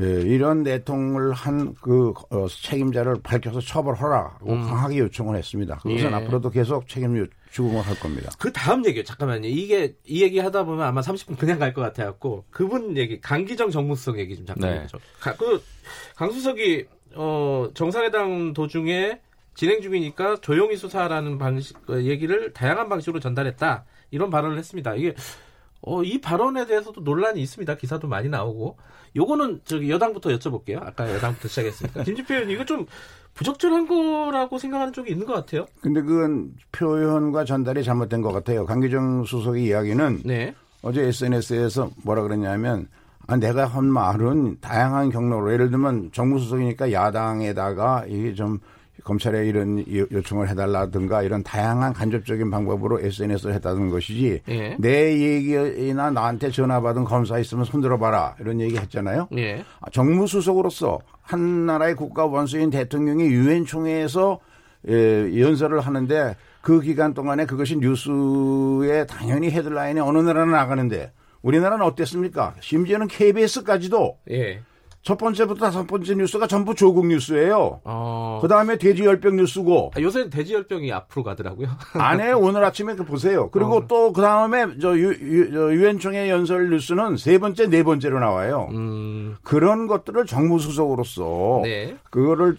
예, 0.00 0.04
이런 0.04 0.62
내통을 0.62 1.32
한그 1.32 2.12
어, 2.30 2.46
책임자를 2.48 3.16
밝혀서 3.22 3.60
처벌하라고 3.60 4.52
음. 4.52 4.62
강하게 4.62 4.98
요청을 4.98 5.36
했습니다. 5.36 5.76
그것은 5.76 6.10
예. 6.10 6.14
앞으로도 6.14 6.50
계속 6.50 6.88
책임 6.88 7.16
주공을 7.54 7.86
할 7.86 7.94
겁니다. 8.00 8.32
그 8.40 8.52
다음 8.52 8.84
얘기요. 8.84 9.04
잠깐만요. 9.04 9.46
이게 9.46 9.94
이 10.04 10.22
얘기 10.24 10.40
하다 10.40 10.64
보면 10.64 10.84
아마 10.84 11.00
30분 11.02 11.38
그냥 11.38 11.60
갈 11.60 11.72
것 11.72 11.82
같아 11.82 12.04
갖고 12.04 12.44
그분 12.50 12.96
얘기 12.96 13.20
강기정 13.20 13.70
정무수석 13.70 14.18
얘기 14.18 14.34
좀 14.36 14.44
잠깐 14.44 14.70
네. 14.70 14.76
해보죠. 14.78 14.98
그 15.38 15.62
강수석이 16.16 16.86
어, 17.14 17.68
정상회담 17.74 18.54
도중에 18.54 19.20
진행 19.54 19.80
중이니까 19.82 20.38
조용히 20.40 20.76
수사라는 20.76 21.38
방식 21.38 21.78
어, 21.88 22.00
얘기를 22.00 22.52
다양한 22.52 22.88
방식으로 22.88 23.20
전달했다 23.20 23.84
이런 24.10 24.30
발언을 24.30 24.58
했습니다. 24.58 24.96
이게 24.96 25.14
어, 25.86 26.02
이 26.02 26.20
발언에 26.20 26.66
대해서도 26.66 27.02
논란이 27.02 27.40
있습니다. 27.42 27.76
기사도 27.76 28.08
많이 28.08 28.28
나오고. 28.28 28.76
요거는 29.16 29.60
저기 29.64 29.90
여당부터 29.90 30.30
여쭤볼게요. 30.30 30.82
아까 30.82 31.12
여당부터 31.12 31.48
시작했으니까. 31.48 32.02
김진표 32.04 32.34
의원 32.34 32.50
이거 32.50 32.64
좀 32.64 32.86
부적절한 33.34 33.86
거라고 33.86 34.58
생각하는 34.58 34.92
쪽이 34.92 35.10
있는 35.10 35.26
것 35.26 35.34
같아요. 35.34 35.66
근데 35.80 36.00
그건 36.00 36.54
표현과 36.72 37.44
전달이 37.44 37.84
잘못된 37.84 38.22
것 38.22 38.32
같아요. 38.32 38.64
강기정 38.64 39.24
수석의 39.24 39.64
이야기는 39.64 40.22
네. 40.24 40.54
어제 40.82 41.02
SNS에서 41.02 41.90
뭐라 42.02 42.22
그랬냐면 42.22 42.88
아, 43.26 43.36
내가 43.36 43.66
한 43.66 43.86
말은 43.86 44.58
다양한 44.60 45.10
경로로 45.10 45.52
예를 45.52 45.70
들면 45.70 46.10
정무수석이니까 46.12 46.92
야당에다가 46.92 48.04
이게 48.06 48.34
좀 48.34 48.58
검찰에 49.04 49.46
이런 49.46 49.84
요청을 49.86 50.48
해달라든가 50.48 51.22
이런 51.22 51.42
다양한 51.42 51.92
간접적인 51.92 52.50
방법으로 52.50 53.00
SNS를 53.00 53.54
했다는 53.54 53.90
것이지 53.90 54.40
예. 54.48 54.76
내 54.78 55.20
얘기나 55.20 56.10
나한테 56.10 56.50
전화 56.50 56.80
받은 56.80 57.04
검사 57.04 57.38
있으면 57.38 57.64
손들어봐라 57.64 58.36
이런 58.40 58.60
얘기 58.60 58.76
했잖아요. 58.76 59.28
예. 59.36 59.64
아, 59.80 59.90
정무수석으로서 59.90 61.00
한 61.20 61.66
나라의 61.66 61.94
국가 61.94 62.24
원수인 62.24 62.70
대통령이 62.70 63.24
유엔 63.24 63.66
총회에서 63.66 64.40
예, 64.88 65.40
연설을 65.40 65.80
하는데 65.80 66.36
그 66.60 66.80
기간 66.80 67.12
동안에 67.14 67.46
그것이 67.46 67.76
뉴스에 67.76 69.06
당연히 69.06 69.50
헤드라인에 69.50 70.00
어느 70.00 70.18
나라는 70.18 70.52
나가는데 70.52 71.12
우리나라는 71.42 71.84
어땠습니까? 71.84 72.54
심지어는 72.60 73.06
KBS까지도 73.08 74.18
예. 74.30 74.62
첫 75.04 75.18
번째부터 75.18 75.66
다섯 75.66 75.86
번째 75.86 76.14
뉴스가 76.14 76.46
전부 76.46 76.74
조국 76.74 77.06
뉴스예요. 77.06 77.82
어... 77.84 78.38
그 78.40 78.48
다음에 78.48 78.78
돼지열병 78.78 79.36
뉴스고. 79.36 79.92
아, 79.94 80.00
요새 80.00 80.30
돼지열병이 80.30 80.90
앞으로 80.92 81.22
가더라고요. 81.22 81.68
안에 81.92 82.32
오늘 82.32 82.64
아침에 82.64 82.94
그 82.94 83.04
보세요. 83.04 83.50
그리고 83.50 83.76
어... 83.76 83.86
또그 83.86 84.22
다음에 84.22 84.66
저 84.80 84.96
유엔총회 84.98 86.30
연설 86.30 86.70
뉴스는 86.70 87.18
세 87.18 87.36
번째, 87.36 87.68
네 87.68 87.82
번째로 87.82 88.18
나와요. 88.18 88.68
음... 88.72 89.36
그런 89.42 89.86
것들을 89.86 90.24
정무수석으로서 90.24 91.60
네. 91.64 91.98
그거를 92.08 92.56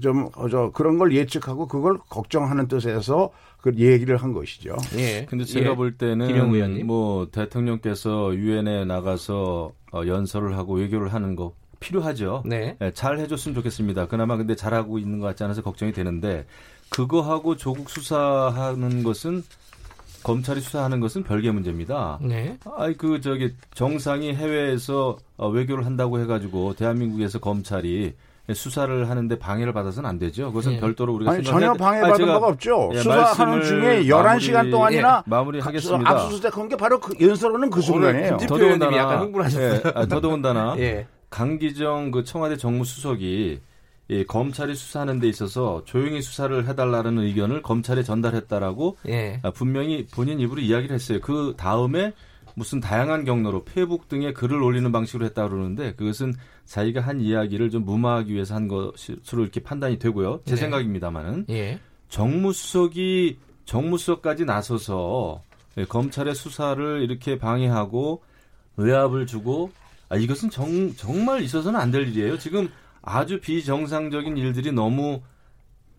좀저 0.00 0.70
그런 0.72 0.98
걸 0.98 1.12
예측하고 1.12 1.66
그걸 1.66 1.98
걱정하는 2.08 2.68
뜻에서 2.68 3.30
그 3.60 3.74
얘기를 3.76 4.16
한 4.16 4.32
것이죠. 4.32 4.76
예. 4.96 5.26
근데 5.28 5.44
제가 5.44 5.70
예. 5.70 5.74
볼 5.74 5.96
때는 5.96 6.86
뭐 6.86 7.26
대통령께서 7.32 8.32
유엔에 8.36 8.84
나가서 8.84 9.72
어, 9.92 10.02
연설을 10.06 10.56
하고 10.56 10.74
외교를 10.74 11.12
하는 11.12 11.34
거 11.34 11.54
필요하죠. 11.80 12.42
네. 12.44 12.76
네. 12.78 12.90
잘 12.92 13.18
해줬으면 13.18 13.54
좋겠습니다. 13.54 14.06
그나마 14.06 14.36
근데 14.36 14.54
잘하고 14.54 14.98
있는 14.98 15.18
것 15.20 15.26
같지 15.26 15.44
않아서 15.44 15.62
걱정이 15.62 15.92
되는데 15.92 16.46
그거하고 16.90 17.56
조국 17.56 17.90
수사하는 17.90 19.02
것은 19.02 19.42
검찰이 20.24 20.60
수사하는 20.60 21.00
것은 21.00 21.22
별개 21.22 21.50
문제입니다. 21.50 22.18
네. 22.20 22.58
아이 22.76 22.94
그 22.94 23.20
저기 23.20 23.54
정상이 23.74 24.34
해외에서 24.34 25.16
어, 25.36 25.48
외교를 25.48 25.86
한다고 25.86 26.18
해가지고 26.20 26.74
대한민국에서 26.74 27.38
검찰이 27.38 28.14
수사를 28.52 29.08
하는데 29.10 29.38
방해를 29.38 29.74
받아서는 29.74 30.08
안 30.08 30.18
되죠. 30.18 30.48
그것은 30.48 30.72
네. 30.72 30.80
별도로 30.80 31.12
우리가 31.14 31.32
아니, 31.32 31.44
전혀 31.44 31.74
방해받은 31.74 32.26
바가 32.26 32.46
없죠. 32.48 32.90
예, 32.94 32.98
수사하는 32.98 33.62
중에 33.62 34.04
11시간 34.04 34.70
동안이나 34.70 35.22
예, 35.26 35.30
마무리하겠습니다. 35.30 36.10
압수수색 36.10 36.56
한 36.56 36.68
게 36.68 36.76
바로 36.76 36.98
그 36.98 37.14
연설하는 37.20 37.68
그 37.70 37.82
순간이에요. 37.82 38.38
더더군다나 38.38 38.96
약간 38.96 39.20
흥분하셨어요. 39.20 39.72
예, 39.74 39.92
아, 39.94 40.06
더더군다나 40.06 40.74
예. 40.78 41.06
강기정 41.30 42.10
그 42.10 42.24
청와대 42.24 42.56
정무수석이 42.56 43.60
예, 44.10 44.24
검찰이 44.24 44.74
수사하는 44.74 45.20
데 45.20 45.28
있어서 45.28 45.82
조용히 45.84 46.22
수사를 46.22 46.66
해달라는 46.66 47.18
의견을 47.18 47.60
검찰에 47.62 48.02
전달했다라고 48.02 48.96
예. 49.08 49.38
아, 49.42 49.50
분명히 49.50 50.06
본인 50.06 50.40
입으로 50.40 50.62
이야기를 50.62 50.94
했어요. 50.94 51.18
그 51.20 51.54
다음에 51.58 52.14
무슨 52.54 52.80
다양한 52.80 53.24
경로로 53.24 53.64
페북 53.64 54.08
등에 54.08 54.32
글을 54.32 54.62
올리는 54.62 54.90
방식으로 54.90 55.26
했다 55.26 55.46
그러는데 55.48 55.94
그것은 55.94 56.32
자기가 56.64 57.02
한 57.02 57.20
이야기를 57.20 57.70
좀 57.70 57.84
무마하기 57.84 58.32
위해서 58.32 58.54
한 58.54 58.66
것으로 58.66 59.42
이렇게 59.42 59.60
판단이 59.60 59.98
되고요. 59.98 60.40
제 60.44 60.54
네. 60.54 60.56
생각입니다만은 60.62 61.46
예. 61.50 61.78
정무수석이 62.08 63.38
정무수석까지 63.66 64.46
나서서 64.46 65.42
예, 65.76 65.84
검찰의 65.84 66.34
수사를 66.34 67.02
이렇게 67.02 67.38
방해하고 67.38 68.22
외압을 68.76 69.26
주고 69.26 69.70
아, 70.08 70.16
이것은 70.16 70.50
정, 70.50 70.94
정말 70.96 71.42
있어서는 71.42 71.78
안 71.78 71.90
될 71.90 72.08
일이에요. 72.08 72.38
지금 72.38 72.68
아주 73.02 73.40
비정상적인 73.40 74.36
일들이 74.36 74.72
너무 74.72 75.20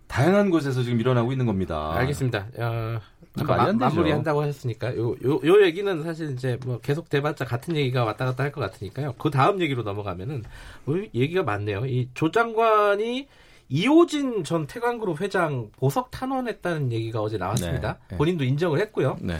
다양한 0.08 0.50
곳에서 0.50 0.82
지금 0.84 1.00
일어나고 1.00 1.32
있는 1.32 1.46
겁니다. 1.46 1.94
알겠습니다. 1.96 2.48
어, 2.58 3.00
마, 3.44 3.72
마무리 3.74 4.12
한다고 4.12 4.42
하셨으니까 4.42 4.96
요, 4.98 5.12
요, 5.24 5.40
요 5.44 5.62
얘기는 5.64 6.02
사실 6.04 6.32
이제 6.32 6.58
뭐 6.66 6.80
계속 6.80 7.10
대봤자 7.10 7.46
같은 7.46 7.76
얘기가 7.76 8.04
왔다 8.04 8.26
갔다 8.26 8.44
할 8.44 8.52
것 8.52 8.60
같으니까요. 8.62 9.14
그 9.20 9.30
다음 9.30 9.62
얘기로 9.62 9.84
넘어가면은 9.84 10.44
뭐 10.86 10.98
얘기가 11.14 11.44
많네요. 11.44 11.86
이 11.86 12.10
조 12.16 12.32
장관이 12.32 13.28
이호진 13.70 14.44
전 14.44 14.66
태광그룹 14.66 15.22
회장 15.22 15.70
보석 15.78 16.10
탄원했다는 16.10 16.92
얘기가 16.92 17.22
어제 17.22 17.38
나왔습니다. 17.38 17.94
네, 17.94 18.00
네. 18.10 18.18
본인도 18.18 18.44
인정을 18.44 18.80
했고요. 18.80 19.18
네. 19.22 19.38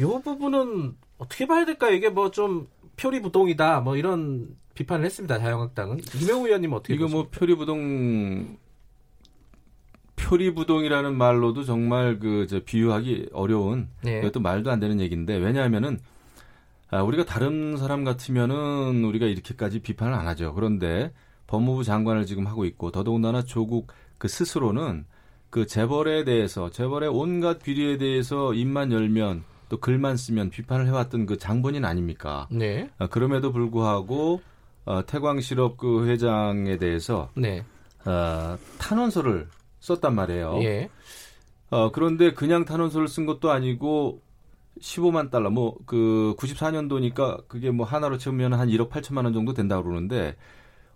이 0.00 0.02
부분은 0.02 0.96
어떻게 1.18 1.46
봐야 1.46 1.64
될까요? 1.64 1.92
이게 1.94 2.08
뭐 2.08 2.30
좀 2.32 2.66
표리부동이다 3.02 3.80
뭐 3.80 3.96
이런 3.96 4.56
비판을 4.74 5.04
했습니다. 5.04 5.38
자유한국당은 5.38 6.00
이명우 6.20 6.46
의원님 6.46 6.72
어떻게 6.72 6.94
이거 6.94 7.08
뭐 7.08 7.24
보십니까? 7.24 7.38
뭐 7.38 7.38
표리부동 7.38 8.56
표리부동이라는 10.16 11.16
말로도 11.16 11.64
정말 11.64 12.18
그저 12.18 12.60
비유하기 12.64 13.30
어려운 13.32 13.88
네. 14.02 14.20
이것도 14.20 14.40
말도 14.40 14.70
안 14.70 14.80
되는 14.80 15.00
얘기인데 15.00 15.36
왜냐하면은 15.36 15.98
아, 16.90 17.02
우리가 17.02 17.24
다른 17.24 17.76
사람 17.76 18.04
같으면은 18.04 19.04
우리가 19.04 19.26
이렇게까지 19.26 19.80
비판을 19.80 20.12
안 20.12 20.26
하죠. 20.28 20.52
그런데 20.54 21.12
법무부 21.46 21.84
장관을 21.84 22.26
지금 22.26 22.46
하고 22.46 22.64
있고 22.66 22.90
더더군다나 22.90 23.42
조국 23.42 23.92
그 24.18 24.28
스스로는 24.28 25.06
그 25.50 25.66
재벌에 25.66 26.24
대해서 26.24 26.70
재벌의 26.70 27.08
온갖 27.08 27.62
비리에 27.62 27.98
대해서 27.98 28.54
입만 28.54 28.92
열면 28.92 29.42
또 29.72 29.78
글만 29.78 30.18
쓰면 30.18 30.50
비판을 30.50 30.86
해왔던 30.86 31.24
그 31.24 31.38
장본인 31.38 31.86
아닙니까? 31.86 32.46
네. 32.50 32.90
아, 32.98 33.06
그럼에도 33.06 33.52
불구하고 33.52 34.42
어, 34.84 35.06
태광실업 35.06 35.78
그 35.78 36.06
회장에 36.06 36.76
대해서 36.76 37.30
네. 37.34 37.64
어, 38.04 38.58
탄원서를 38.78 39.48
썼단 39.80 40.14
말이에요. 40.14 40.58
예. 40.62 40.90
어, 41.70 41.90
그런데 41.90 42.34
그냥 42.34 42.66
탄원서를 42.66 43.08
쓴 43.08 43.24
것도 43.24 43.50
아니고 43.50 44.20
15만 44.78 45.30
달러, 45.30 45.48
뭐, 45.48 45.78
그, 45.86 46.34
94년도니까 46.36 47.48
그게 47.48 47.70
뭐 47.70 47.86
하나로 47.86 48.18
채우면 48.18 48.52
한 48.52 48.68
1억 48.68 48.90
8천만 48.90 49.24
원 49.24 49.32
정도 49.32 49.54
된다고 49.54 49.84
그러는데 49.84 50.36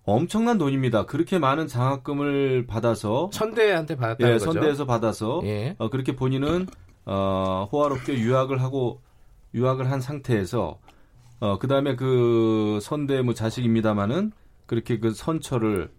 엄청난 0.05 0.59
돈입니다. 0.59 1.07
그렇게 1.07 1.39
많은 1.39 1.67
장학금을 1.67 2.67
받아서. 2.67 3.31
선대한테 3.33 3.97
받았다는 3.97 4.35
예, 4.35 4.39
거죠? 4.39 4.53
선대에서 4.53 4.85
받아서. 4.85 5.41
예. 5.45 5.77
어, 5.79 5.89
그렇게 5.89 6.15
본인은, 6.15 6.67
어, 7.07 7.69
호화롭게 7.73 8.19
유학을 8.19 8.61
하고, 8.61 9.01
유학을 9.55 9.91
한 9.91 10.01
상태에서, 10.01 10.79
어, 11.41 11.59
그 11.59 11.67
다음에 11.67 11.97
그 11.97 12.79
선대 12.83 13.23
뭐 13.23 13.33
자식입니다마는 13.33 14.33
그렇게 14.67 14.99
그 14.99 15.13
선처를, 15.13 15.91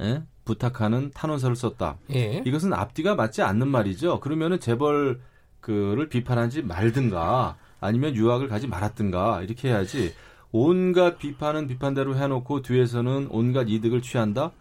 예? 0.00 0.22
부탁하는 0.44 1.10
탄원서를 1.14 1.56
썼다. 1.56 1.98
예. 2.14 2.42
이것은 2.44 2.72
앞뒤가 2.72 3.14
맞지 3.14 3.42
않는 3.42 3.68
말이죠. 3.68 4.20
그러면은 4.20 4.58
재벌 4.58 5.20
그를 5.60 6.08
비판하지 6.08 6.62
말든가 6.62 7.56
아니면 7.80 8.14
유학을 8.14 8.48
가지 8.48 8.66
말았든가 8.66 9.42
이렇게 9.42 9.68
해야지 9.68 10.12
온갖 10.50 11.18
비판은 11.18 11.66
비판대로 11.66 12.16
해놓고 12.16 12.62
뒤에서는 12.62 13.28
온갖 13.30 13.68
이득을 13.68 14.02
취한다. 14.02 14.52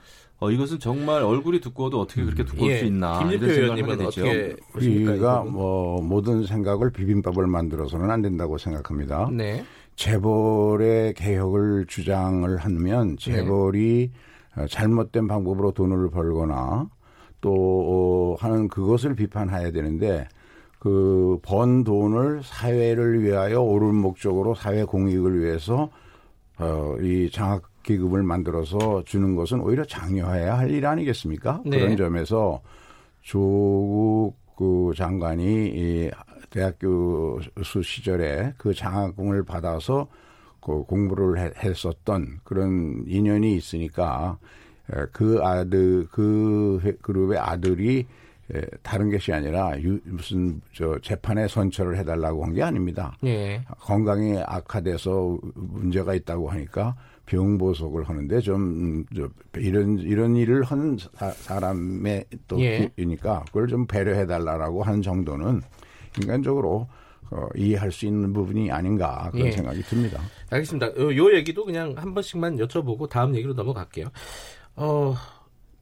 어, 0.42 0.50
이것은 0.50 0.80
정말 0.80 1.22
얼굴이 1.22 1.62
두꺼워도 1.62 2.02
어떻게 2.02 2.24
그렇게 2.24 2.44
두꺼울 2.44 2.72
예. 2.72 2.80
수 2.80 2.86
있나 2.86 3.20
김진표 3.20 3.46
의원님은 3.46 4.02
어떻게 4.02 4.56
우리가 4.74 5.44
뭐 5.44 6.02
모든 6.02 6.46
생각을 6.46 6.92
비빔밥을 6.92 7.46
만들어서는 7.46 8.10
안 8.10 8.24
된다고 8.24 8.58
생각합니다. 8.58 9.30
네. 9.32 9.64
재벌의 9.96 11.14
개혁을 11.14 11.86
주장을 11.88 12.58
하면 12.58 13.18
재벌이 13.18 14.12
네. 14.58 14.62
어, 14.64 14.66
잘못된 14.68 15.28
방법으로 15.28 15.72
돈을 15.74 16.10
벌거나 16.10 16.90
또 17.40 17.54
어, 17.54 18.36
하는 18.44 18.68
그것을 18.68 19.16
비판해야 19.16 19.72
되는데 19.72 20.28
그 20.80 21.38
번 21.44 21.84
돈을 21.84 22.42
사회를 22.44 23.22
위하여 23.22 23.62
옳은 23.62 23.94
목적으로 23.94 24.56
사회 24.56 24.84
공익을 24.84 25.40
위해서 25.40 25.92
어, 26.58 26.96
이 27.00 27.30
장학 27.32 27.71
기금을 27.84 28.24
만들어서 28.24 29.04
주는 29.06 29.36
것은 29.36 29.62
오히려 29.62 29.84
장려해야 29.86 30.58
할 30.58 30.72
일 30.72 30.86
아니겠습니까? 30.86 31.62
네. 31.66 31.80
그런 31.80 31.98
점에서 31.98 32.62
조국 33.22 34.36
그 34.58 34.92
장관이 34.96 35.68
이 35.74 36.12
대학교 36.50 37.40
수 37.64 37.82
시절에 37.82 38.54
그 38.58 38.74
장학금을 38.74 39.44
받아서 39.44 40.08
그 40.60 40.84
공부를 40.84 41.56
했었던 41.64 42.40
그런 42.44 43.04
인연이 43.08 43.56
있으니까 43.56 44.38
그 45.12 45.40
아들 45.42 46.08
그 46.12 46.98
그룹의 47.02 47.40
아들이 47.40 48.06
다른 48.84 49.10
것이 49.12 49.32
아니라 49.32 49.80
유, 49.82 50.00
무슨 50.06 50.62
저 50.74 50.98
재판에 51.00 51.48
선처를 51.48 51.98
해달라고 51.98 52.46
한 52.46 52.54
게 52.54 52.62
아닙니다. 52.62 53.16
예. 53.24 53.64
건강이 53.80 54.38
악화돼서 54.46 55.38
문제가 55.56 56.14
있다고 56.16 56.50
하니까 56.50 56.96
병 57.26 57.58
보석을 57.58 58.04
하는데 58.04 58.40
좀 58.42 59.06
저, 59.16 59.30
이런 59.58 59.98
이런 60.00 60.36
일을 60.36 60.64
하는 60.64 60.98
사, 60.98 61.60
람의 61.60 62.26
또이니까 62.48 63.40
예. 63.42 63.46
그걸 63.48 63.68
좀 63.68 63.88
배려해 63.88 64.26
달라라고 64.26 64.84
하는 64.84 65.02
정도는 65.02 65.62
인간적으로 66.22 66.88
어, 67.30 67.48
이해할 67.56 67.90
수 67.94 68.06
있는 68.06 68.34
부분이 68.34 68.70
아닌가 68.70 69.30
그런 69.32 69.48
예. 69.48 69.52
생각이 69.52 69.82
듭니다. 69.84 70.20
알겠습니다. 70.50 70.88
요, 70.98 71.16
요 71.16 71.34
얘기도 71.34 71.64
그냥 71.64 71.94
한 71.96 72.14
번씩만 72.14 72.58
여쭤보고 72.58 73.08
다음 73.08 73.34
얘기로 73.36 73.54
넘어갈게요. 73.54 74.08
어, 74.76 75.16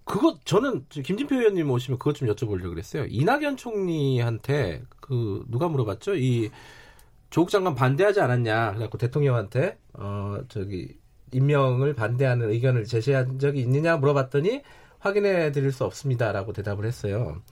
그거 0.10 0.40
저는 0.44 0.86
김진표 0.90 1.36
의원님 1.36 1.70
오시면 1.70 2.00
그것 2.00 2.16
좀 2.16 2.28
여쭤보려고 2.30 2.72
그랬어요. 2.72 3.06
이낙연 3.08 3.58
총리한테 3.58 4.82
그 5.00 5.46
누가 5.50 5.68
물어봤죠? 5.68 6.16
이 6.16 6.50
조국 7.30 7.52
장관 7.52 7.76
반대하지 7.76 8.20
않았냐? 8.20 8.72
그래갖고 8.72 8.98
대통령한테 8.98 9.78
어 9.94 10.40
저기 10.50 10.98
임명을 11.32 11.94
반대하는 11.94 12.50
의견을 12.50 12.86
제시한 12.86 13.38
적이 13.38 13.60
있느냐 13.62 13.98
물어봤더니 13.98 14.64
확인해 14.98 15.52
드릴 15.52 15.72
수 15.72 15.86
없습니다라고 15.86 16.54
대답을 16.54 16.86
했어요. 16.86 17.44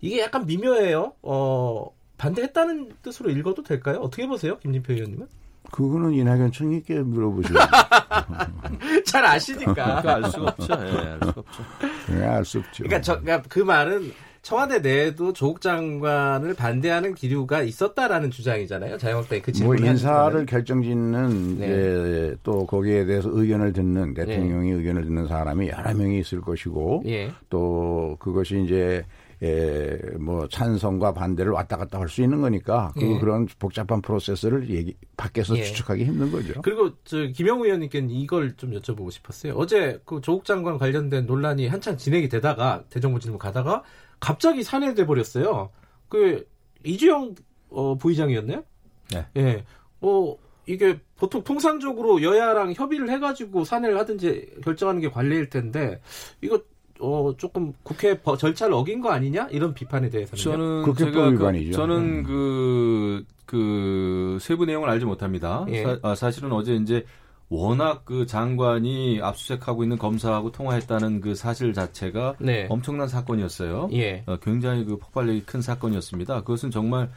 이게 0.00 0.22
약간 0.22 0.46
미묘해요. 0.46 1.12
어 1.20 1.86
반대했다는 2.16 2.92
뜻으로 3.02 3.28
읽어도 3.28 3.62
될까요? 3.62 3.98
어떻게 3.98 4.26
보세요, 4.26 4.58
김진표 4.60 4.94
의원님은? 4.94 5.28
그거는 5.70 6.14
이낙연 6.14 6.52
총리께 6.52 7.00
물어보시죠. 7.00 7.54
잘 9.10 9.24
아시니까. 9.24 10.02
알 10.04 10.24
수가 10.30 10.48
없죠. 10.50 10.72
예, 10.72 11.08
알 11.08 11.18
수가 11.18 11.40
없죠. 11.40 11.64
네, 12.12 12.24
알수 12.24 12.58
없죠. 12.58 12.84
그러니까, 12.84 13.00
저, 13.00 13.20
그러니까 13.20 13.48
그 13.48 13.58
말은 13.58 14.12
청와대 14.42 14.78
내에도 14.78 15.32
조국 15.32 15.60
장관을 15.60 16.54
반대하는 16.54 17.14
기류가 17.14 17.62
있었다라는 17.62 18.30
주장이잖아요. 18.30 18.96
자유한국당의 18.96 19.42
그 19.42 19.52
질문. 19.52 19.76
뭐 19.76 19.86
인사를 19.86 20.46
결정짓는 20.46 21.58
네. 21.58 21.66
이제 21.66 22.36
또 22.42 22.64
거기에 22.64 23.04
대해서 23.04 23.28
의견을 23.30 23.72
듣는 23.72 24.14
대통령이 24.14 24.70
네. 24.70 24.76
의견을 24.76 25.04
듣는 25.04 25.26
사람이 25.26 25.68
여러 25.68 25.92
명이 25.92 26.20
있을 26.20 26.40
것이고 26.40 27.02
예. 27.06 27.30
또 27.50 28.16
그것이 28.18 28.62
이제 28.64 29.04
에, 29.42 29.96
뭐 30.18 30.46
찬성과 30.48 31.14
반대를 31.14 31.52
왔다 31.52 31.76
갔다 31.76 31.98
할 31.98 32.08
수 32.08 32.22
있는 32.22 32.40
거니까 32.40 32.92
그, 32.94 33.02
예. 33.02 33.18
그런 33.18 33.46
복잡한 33.58 34.02
프로세스를 34.02 34.68
얘기 34.70 34.94
밖에서 35.16 35.56
예. 35.56 35.62
추측하기 35.62 36.04
힘든 36.04 36.30
거죠. 36.30 36.60
그리고 36.62 36.90
저 37.04 37.26
김영우 37.28 37.64
의원님께는 37.64 38.10
이걸 38.10 38.56
좀 38.56 38.72
여쭤보고 38.72 39.10
싶었어요. 39.10 39.54
어제 39.54 40.00
그 40.04 40.20
조국 40.20 40.44
장관 40.44 40.76
관련된 40.76 41.26
논란이 41.26 41.68
한창 41.68 41.96
진행이 41.96 42.28
되다가 42.28 42.84
대정부 42.90 43.20
질문 43.20 43.38
가다가 43.38 43.82
갑자기 44.18 44.62
산해돼 44.62 45.06
버렸어요. 45.06 45.70
그 46.08 46.46
이주영 46.84 47.34
어, 47.70 47.94
부의장이었나요? 47.96 48.64
네. 49.12 49.26
예. 49.36 49.64
어 50.00 50.36
이게 50.66 50.98
보통 51.16 51.42
통상적으로 51.42 52.22
여야랑 52.22 52.72
협의를 52.74 53.10
해가지고 53.10 53.64
산해를 53.64 53.98
하든지 53.98 54.56
결정하는 54.62 55.00
게 55.00 55.08
관례일 55.10 55.48
텐데 55.50 56.00
이거 56.40 56.60
어 57.00 57.34
조금 57.36 57.72
국회 57.82 58.18
절차를 58.38 58.74
어긴 58.74 59.00
거 59.00 59.10
아니냐 59.10 59.48
이런 59.50 59.74
비판에 59.74 60.10
대해서는 60.10 60.42
저는 60.42 60.82
국회법 60.82 61.32
위반이죠. 61.34 61.70
그, 61.70 61.76
저는 61.76 62.22
그그 62.22 63.24
그 63.46 64.38
세부 64.40 64.66
내용을 64.66 64.88
알지 64.90 65.06
못합니다. 65.06 65.64
예. 65.68 65.82
사, 65.82 65.98
아, 66.02 66.14
사실은 66.14 66.52
어제 66.52 66.74
이제 66.74 67.04
워낙 67.48 68.04
그 68.04 68.26
장관이 68.26 69.20
압수수색하고 69.22 69.82
있는 69.82 69.98
검사하고 69.98 70.52
통화했다는 70.52 71.20
그 71.20 71.34
사실 71.34 71.72
자체가 71.72 72.36
네. 72.38 72.66
엄청난 72.70 73.08
사건이었어요. 73.08 73.90
예. 73.92 74.22
어, 74.26 74.36
굉장히 74.36 74.84
그 74.84 74.96
폭발력이 74.96 75.42
큰 75.42 75.60
사건이었습니다. 75.60 76.42
그것은 76.42 76.70
정말 76.70 77.10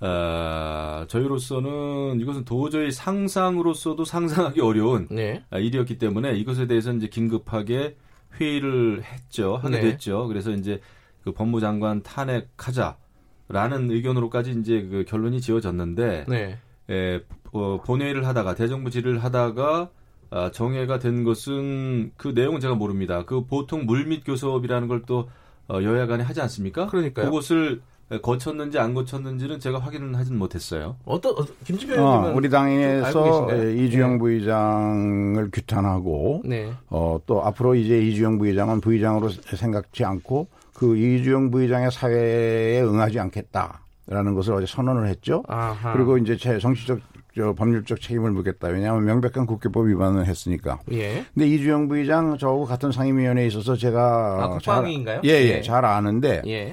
어, 0.00 1.04
저희로서는 1.06 2.20
이것은 2.20 2.44
도저히 2.44 2.90
상상으로서도 2.90 4.04
상상하기 4.04 4.60
어려운 4.60 5.06
네. 5.12 5.44
아, 5.50 5.58
일이었기 5.58 5.96
때문에 5.96 6.34
이것에 6.34 6.66
대해서 6.66 6.92
이제 6.92 7.06
긴급하게 7.06 7.94
회의를 8.40 9.02
했죠. 9.02 9.56
하게 9.56 9.76
네. 9.76 9.80
됐죠. 9.82 10.26
그래서 10.28 10.50
이제 10.50 10.80
그 11.24 11.32
법무장관 11.32 12.02
탄핵하자라는 12.02 13.90
의견으로까지 13.90 14.52
이제 14.60 14.82
그 14.90 15.04
결론이 15.06 15.40
지어졌는데 15.40 16.24
네. 16.28 16.58
에, 16.90 17.20
어, 17.52 17.80
본회의를 17.84 18.26
하다가 18.26 18.54
대정부 18.54 18.90
질의를 18.90 19.22
하다가 19.22 19.90
아, 20.30 20.50
정해가 20.50 20.98
된 20.98 21.24
것은 21.24 22.12
그 22.16 22.28
내용은 22.28 22.60
제가 22.60 22.74
모릅니다. 22.74 23.24
그 23.26 23.44
보통 23.44 23.84
물밑 23.84 24.24
교섭이라는 24.24 24.88
걸또 24.88 25.28
어, 25.68 25.82
여야 25.82 26.06
간에 26.06 26.24
하지 26.24 26.40
않습니까? 26.40 26.86
그러니까요. 26.86 27.26
그것을 27.26 27.82
거쳤는지 28.20 28.78
안 28.78 28.94
거쳤는지는 28.94 29.60
제가 29.60 29.78
확인은 29.78 30.14
하진 30.14 30.38
못했어요. 30.38 30.96
어떤 31.04 31.32
어, 31.32 31.46
김지표 31.64 31.94
의원님은 31.94 32.32
어, 32.32 32.36
우리 32.36 32.50
당에서 32.50 33.48
이주영 33.70 34.12
네. 34.12 34.18
부의장을 34.18 35.50
규탄하고 35.52 36.42
네. 36.44 36.72
어, 36.90 37.18
또 37.26 37.42
앞으로 37.44 37.74
이제 37.74 37.98
이주영 38.00 38.38
부의장은 38.38 38.80
부의장으로 38.80 39.30
생각지 39.30 40.04
않고 40.04 40.48
그 40.74 40.96
이주영 40.96 41.50
부의장의 41.50 41.90
사회에 41.90 42.82
응하지 42.82 43.20
않겠다라는 43.20 44.34
것을 44.34 44.54
어제 44.54 44.66
선언을 44.66 45.08
했죠. 45.08 45.42
아하. 45.48 45.92
그리고 45.92 46.18
이제 46.18 46.36
제 46.36 46.58
정치적 46.58 47.00
저 47.34 47.54
법률적 47.54 48.00
책임을 48.00 48.30
묻겠다. 48.32 48.68
왜냐하면 48.68 49.06
명백한 49.06 49.46
국회법 49.46 49.86
위반을 49.86 50.26
했으니까. 50.26 50.80
예. 50.92 51.24
근데 51.32 51.46
이주영 51.48 51.88
부의장 51.88 52.36
저하고 52.36 52.66
같은 52.66 52.92
상임위원회에 52.92 53.46
있어서 53.46 53.74
제가 53.74 54.38
아, 54.44 54.48
국방인가요? 54.48 55.22
잘, 55.22 55.24
예, 55.30 55.42
예, 55.42 55.56
예, 55.56 55.62
잘 55.62 55.84
아는데 55.84 56.42
예. 56.46 56.72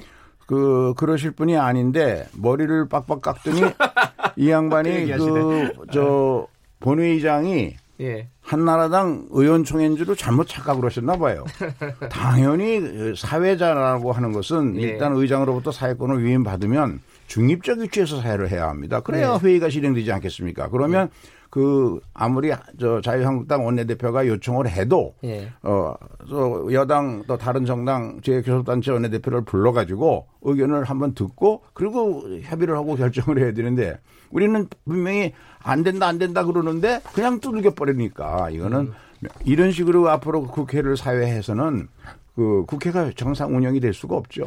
그 0.50 0.94
그러실 0.96 1.30
분이 1.30 1.56
아닌데 1.56 2.26
머리를 2.32 2.88
빡빡 2.88 3.22
깎더니 3.22 3.60
이 4.36 4.50
양반이 4.50 5.06
그 5.06 5.72
저 5.92 6.48
본회의장이 6.80 7.76
예. 8.00 8.28
한나라당 8.40 9.28
의원총회인지로 9.30 10.16
잘못 10.16 10.48
착각을 10.48 10.84
하셨나 10.86 11.16
봐요. 11.18 11.44
당연히 12.10 13.14
사회자라고 13.14 14.10
하는 14.10 14.32
것은 14.32 14.76
예. 14.78 14.80
일단 14.80 15.12
의장으로부터 15.14 15.70
사회권을 15.70 16.24
위임받으면 16.24 17.00
중립적 17.28 17.78
위치에서 17.78 18.20
사회를 18.20 18.50
해야 18.50 18.68
합니다. 18.68 19.00
그래야 19.00 19.38
네. 19.38 19.46
회의가 19.46 19.68
실행되지 19.68 20.10
않겠습니까? 20.10 20.68
그러면 20.70 21.10
네. 21.12 21.30
그 21.50 22.00
아무리 22.14 22.52
저 22.78 23.00
자유한국당 23.00 23.66
원내대표가 23.66 24.26
요청을 24.28 24.68
해도 24.68 25.14
예. 25.24 25.50
어저 25.62 26.68
여당 26.72 27.24
또 27.26 27.36
다른 27.36 27.66
정당 27.66 28.20
제 28.22 28.40
교섭단체 28.40 28.92
원내대표를 28.92 29.42
불러가지고 29.44 30.26
의견을 30.42 30.84
한번 30.84 31.12
듣고 31.14 31.62
그리고 31.74 32.22
협의를 32.42 32.76
하고 32.76 32.94
결정을 32.94 33.40
해야 33.42 33.52
되는데 33.52 33.98
우리는 34.30 34.68
분명히 34.84 35.32
안 35.58 35.82
된다 35.82 36.06
안 36.06 36.18
된다 36.18 36.44
그러는데 36.44 37.00
그냥 37.12 37.40
두들겨 37.40 37.74
버리니까 37.74 38.50
이거는 38.50 38.78
음. 38.78 39.28
이런 39.44 39.72
식으로 39.72 40.08
앞으로 40.08 40.44
국회를 40.44 40.96
사회해서는 40.96 41.88
그 42.36 42.64
국회가 42.66 43.10
정상 43.16 43.54
운영이 43.54 43.80
될 43.80 43.92
수가 43.92 44.16
없죠. 44.16 44.44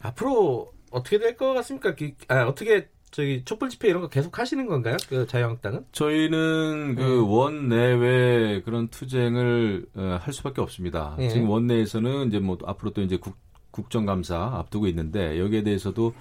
앞으로 0.00 0.72
어떻게 0.90 1.18
될 1.18 1.36
것 1.36 1.52
같습니까? 1.52 1.94
아, 2.28 2.44
어떻게 2.44 2.88
저기 3.10 3.42
촛불 3.44 3.68
집회 3.68 3.88
이런 3.88 4.02
거 4.02 4.08
계속 4.08 4.38
하시는 4.38 4.66
건가요? 4.66 4.96
그 5.08 5.26
자유한국당은? 5.26 5.84
저희는 5.92 6.94
그 6.96 7.02
네. 7.02 7.06
원내외 7.06 8.62
그런 8.64 8.88
투쟁을 8.88 9.86
어, 9.94 10.18
할 10.20 10.32
수밖에 10.32 10.60
없습니다. 10.60 11.14
네. 11.18 11.28
지금 11.28 11.48
원내에서는 11.48 12.28
이제 12.28 12.38
뭐 12.38 12.58
앞으로 12.64 12.92
또 12.92 13.02
이제 13.02 13.16
국, 13.16 13.36
국정감사 13.70 14.36
앞두고 14.36 14.86
있는데 14.88 15.38
여기에 15.38 15.62
대해서도 15.62 16.14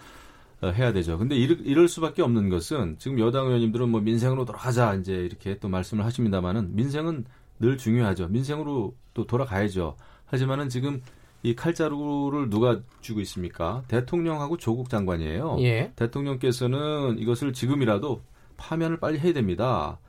어, 0.62 0.68
해야 0.70 0.92
되죠. 0.92 1.18
근데 1.18 1.36
이럴, 1.36 1.60
이럴 1.64 1.88
수밖에 1.88 2.22
없는 2.22 2.50
것은 2.50 2.96
지금 3.00 3.20
여당 3.20 3.46
의원님들은 3.46 3.90
뭐 3.90 4.02
민생으로 4.02 4.46
돌아가자 4.46 4.96
이제 4.96 5.14
이렇게 5.14 5.60
또 5.60 5.70
말씀을 5.70 6.04
하십니다만은 6.06 6.76
민생은 6.76 7.26
늘 7.60 7.78
중요하죠. 7.78 8.28
민생으로 8.28 8.96
또 9.14 9.26
돌아가야죠. 9.26 9.96
하지만은 10.26 10.70
지금 10.70 11.02
이 11.44 11.56
칼자루를 11.56 12.50
누가 12.50 12.82
쥐고 13.02 13.22
있습니까? 13.22 13.84
대통령하고 13.88 14.58
조국 14.58 14.90
장관이에요. 14.90 15.58
예. 15.60 15.92
대통령께서는 15.96 17.20
이것을 17.20 17.54
지금이라도 17.54 18.22
파면을 18.58 19.00
빨리 19.00 19.20
해야 19.20 19.34
됩니다. 19.34 20.00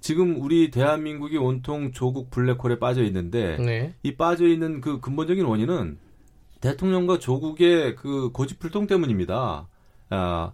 지금 0.00 0.40
우리 0.40 0.70
대한민국이 0.70 1.36
온통 1.36 1.92
조국 1.92 2.30
블랙홀에 2.30 2.78
빠져 2.78 3.02
있는데 3.04 3.56
네. 3.56 3.94
이 4.02 4.14
빠져 4.16 4.46
있는 4.46 4.80
그 4.80 5.00
근본적인 5.00 5.44
원인은 5.44 5.98
대통령과 6.60 7.18
조국의 7.18 7.96
그 7.96 8.30
고집불통 8.32 8.86
때문입니다. 8.86 9.68
아, 10.10 10.52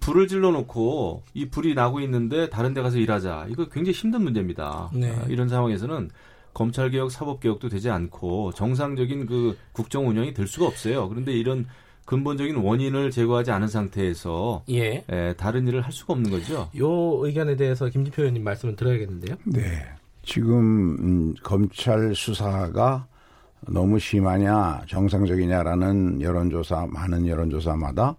불을 0.00 0.28
질러놓고 0.28 1.22
이 1.34 1.48
불이 1.48 1.74
나고 1.74 2.00
있는데 2.00 2.48
다른 2.48 2.74
데 2.74 2.82
가서 2.82 2.98
일하자. 2.98 3.46
이거 3.50 3.68
굉장히 3.68 3.92
힘든 3.92 4.22
문제입니다. 4.22 4.90
네. 4.92 5.10
아, 5.10 5.24
이런 5.28 5.48
상황에서는 5.48 6.10
검찰개혁, 6.56 7.10
사법개혁도 7.10 7.68
되지 7.68 7.90
않고 7.90 8.52
정상적인 8.52 9.26
그 9.26 9.58
국정 9.72 10.08
운영이 10.08 10.32
될 10.32 10.46
수가 10.46 10.64
없어요. 10.66 11.06
그런데 11.10 11.32
이런 11.32 11.66
근본적인 12.06 12.56
원인을 12.56 13.10
제거하지 13.10 13.50
않은 13.50 13.68
상태에서 13.68 14.64
예. 14.70 14.86
에, 14.86 15.04
예, 15.12 15.34
다른 15.36 15.68
일을 15.68 15.82
할 15.82 15.92
수가 15.92 16.14
없는 16.14 16.30
거죠. 16.30 16.70
요 16.78 17.26
의견에 17.26 17.56
대해서 17.56 17.90
김지표 17.90 18.22
의원님 18.22 18.42
말씀을 18.42 18.74
들어야겠는데요. 18.74 19.36
네. 19.44 19.60
지금 20.22 20.96
음, 20.98 21.34
검찰 21.42 22.14
수사가 22.14 23.06
너무 23.68 23.98
심하냐 23.98 24.84
정상적이냐라는 24.88 26.22
여론조사 26.22 26.86
많은 26.88 27.26
여론조사마다 27.26 28.16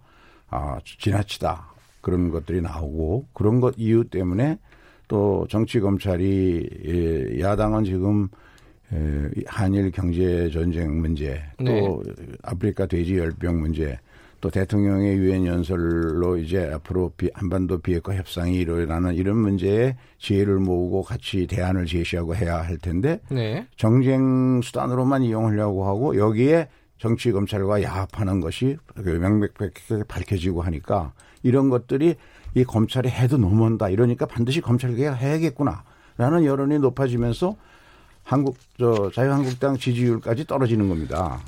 아, 0.52 0.78
지나치다 0.86 1.74
그런 2.02 2.30
것들이 2.30 2.62
나오고 2.62 3.26
그런 3.34 3.62
것 3.62 3.74
이유 3.78 4.04
때문에 4.04 4.60
또 5.08 5.46
정치 5.50 5.80
검찰이 5.80 6.70
예, 6.86 7.40
야당은 7.42 7.84
지금 7.84 8.28
예, 8.94 9.30
한일 9.46 9.92
경제 9.92 10.50
전쟁 10.50 11.00
문제, 11.02 11.42
또 11.58 11.64
네. 11.66 12.26
아프리카 12.44 12.86
돼지 12.86 13.18
열병 13.18 13.60
문제, 13.60 13.98
또 14.40 14.50
대통령의 14.50 15.18
유엔 15.18 15.46
연설로 15.46 16.38
이제 16.38 16.70
앞으로 16.74 17.12
비, 17.18 17.30
한반도 17.34 17.80
비핵화 17.80 18.16
협상이 18.16 18.56
일어나는 18.58 19.16
이런 19.16 19.38
문제에 19.38 19.96
지혜를 20.20 20.60
모으고 20.60 21.02
같이 21.02 21.48
대안을 21.48 21.86
제시하고 21.86 22.36
해야 22.36 22.62
할 22.62 22.78
텐데 22.78 23.20
네. 23.30 23.66
정쟁 23.76 24.62
수단으로만 24.62 25.24
이용하려고 25.24 25.86
하고 25.86 26.18
여기에 26.18 26.70
정치 26.98 27.32
검찰과 27.32 27.84
야합하는 27.84 28.40
것이 28.40 28.78
명백하게 28.96 30.04
밝혀지고 30.08 30.62
하니까 30.62 31.14
이런 31.44 31.70
것들이 31.70 32.16
이 32.58 32.64
검찰이 32.64 33.08
해도 33.10 33.38
넘어온다 33.38 33.88
이러니까 33.88 34.26
반드시 34.26 34.62
검찰 34.62 34.96
개혁 34.96 35.16
해야겠구나라는 35.18 36.44
여론이 36.44 36.80
높아지면서 36.80 37.56
한국 38.24 38.58
저 38.80 39.12
자유한국당 39.14 39.78
지지율까지 39.78 40.48
떨어지는 40.48 40.90
겁니다. 40.90 41.40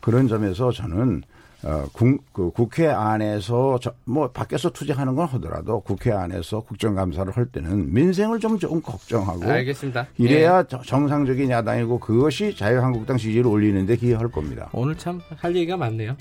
그런 0.00 0.28
점에서 0.28 0.72
저는 0.72 1.22
어, 1.62 1.84
국, 1.92 2.22
그 2.32 2.50
국회 2.50 2.86
안에서 2.86 3.78
저, 3.82 3.92
뭐 4.04 4.30
밖에서 4.30 4.70
투쟁하는 4.70 5.14
건 5.14 5.26
하더라도 5.26 5.80
국회 5.80 6.12
안에서 6.12 6.60
국정감사를 6.60 7.36
할 7.36 7.46
때는 7.46 7.92
민생을 7.92 8.38
좀 8.40 8.58
조금 8.58 8.80
걱정하고 8.80 9.44
알겠습니다. 9.44 10.06
이래야 10.16 10.60
예. 10.60 10.78
정상적인 10.84 11.50
야당이고 11.50 11.98
그것이 11.98 12.54
자유한국당 12.56 13.16
지지를 13.18 13.46
올리는데 13.46 13.96
기여할 13.96 14.28
겁니다. 14.28 14.68
오늘 14.72 14.96
참 14.96 15.20
할 15.36 15.54
얘기가 15.54 15.76
많네요. 15.76 16.16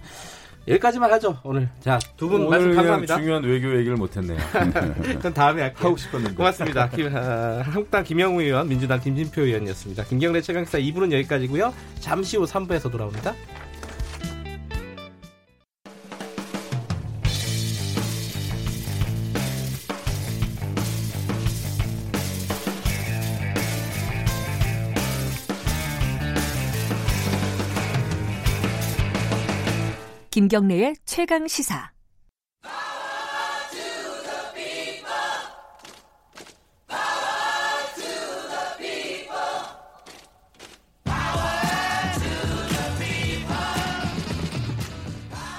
여기까지만 0.68 1.12
하죠 1.14 1.38
오늘. 1.44 1.70
자 1.80 2.00
두 2.18 2.28
분 2.30 2.50
말씀 2.50 2.74
감사합니다. 2.76 3.18
중요한 3.18 3.44
외교 3.44 3.76
얘기를 3.78 3.96
못했네요. 3.98 4.38
그건 5.04 5.34
다음에 5.34 5.62
할게요. 5.62 5.88
하고 5.88 5.98
싶었는데. 5.98 6.36
고맙습니다. 6.36 6.90
김, 6.90 7.16
어, 7.16 7.62
한국당 7.64 8.04
김영우 8.04 8.42
의원, 8.42 8.68
민주당 8.68 9.00
김진표 9.00 9.42
의원이었습니다. 9.44 10.04
김경래 10.06 10.42
최강사 10.42 10.80
2부는 10.80 11.12
여기까지고요. 11.12 11.74
잠시 12.00 12.38
후 12.38 12.46
3부에서 12.46 12.92
돌아옵니다. 12.92 13.36
김경래의 30.36 30.98
최강 31.06 31.48
시사. 31.48 31.94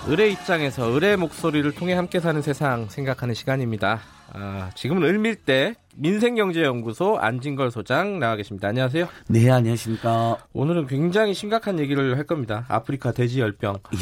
을의 0.08 0.32
입장에서 0.32 0.94
을의 0.94 1.16
목소리를 1.16 1.72
통해 1.72 1.94
함께 1.94 2.20
사는 2.20 2.40
세상 2.40 2.88
생각하는 2.88 3.34
시간입니다. 3.34 4.00
아, 4.32 4.70
지금은 4.76 5.02
을밀대 5.02 5.74
민생경제연구소 5.96 7.18
안진걸 7.18 7.72
소장 7.72 8.20
나와 8.20 8.36
계십니다. 8.36 8.68
안녕하세요. 8.68 9.08
네, 9.28 9.50
안녕하십니까. 9.50 10.38
오늘은 10.52 10.86
굉장히 10.86 11.34
심각한 11.34 11.80
얘기를 11.80 12.16
할 12.16 12.24
겁니다. 12.24 12.66
아프리카 12.68 13.10
돼지열병. 13.10 13.78
예. 13.94 13.98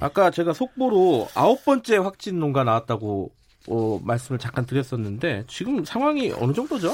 아까 0.00 0.32
제가 0.32 0.52
속보로 0.54 1.28
아홉 1.36 1.64
번째 1.64 1.98
확진 1.98 2.40
농가 2.40 2.64
나왔다고 2.64 3.30
어, 3.68 4.00
말씀을 4.02 4.40
잠깐 4.40 4.66
드렸었는데 4.66 5.44
지금 5.46 5.84
상황이 5.84 6.32
어느 6.32 6.52
정도죠? 6.52 6.92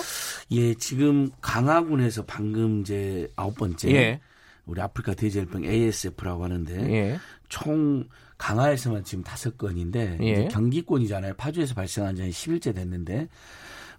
예, 0.50 0.74
지금 0.74 1.30
강화군에서 1.40 2.24
방금 2.26 2.82
이제 2.82 3.26
아홉 3.36 3.54
번째 3.54 3.90
예. 3.94 4.20
우리 4.66 4.82
아프리카 4.82 5.14
돼지열병 5.14 5.64
ASF라고 5.64 6.44
하는데 6.44 6.92
예. 6.92 7.18
총 7.48 8.04
강화에서만 8.38 9.04
지금 9.04 9.22
다섯 9.24 9.56
건인데 9.56 10.18
예. 10.20 10.48
경기권이잖아요. 10.48 11.34
파주에서 11.34 11.74
발생한 11.74 12.16
지 12.16 12.22
10일째 12.22 12.74
됐는데 12.74 13.28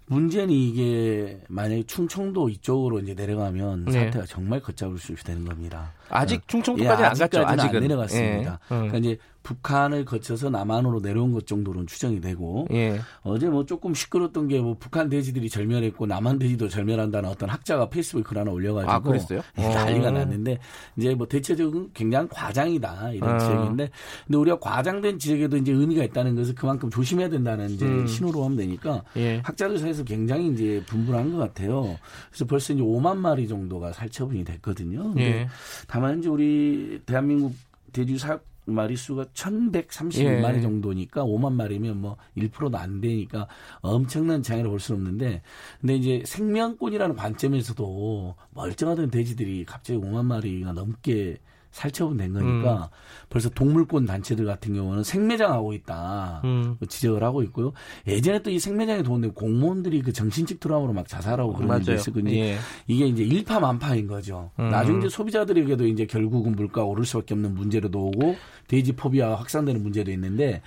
문제는 0.08 0.50
이게 0.50 1.40
만약에 1.48 1.82
충청도 1.82 2.48
이쪽으로 2.48 3.00
이제 3.00 3.14
내려가면 3.14 3.86
네. 3.86 3.92
사태가 3.92 4.26
정말 4.26 4.60
걷잡을 4.60 4.98
수 4.98 5.12
있게 5.12 5.24
되는 5.24 5.44
겁니다. 5.44 5.92
아직 6.08 6.36
어. 6.36 6.44
충청도까지 6.46 7.02
예, 7.02 7.06
안 7.06 7.14
갔죠. 7.14 7.44
아직은 7.44 7.76
안 7.76 7.82
내려갔습니다. 7.82 8.60
예. 8.62 8.68
그러니까 8.68 8.98
이제 8.98 9.18
북한을 9.46 10.04
거쳐서 10.04 10.50
남한으로 10.50 11.00
내려온 11.00 11.32
것 11.32 11.46
정도로는 11.46 11.86
추정이 11.86 12.20
되고 12.20 12.66
예. 12.72 12.98
어제 13.22 13.48
뭐 13.48 13.64
조금 13.64 13.94
시끄럽던 13.94 14.48
게 14.48 14.56
뭐 14.66 14.74
북한 14.78 15.08
돼지들이 15.08 15.48
절멸했고 15.48 16.06
남한 16.06 16.38
돼지도 16.38 16.68
절멸한다는 16.68 17.28
어떤 17.28 17.48
학자가 17.48 17.88
페이스북에 17.88 18.24
글 18.24 18.38
하나 18.38 18.50
올려가지고 18.50 18.92
아, 18.92 19.00
그랬어요? 19.00 19.42
난리가 19.54 20.08
어. 20.08 20.10
났는데 20.10 20.58
이제 20.96 21.14
뭐 21.14 21.28
대체적인 21.28 21.90
굉장히 21.94 22.28
과장이다 22.28 23.12
이런 23.12 23.36
어. 23.36 23.38
지적인데 23.38 23.90
근데 24.26 24.38
우리가 24.38 24.58
과장된 24.58 25.18
지적에도 25.20 25.56
이제 25.58 25.72
의미가 25.72 26.02
있다는 26.04 26.34
것을 26.34 26.54
그만큼 26.54 26.90
조심해야 26.90 27.28
된다는 27.28 27.70
이제 27.70 27.86
음. 27.86 28.06
신호로 28.06 28.42
하면 28.44 28.56
되니까 28.56 29.04
예. 29.16 29.38
학자들 29.44 29.78
사이에서 29.78 30.02
굉장히 30.02 30.48
이제 30.48 30.82
분분한 30.86 31.30
것 31.32 31.38
같아요. 31.38 31.96
그래서 32.30 32.44
벌써 32.46 32.72
이제 32.72 32.82
5만 32.82 33.16
마리 33.18 33.46
정도가 33.46 33.92
살처분이 33.92 34.44
됐거든요. 34.44 35.14
예. 35.18 35.46
다만 35.86 36.18
이제 36.18 36.28
우리 36.28 37.00
대한민국 37.06 37.54
돼지 37.92 38.18
사 38.18 38.38
마리수가 38.66 39.26
1132마리 39.26 40.56
예. 40.56 40.60
정도니까 40.60 41.24
5만 41.24 41.52
마리면 41.52 42.00
뭐 42.00 42.16
1%도 42.36 42.76
안 42.76 43.00
되니까 43.00 43.48
엄청난 43.80 44.42
장애를 44.42 44.68
볼 44.68 44.80
수는 44.80 45.00
없는데 45.00 45.42
근데 45.80 45.94
이제 45.96 46.22
생명권이라는 46.26 47.16
관점에서도 47.16 48.34
멀쩡하던 48.50 49.10
돼지들이 49.10 49.64
갑자기 49.64 49.98
5만 49.98 50.24
마리가 50.26 50.72
넘게 50.72 51.38
살처분된 51.76 52.32
거니까 52.32 52.90
음. 52.90 53.26
벌써 53.28 53.50
동물권 53.50 54.06
단체들 54.06 54.46
같은 54.46 54.74
경우는 54.74 55.04
생매장하고 55.04 55.74
있다 55.74 56.40
음. 56.44 56.76
지적을 56.88 57.22
하고 57.22 57.42
있고요. 57.42 57.72
예전에 58.06 58.42
또 58.42 58.56
이 58.56 58.58
생매장에 58.58 59.02
도는데 59.02 59.34
공무원들이 59.34 60.00
그 60.00 60.12
정신적 60.14 60.60
트라우마로 60.60 60.94
막 60.94 61.06
자살하고 61.06 61.52
그런 61.52 61.78
일도 61.80 61.92
있었거든요. 61.92 62.32
예. 62.32 62.56
이게 62.86 63.06
이제 63.06 63.22
일파만파인 63.22 64.06
거죠. 64.06 64.50
음. 64.58 64.70
나중에 64.70 64.98
이제 64.98 65.08
소비자들에게도 65.10 65.86
이제 65.86 66.06
결국은 66.06 66.52
물가 66.52 66.82
오를 66.84 67.04
수밖에 67.04 67.34
없는 67.34 67.54
문제로도 67.54 67.98
오고 67.98 68.36
돼지 68.68 68.92
포비아 68.92 69.34
확산되는 69.34 69.82
문제도 69.82 70.10
있는데 70.10 70.62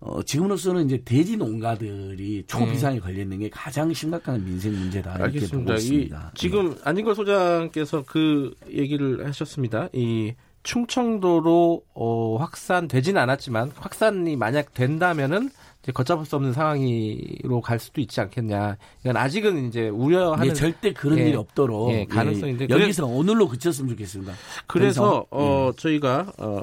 어, 0.00 0.22
지금으로서는 0.22 0.86
이제 0.86 1.02
돼지 1.04 1.36
농가들이 1.36 2.44
초비상에 2.46 2.94
네. 2.96 3.00
걸려 3.00 3.22
있는 3.22 3.38
게 3.38 3.48
가장 3.50 3.92
심각한 3.92 4.44
민생 4.44 4.72
문제다 4.72 5.10
이렇게 5.10 5.24
알겠습니다. 5.24 5.58
보고 5.58 5.74
있습니다. 5.74 6.30
이, 6.34 6.38
지금 6.38 6.70
네. 6.70 6.80
안진걸 6.84 7.14
소장께서 7.14 8.04
그 8.06 8.54
얘기를 8.70 9.26
하셨습니다. 9.26 9.88
이 9.92 10.34
충청도로 10.68 11.82
어, 11.94 12.36
확산되지는 12.36 13.18
않았지만 13.22 13.72
확산이 13.74 14.36
만약 14.36 14.74
된다면은 14.74 15.48
이제 15.82 15.92
걷잡을 15.92 16.26
수 16.26 16.36
없는 16.36 16.52
상황으로 16.52 17.62
갈 17.62 17.78
수도 17.78 18.02
있지 18.02 18.20
않겠냐. 18.20 18.76
이건 19.00 19.16
아직은 19.16 19.66
이제 19.66 19.88
우려하는 19.88 20.48
예, 20.48 20.52
절대 20.52 20.92
그런 20.92 21.20
예, 21.20 21.28
일이 21.28 21.36
없도록 21.36 21.90
예, 21.92 22.04
가능성인데 22.04 22.66
예, 22.68 22.74
여기서 22.74 23.06
오늘로 23.06 23.48
그쳤으면 23.48 23.88
좋겠습니다. 23.92 24.34
그래서, 24.66 25.26
그래서 25.26 25.26
어, 25.30 25.70
예. 25.72 25.76
저희가 25.80 26.32
어, 26.36 26.62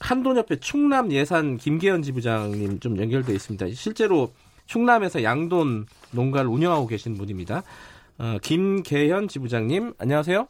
한돈협회 0.00 0.56
충남 0.56 1.10
예산 1.12 1.56
김계현 1.56 2.02
지부장님 2.02 2.80
좀 2.80 2.98
연결돼 3.00 3.32
있습니다. 3.32 3.68
실제로 3.72 4.32
충남에서 4.66 5.22
양돈 5.22 5.86
농가를 6.10 6.50
운영하고 6.50 6.88
계신 6.88 7.16
분입니다. 7.16 7.62
어, 8.18 8.36
김계현 8.42 9.28
지부장님 9.28 9.94
안녕하세요. 9.96 10.46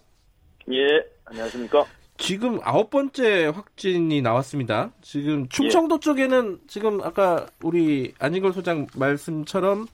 예, 0.73 0.83
안녕하십니까. 1.27 1.87
지금 2.19 2.59
아홉 2.63 2.91
번째 2.91 3.47
확진이 3.47 4.23
나왔습니다. 4.23 4.91
지금 5.03 5.49
충청도 5.49 5.97
예. 5.97 6.01
쪽에는 6.01 6.61
지금 6.67 7.01
아까 7.03 7.47
우리 7.63 8.15
안진걸 8.19 8.53
소장 8.53 8.87
말씀처럼 8.97 9.87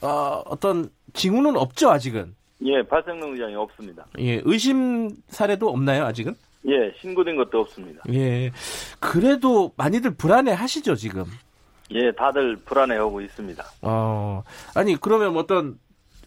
어, 0.00 0.42
어떤 0.46 0.90
징후는 1.14 1.56
없죠 1.56 1.90
아직은. 1.90 2.34
예, 2.64 2.82
발생 2.82 3.18
능력이 3.18 3.54
없습니다. 3.54 4.06
예, 4.20 4.40
의심 4.44 5.10
사례도 5.28 5.68
없나요 5.68 6.04
아직은? 6.04 6.34
예, 6.68 6.94
신고된 7.00 7.36
것도 7.36 7.60
없습니다. 7.60 8.02
예, 8.12 8.52
그래도 9.00 9.72
많이들 9.76 10.14
불안해 10.14 10.52
하시죠 10.52 10.94
지금? 10.94 11.24
예, 11.90 12.12
다들 12.12 12.56
불안해하고 12.56 13.20
있습니다. 13.20 13.64
어, 13.82 14.44
아니 14.74 14.96
그러면 14.96 15.36
어떤 15.36 15.78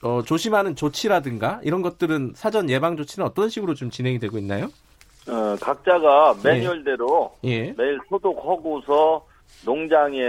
어, 0.01 0.21
조심하는 0.23 0.75
조치라든가 0.75 1.61
이런 1.63 1.81
것들은 1.81 2.33
사전 2.35 2.69
예방 2.69 2.97
조치는 2.97 3.25
어떤 3.25 3.49
식으로 3.49 3.73
좀 3.73 3.89
진행이 3.89 4.19
되고 4.19 4.37
있나요? 4.37 4.69
어, 5.27 5.55
각자가 5.59 6.35
예. 6.45 6.49
매뉴얼대로 6.49 7.31
예. 7.45 7.73
매일 7.77 7.99
소독하고서 8.09 9.25
농장에 9.65 10.19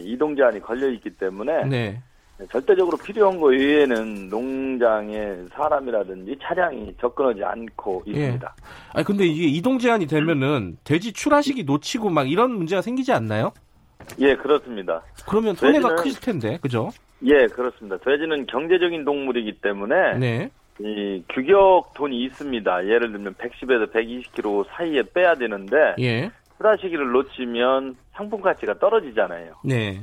이동 0.00 0.34
제한이 0.36 0.60
걸려 0.60 0.88
있기 0.90 1.10
때문에 1.10 1.64
네. 1.64 2.02
절대적으로 2.50 2.98
필요한 2.98 3.40
거 3.40 3.46
외에는 3.46 4.28
농장에 4.28 5.36
사람이라든지 5.52 6.36
차량이 6.42 6.94
접근하지 7.00 7.42
않고 7.42 8.04
예. 8.08 8.10
있습니다. 8.10 8.54
예. 8.58 8.62
아니 8.92 9.04
근데 9.04 9.24
이게 9.26 9.46
이동 9.46 9.78
제한이 9.78 10.06
되면은 10.06 10.78
돼지 10.84 11.12
출하식이 11.12 11.64
놓치고 11.64 12.10
막 12.10 12.30
이런 12.30 12.52
문제가 12.52 12.82
생기지 12.82 13.12
않나요? 13.12 13.52
예, 14.18 14.34
그렇습니다. 14.36 15.02
그러면 15.26 15.54
손해가 15.54 15.88
돼지는, 15.88 15.96
크실 16.02 16.20
텐데, 16.20 16.58
그죠? 16.60 16.90
예, 17.24 17.46
그렇습니다. 17.46 17.96
돼지는 17.98 18.46
경제적인 18.46 19.04
동물이기 19.04 19.60
때문에 19.62 20.18
네. 20.18 20.50
이 20.78 21.22
규격 21.30 21.92
돈이 21.94 22.24
있습니다. 22.24 22.84
예를 22.86 23.12
들면 23.12 23.34
110에서 23.34 23.92
120kg 23.92 24.66
사이에 24.68 25.02
빼야 25.14 25.34
되는데 25.34 25.94
예. 26.00 26.30
출하시기를 26.56 27.12
놓치면 27.12 27.96
상품 28.12 28.40
가치가 28.40 28.74
떨어지잖아요. 28.78 29.54
네. 29.64 30.02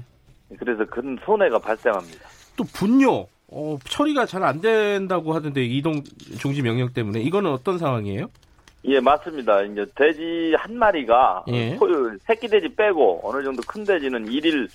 그래서 0.60 0.86
큰 0.86 1.18
손해가 1.26 1.60
발생합니다. 1.60 2.28
또 2.56 2.64
분뇨 2.74 3.28
어, 3.50 3.78
처리가 3.86 4.26
잘 4.26 4.44
안 4.44 4.62
된다고 4.62 5.34
하던데 5.34 5.64
이동 5.64 6.02
중지 6.40 6.62
명령 6.62 6.92
때문에 6.92 7.20
이거는 7.22 7.52
어떤 7.52 7.78
상황이에요? 7.78 8.28
예, 8.86 9.00
맞습니다. 9.00 9.62
이제 9.62 9.86
돼지 9.96 10.54
한 10.58 10.76
마리가 10.78 11.46
예. 11.50 11.78
새끼 12.24 12.48
돼지 12.48 12.68
빼고 12.76 13.22
어느 13.24 13.44
정도 13.44 13.62
큰 13.68 13.84
돼지는 13.84 14.28
일일 14.28 14.68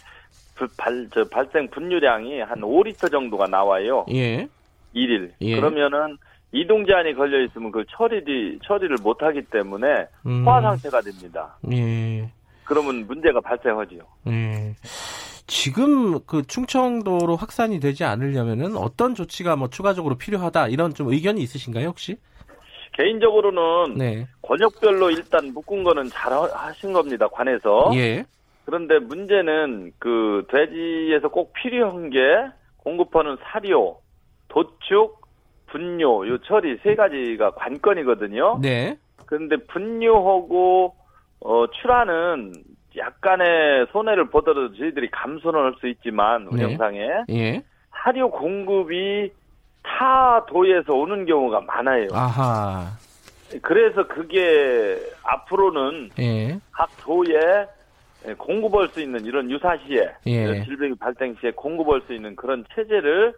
발, 0.76 1.08
저 1.12 1.24
발생 1.28 1.68
분유량이 1.68 2.40
한 2.40 2.60
5리터 2.60 3.10
정도가 3.10 3.46
나와요. 3.46 4.04
예. 4.12 4.48
1일. 4.94 5.32
예. 5.40 5.56
그러면은 5.56 6.16
이동 6.52 6.86
제한이 6.86 7.14
걸려 7.14 7.42
있으면 7.44 7.70
그 7.70 7.84
처리를 7.90 8.58
처리를 8.64 8.96
못 9.02 9.22
하기 9.22 9.42
때문에 9.42 10.06
음. 10.26 10.44
포화 10.44 10.60
상태가 10.62 11.00
됩니다. 11.00 11.58
예. 11.72 12.30
그러면 12.64 13.06
문제가 13.06 13.40
발생하지요. 13.40 14.00
예. 14.28 14.74
지금 15.46 16.20
그 16.26 16.42
충청도로 16.46 17.36
확산이 17.36 17.80
되지 17.80 18.04
않으려면은 18.04 18.76
어떤 18.76 19.14
조치가 19.14 19.56
뭐 19.56 19.68
추가적으로 19.68 20.16
필요하다 20.16 20.68
이런 20.68 20.92
좀 20.92 21.10
의견이 21.10 21.40
있으신가요 21.40 21.88
혹시? 21.88 22.16
개인적으로는 22.92 23.94
네. 23.96 24.26
권역별로 24.42 25.10
일단 25.10 25.52
묶은 25.54 25.84
거는 25.84 26.08
잘 26.10 26.32
하신 26.32 26.92
겁니다 26.92 27.28
관에서. 27.28 27.90
예. 27.94 28.24
그런데 28.64 28.98
문제는 28.98 29.92
그 29.98 30.46
돼지에서 30.50 31.28
꼭 31.28 31.54
필요한 31.54 32.10
게 32.10 32.18
공급하는 32.76 33.38
사료, 33.42 34.00
도축, 34.48 35.20
분뇨, 35.66 36.26
요 36.28 36.38
처리 36.38 36.78
세 36.82 36.94
가지가 36.94 37.52
관건이거든요. 37.52 38.58
네. 38.62 38.96
그런데 39.26 39.56
분뇨하고 39.66 40.94
어, 41.40 41.66
출하는 41.80 42.52
약간의 42.96 43.86
손해를 43.92 44.30
보더라도 44.30 44.74
저희들이 44.74 45.10
감소는 45.10 45.60
할 45.60 45.74
수 45.80 45.86
있지만 45.88 46.44
네. 46.44 46.64
운영상에 46.64 47.08
예. 47.30 47.62
사료 47.90 48.30
공급이 48.30 49.30
타 49.82 50.44
도에서 50.46 50.94
오는 50.94 51.24
경우가 51.26 51.60
많아요. 51.60 52.08
아하. 52.12 52.86
그래서 53.62 54.06
그게 54.06 54.98
앞으로는 55.22 56.10
예. 56.18 56.58
각 56.72 56.88
도에 57.00 57.36
공급할 58.36 58.88
수 58.88 59.00
있는 59.00 59.24
이런 59.24 59.50
유사시에 59.50 60.08
예. 60.26 60.64
질병이 60.64 60.94
발생 60.96 61.36
시에 61.40 61.52
공급할 61.52 62.02
수 62.06 62.12
있는 62.14 62.34
그런 62.36 62.64
체제를 62.74 63.32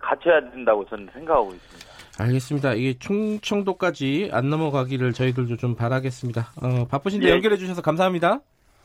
갖춰야 0.00 0.40
된다고 0.50 0.84
저는 0.86 1.08
생각하고 1.12 1.52
있습니다. 1.54 1.88
알겠습니다. 2.18 2.74
이게 2.74 2.98
충청도까지 2.98 4.30
안 4.32 4.50
넘어가기를 4.50 5.12
저희들도 5.12 5.56
좀 5.56 5.76
바라겠습니다. 5.76 6.52
어, 6.60 6.86
바쁘신데 6.88 7.28
예. 7.28 7.30
연결해 7.30 7.56
주셔서 7.56 7.80
감사합니다. 7.80 8.40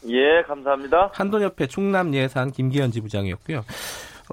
예, 0.08 0.44
감사합니다. 0.48 1.12
한돈협회 1.14 1.68
충남 1.68 2.14
예산 2.14 2.52
김기현 2.52 2.92
지부장이었고요. 2.92 3.64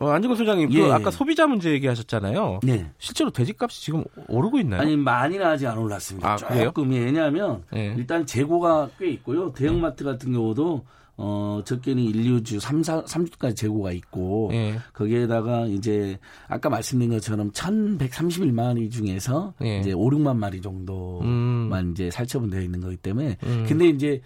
어, 0.01 0.09
안진걸 0.09 0.37
소장님, 0.37 0.68
그 0.68 0.75
예, 0.77 0.81
그 0.83 0.93
아까 0.93 1.11
소비자 1.11 1.47
문제 1.47 1.71
얘기하셨잖아요. 1.73 2.61
네. 2.62 2.91
실제로 2.99 3.31
돼지값이 3.31 3.83
지금 3.83 4.05
오르고 4.29 4.59
있나요? 4.59 4.83
아니 4.83 4.97
많이는 4.97 5.45
아직 5.45 5.66
안 5.66 5.79
올랐습니다. 5.79 6.33
아, 6.33 6.37
조금 6.37 6.91
왜냐하면 6.91 7.64
네. 7.73 7.95
일단 7.97 8.25
재고가 8.27 8.91
꽤 8.99 9.09
있고요. 9.11 9.53
대형마트 9.53 10.05
같은 10.05 10.33
경우도 10.33 10.85
어, 11.23 11.61
적게는 11.64 12.03
1, 12.03 12.41
2주, 12.41 12.59
3, 12.59 12.83
4, 12.83 13.05
3주까지 13.05 13.55
재고가 13.55 13.93
있고, 13.93 14.49
예. 14.55 14.79
거기에다가 14.95 15.66
이제, 15.66 16.18
아까 16.49 16.71
말씀드린 16.71 17.11
것처럼 17.12 17.51
1131마리 17.53 18.91
중에서 18.91 19.53
예. 19.62 19.81
이제 19.81 19.93
5, 19.93 20.09
6만 20.09 20.37
마리 20.37 20.62
정도만 20.62 21.85
음. 21.85 21.91
이제 21.93 22.11
살처분되어 22.11 22.62
있는 22.62 22.81
거기 22.81 22.97
때문에, 22.97 23.37
음. 23.45 23.64
근데 23.68 23.89
이제 23.89 24.23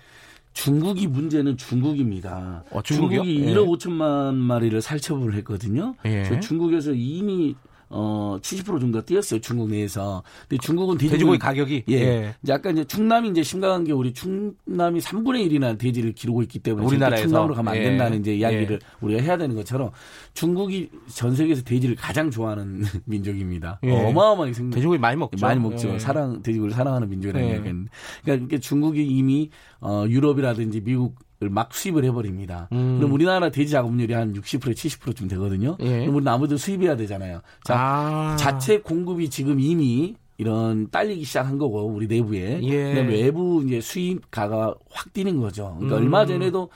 중국이 0.53 1.09
문제는 1.09 1.57
중국입니다. 1.57 2.63
어, 2.71 2.81
중국이 2.81 3.17
예. 3.17 3.53
1억 3.53 3.67
5천만 3.77 4.35
마리를 4.35 4.81
살처분을 4.81 5.35
했거든요. 5.35 5.97
예. 6.05 6.39
중국에서 6.41 6.93
이미 6.93 7.57
어, 7.91 8.39
70% 8.41 8.81
정도 8.81 9.01
뛰었어요. 9.03 9.41
중국 9.41 9.71
내에서. 9.71 10.23
근데 10.49 10.61
중국은 10.61 10.97
돼지고기, 10.97 11.13
돼지고기 11.17 11.39
가격이 11.39 11.85
예. 11.89 11.95
예. 11.95 12.35
이제 12.43 12.53
아까 12.53 12.71
이제 12.71 12.85
충남이 12.85 13.31
이제 13.31 13.43
심각한 13.43 13.85
게 13.85 13.93
우리 13.93 14.13
충남이 14.13 15.01
3분의 15.01 15.51
1이나 15.51 15.79
돼지를 15.79 16.13
기르고 16.13 16.43
있기 16.43 16.59
때문에 16.59 16.87
우리나라에서 16.87 17.27
충남으로 17.27 17.55
가면 17.55 17.73
안 17.73 17.79
예. 17.79 17.85
된다는 17.85 18.17
예. 18.17 18.21
이제 18.21 18.35
이야기를 18.37 18.79
예. 18.83 18.87
우리가 19.01 19.23
해야 19.23 19.37
되는 19.37 19.55
것처럼 19.55 19.91
중국이 20.33 20.91
전 21.09 21.35
세계에서 21.35 21.63
돼지를 21.63 21.97
가장 21.97 22.31
좋아하는 22.31 22.83
민족입니다. 23.05 23.81
예. 23.85 23.91
어마어마하게 23.93 24.53
생 24.53 24.71
돼지고기 24.71 24.99
많이 24.99 25.17
먹죠. 25.17 25.45
많이 25.45 25.61
먹죠. 25.61 25.95
예. 25.95 25.99
사랑 25.99 26.43
돼지고기를 26.43 26.75
사랑하는 26.75 27.09
민족이라는 27.09 27.49
이야기는. 27.49 27.89
그러니까 28.25 28.59
중국이 28.59 29.05
이미 29.07 29.51
어 29.81 30.05
유럽이라든지 30.09 30.81
미국 30.81 31.17
막 31.51 31.75
수입을 31.75 32.05
해버립니다. 32.05 32.69
음. 32.73 32.99
그럼 32.99 33.13
우리나라 33.13 33.51
돼지 33.51 33.71
작업률이 33.71 34.13
한 34.15 34.33
60% 34.35 34.75
70%쯤 34.75 35.29
되거든요. 35.29 35.77
예. 35.81 36.01
그럼 36.01 36.17
우리 36.17 36.25
나무도 36.25 36.57
수입해야 36.57 36.97
되잖아요. 36.97 37.41
자, 37.65 37.75
아. 37.77 38.37
자체 38.37 38.81
공급이 38.81 39.31
지금 39.31 39.61
이미 39.61 40.17
이런 40.37 40.91
딸리기 40.91 41.25
시작한 41.25 41.59
거고 41.59 41.87
우리 41.87 42.07
내부에 42.07 42.61
예. 42.63 43.01
외부 43.01 43.63
이제 43.65 43.81
수입가가 43.81 44.75
확 44.91 45.13
뛰는 45.13 45.41
거죠. 45.41 45.77
그러니까 45.79 45.97
음. 45.97 46.03
얼마 46.03 46.27
전에도 46.27 46.71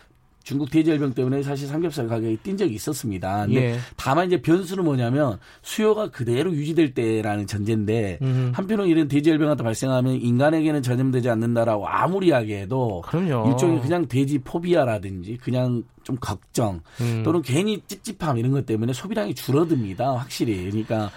중국 0.49 0.70
돼지열병 0.70 1.12
때문에 1.12 1.42
사실 1.42 1.68
삼겹살 1.68 2.09
가격이 2.09 2.38
뛴 2.38 2.57
적이 2.57 2.74
있었습니다. 2.76 3.44
근데 3.44 3.72
예. 3.74 3.78
다만 3.99 4.28
이제 4.28 4.40
변수는 4.40 4.82
뭐냐면 4.82 5.38
수요가 5.61 6.11
그대로 6.11 6.51
유지될 6.55 6.94
때라는 6.94 7.46
전제인데 7.46 8.18
음. 8.22 8.53
한편으로 8.55 8.86
이런 8.86 9.09
돼지열병 9.09 9.46
같은 9.46 9.62
발생하면 9.62 10.14
인간에게는 10.14 10.82
전염되지 10.82 11.28
않는다라고 11.28 11.86
아무리 11.86 12.28
이야기해도 12.28 13.03
그럼요. 13.07 13.51
일종의 13.51 13.82
그냥 13.82 14.09
돼지 14.09 14.38
포비아라든지 14.38 15.36
그냥 15.36 15.82
좀 16.03 16.16
걱정 16.18 16.80
음. 17.03 17.22
또는 17.26 17.42
괜히 17.42 17.82
찝찝함 17.86 18.38
이런 18.38 18.53
것 18.53 18.64
때문에 18.64 18.94
소비량이 18.94 19.34
줄어듭니다. 19.34 20.12
확실히. 20.14 20.64
그러니까 20.64 21.11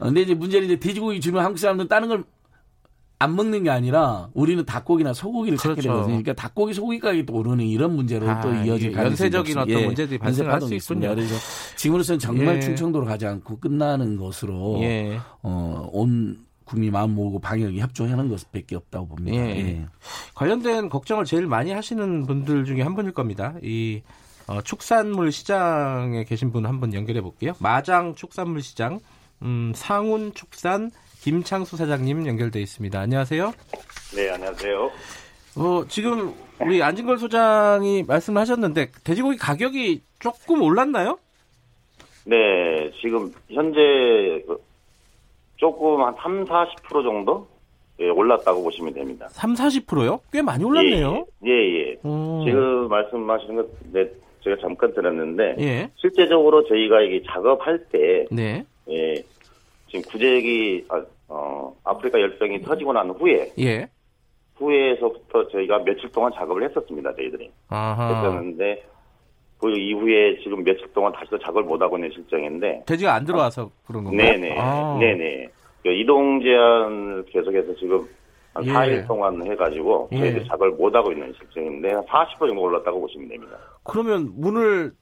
근데 0.00 0.22
이제 0.22 0.34
문제는 0.34 0.66
이제 0.66 0.80
돼지고기 0.80 1.20
주면 1.20 1.44
한국 1.44 1.58
사람들은 1.58 1.86
다른 1.86 2.08
걸 2.08 2.24
안 3.24 3.34
먹는 3.34 3.64
게 3.64 3.70
아니라 3.70 4.28
우리는 4.34 4.64
닭고기나 4.64 5.14
소고기를 5.14 5.58
그렇죠. 5.58 5.74
찾게 5.74 5.88
되거든요. 5.88 6.06
그러니까 6.06 6.34
닭고기 6.34 6.74
소고기 6.74 6.98
가격이 7.00 7.26
또 7.26 7.34
오르는 7.34 7.64
이런 7.64 7.96
문제로 7.96 8.28
아, 8.28 8.40
또 8.40 8.54
이어질 8.54 8.92
가능성이 8.92 9.32
연쇄적인 9.32 9.58
어떤 9.58 9.70
예, 9.70 9.86
문제들이 9.86 10.18
발생할 10.18 10.60
수 10.60 10.74
있군요. 10.74 11.08
그래서 11.14 11.34
지금으로서는 11.76 12.18
정말 12.18 12.56
예. 12.56 12.60
충청도로 12.60 13.06
가지 13.06 13.26
않고 13.26 13.58
끝나는 13.58 14.16
것으로 14.16 14.78
예. 14.82 15.18
어, 15.42 15.88
온 15.92 16.44
국민 16.64 16.92
마음 16.92 17.14
모으고 17.14 17.40
방역이 17.40 17.80
협조하는 17.80 18.28
것밖에 18.28 18.76
없다고 18.76 19.08
봅니다. 19.08 19.36
예. 19.36 19.50
예. 19.56 19.86
관련된 20.34 20.88
걱정을 20.88 21.24
제일 21.24 21.46
많이 21.46 21.72
하시는 21.72 22.26
분들 22.26 22.64
중에 22.64 22.82
한 22.82 22.94
분일 22.94 23.12
겁니다. 23.12 23.54
이 23.62 24.02
어, 24.46 24.60
축산물 24.60 25.32
시장에 25.32 26.24
계신 26.24 26.52
분한분 26.52 26.92
연결해 26.92 27.20
볼게요. 27.22 27.54
마장 27.60 28.14
축산물 28.14 28.62
시장, 28.62 29.00
음, 29.42 29.72
상훈 29.74 30.34
축산 30.34 30.90
김창수 31.24 31.78
사장님 31.78 32.26
연결돼 32.26 32.60
있습니다. 32.60 33.00
안녕하세요. 33.00 33.50
네, 34.14 34.28
안녕하세요. 34.28 34.90
어, 35.56 35.84
지금 35.88 36.34
우리 36.60 36.82
안진걸 36.82 37.16
소장이 37.16 38.02
말씀하셨는데 38.02 38.90
돼지고기 39.04 39.38
가격이 39.38 40.02
조금 40.20 40.60
올랐나요? 40.60 41.18
네, 42.26 42.90
지금 43.00 43.32
현재 43.48 43.80
조금 45.56 46.02
한 46.02 46.14
3, 46.22 46.44
40% 46.44 47.02
정도 47.02 47.48
예, 48.00 48.10
올랐다고 48.10 48.62
보시면 48.62 48.92
됩니다. 48.92 49.26
3, 49.30 49.54
40%요? 49.54 50.20
꽤 50.30 50.42
많이 50.42 50.62
올랐네요. 50.62 51.24
예, 51.46 51.50
예. 51.50 51.88
예. 51.92 51.96
지금 52.44 52.88
말씀하시는 52.90 53.56
것 53.56 53.66
네, 53.92 54.06
제가 54.42 54.56
잠깐 54.60 54.92
들었는데 54.92 55.56
예. 55.58 55.90
실제적으로 55.96 56.68
저희가 56.68 57.00
이게 57.00 57.22
작업할 57.26 57.82
때 57.90 58.26
네. 58.30 58.62
예, 58.90 59.14
지금 59.88 60.02
구제액이 60.10 60.84
아, 60.90 61.02
어, 61.28 61.74
아프리카 61.84 62.20
열병이 62.20 62.62
터지고 62.62 62.92
난 62.92 63.10
후에 63.10 63.52
예. 63.58 63.88
후에서부터 64.56 65.48
저희가 65.48 65.78
며칠 65.84 66.10
동안 66.12 66.32
작업을 66.34 66.62
했었습니다. 66.68 67.14
저희들이 67.14 67.50
아하. 67.68 68.08
했었는데 68.16 68.84
그 69.58 69.70
이후에 69.70 70.38
지금 70.42 70.62
며칠 70.62 70.86
동안 70.92 71.12
다시 71.12 71.30
또 71.30 71.38
작업을 71.38 71.62
못 71.64 71.80
하고 71.80 71.96
있는 71.96 72.10
실정인데 72.12 72.84
돼지가 72.86 73.14
안 73.14 73.24
들어와서 73.24 73.70
그런 73.86 74.04
건가요? 74.04 74.32
네네 74.32 74.58
아. 74.58 74.96
네네 75.00 75.48
그 75.82 75.90
이동 75.90 76.40
제한을 76.40 77.24
계속해서 77.26 77.74
지금 77.76 78.06
한 78.52 78.64
예. 78.66 78.70
4일 78.72 79.06
동안 79.08 79.42
해가지고 79.44 80.08
예. 80.12 80.18
저희들이 80.18 80.46
작업을 80.46 80.70
못 80.72 80.94
하고 80.94 81.10
있는 81.12 81.32
실정인데 81.38 81.92
한 81.92 82.04
40% 82.04 82.38
정도 82.48 82.60
올랐다고 82.62 83.00
보시면 83.00 83.28
됩니다. 83.28 83.56
그러면 83.82 84.30
문을 84.36 84.92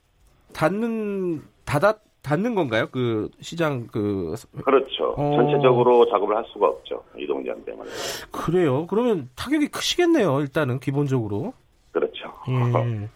닫는 0.54 1.42
닫았 1.64 1.98
닫는 2.22 2.54
건가요? 2.54 2.86
그 2.92 3.28
시장 3.40 3.88
그 3.88 4.34
그렇죠. 4.64 5.14
어... 5.16 5.36
전체적으로 5.36 6.06
작업을 6.08 6.36
할 6.36 6.44
수가 6.52 6.68
없죠. 6.68 7.02
이동 7.18 7.44
제한 7.44 7.64
때문에. 7.64 7.90
그래요. 8.30 8.86
그러면 8.86 9.28
타격이 9.34 9.68
크시겠네요. 9.68 10.40
일단은 10.40 10.78
기본적으로. 10.78 11.52
그렇죠. 11.90 12.32
예. 12.48 13.08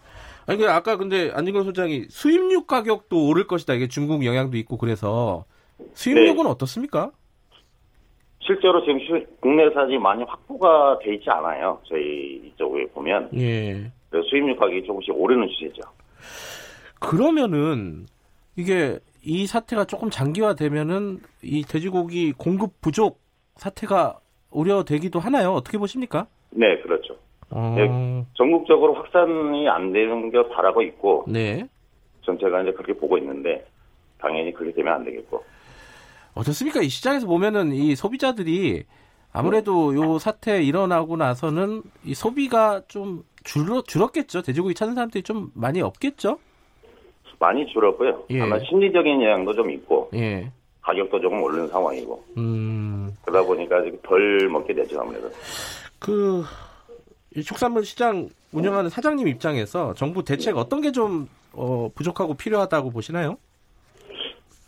아니 0.45 0.59
그 0.59 0.69
아까 0.69 0.97
근데 0.97 1.31
안진걸 1.33 1.63
소장이 1.63 2.05
수입육 2.09 2.67
가격도 2.67 3.27
오를 3.27 3.47
것이다. 3.47 3.73
이게 3.73 3.87
중국 3.87 4.25
영향도 4.25 4.57
있고 4.57 4.77
그래서 4.77 5.45
수입육은 5.93 6.43
네. 6.43 6.49
어떻습니까? 6.49 7.11
실제로 8.39 8.81
지금 8.81 9.25
국내산이 9.41 9.97
많이 9.97 10.23
확보가 10.23 10.99
돼 10.99 11.15
있지 11.15 11.29
않아요. 11.29 11.79
저희 11.85 12.41
이쪽에 12.45 12.87
보면. 12.87 13.29
예. 13.35 13.91
수입육 14.29 14.57
가격이 14.59 14.85
조금씩 14.85 15.13
오르는 15.15 15.47
추세죠. 15.49 15.81
그러면은 16.99 18.05
이게 18.57 18.99
이 19.23 19.45
사태가 19.45 19.85
조금 19.85 20.09
장기화되면은 20.09 21.19
이 21.43 21.63
돼지고기 21.63 22.33
공급 22.33 22.81
부족 22.81 23.21
사태가 23.55 24.19
우려되기도 24.51 25.19
하나요? 25.19 25.53
어떻게 25.53 25.77
보십니까? 25.77 26.27
네, 26.49 26.77
그렇죠. 26.81 27.17
어... 27.49 27.75
네, 27.77 28.25
전국적으로 28.33 28.95
확산이 28.95 29.69
안 29.69 29.93
되는 29.93 30.31
게 30.31 30.37
바라고 30.49 30.81
있고, 30.81 31.25
네. 31.27 31.67
전체가 32.23 32.61
이제 32.63 32.73
그렇게 32.73 32.93
보고 32.93 33.17
있는데 33.17 33.65
당연히 34.19 34.51
그렇게 34.53 34.73
되면 34.73 34.93
안 34.93 35.05
되겠고. 35.05 35.43
어떻습니까? 36.33 36.81
이 36.81 36.89
시장에서 36.89 37.27
보면은 37.27 37.71
이 37.73 37.95
소비자들이 37.95 38.83
아무래도 39.31 39.91
네. 39.91 39.99
요 39.99 40.17
사태 40.19 40.63
일어나고 40.63 41.15
나서는 41.15 41.83
이 42.03 42.13
소비가 42.13 42.81
좀 42.87 43.23
줄어 43.43 43.81
줄었겠죠. 43.81 44.41
돼지고기 44.41 44.73
찾는 44.73 44.95
사람들이 44.95 45.23
좀 45.23 45.51
많이 45.53 45.81
없겠죠. 45.81 46.39
많이 47.39 47.65
줄었고요. 47.67 48.23
예. 48.31 48.41
아마 48.41 48.59
심리적인 48.59 49.21
영향도 49.21 49.53
좀 49.53 49.71
있고 49.71 50.09
예. 50.13 50.51
가격도 50.81 51.19
조금 51.19 51.41
오르는 51.43 51.67
상황이고 51.67 52.23
음. 52.37 53.11
그러다 53.23 53.45
보니까 53.45 53.83
덜 54.03 54.49
먹게 54.49 54.73
되죠 54.73 55.01
아무래도. 55.01 55.29
그 55.99 56.43
축산물 57.43 57.85
시장 57.85 58.29
운영하는 58.53 58.89
사장님 58.89 59.27
입장에서 59.27 59.93
정부 59.93 60.23
대책 60.23 60.55
네. 60.55 60.59
어떤 60.59 60.81
게좀 60.81 61.27
어, 61.53 61.89
부족하고 61.93 62.35
필요하다고 62.35 62.91
보시나요? 62.91 63.37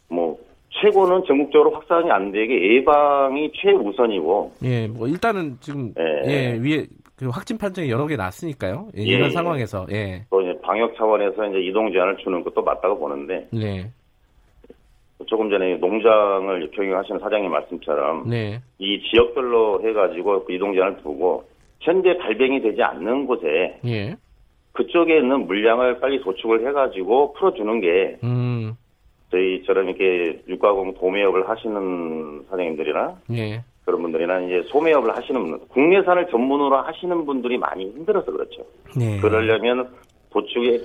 뭐 0.10 0.38
최고는 0.82 1.24
전국적으로 1.28 1.72
확산이 1.72 2.10
안 2.12 2.32
되게 2.32 2.76
예방이 2.76 3.52
최우선이고. 3.56 4.54
예, 4.64 4.88
뭐 4.88 5.08
일단은 5.08 5.58
지금 5.62 5.94
예, 6.00 6.32
예 6.32 6.54
위에 6.58 6.88
그 7.20 7.28
확진 7.28 7.58
판정이 7.58 7.90
여러 7.90 8.08
개 8.08 8.16
났으니까요. 8.16 8.88
예, 8.98 9.02
이런 9.02 9.26
예. 9.26 9.30
상황에서 9.32 9.86
예. 9.92 10.24
또 10.30 10.42
이제 10.42 10.58
방역 10.62 10.96
차원에서 10.96 11.48
이제 11.48 11.60
이동 11.60 11.92
제한을 11.92 12.16
주는 12.18 12.42
것도 12.46 12.64
맞다고 12.64 12.98
보는데. 12.98 13.46
네. 13.52 13.92
조금 15.26 15.50
전에 15.50 15.76
농장을 15.76 16.72
경영하시는 16.72 17.20
사장님 17.20 17.52
말씀처럼 17.52 18.30
네. 18.30 18.62
이 18.78 19.02
지역별로 19.04 19.82
해가지고 19.86 20.46
그 20.46 20.54
이동장을 20.54 21.04
두고 21.04 21.44
현재 21.82 22.18
발병이 22.18 22.62
되지 22.62 22.82
않는 22.82 23.28
곳에 23.28 23.80
예. 23.86 24.16
그쪽에 24.72 25.18
있는 25.18 25.46
물량을 25.46 26.00
빨리 26.00 26.22
도축을 26.22 26.66
해가지고 26.66 27.34
풀어주는 27.34 27.82
게 27.82 28.18
음. 28.24 28.78
저희처럼 29.32 29.90
이렇게 29.90 30.42
육가공 30.48 30.94
도매업을 30.94 31.50
하시는 31.50 32.46
사장님들이나 32.50 33.18
예. 33.34 33.62
그런 33.90 34.02
분들이나 34.04 34.40
이제 34.42 34.62
소매업을 34.70 35.16
하시는 35.18 35.42
분, 35.42 35.60
국내산을 35.70 36.28
전문으로 36.30 36.78
하시는 36.78 37.26
분들이 37.26 37.58
많이 37.58 37.86
힘들어서 37.86 38.32
그렇죠. 38.32 38.64
네. 38.96 39.20
그러려면 39.20 39.90
도축에 40.32 40.80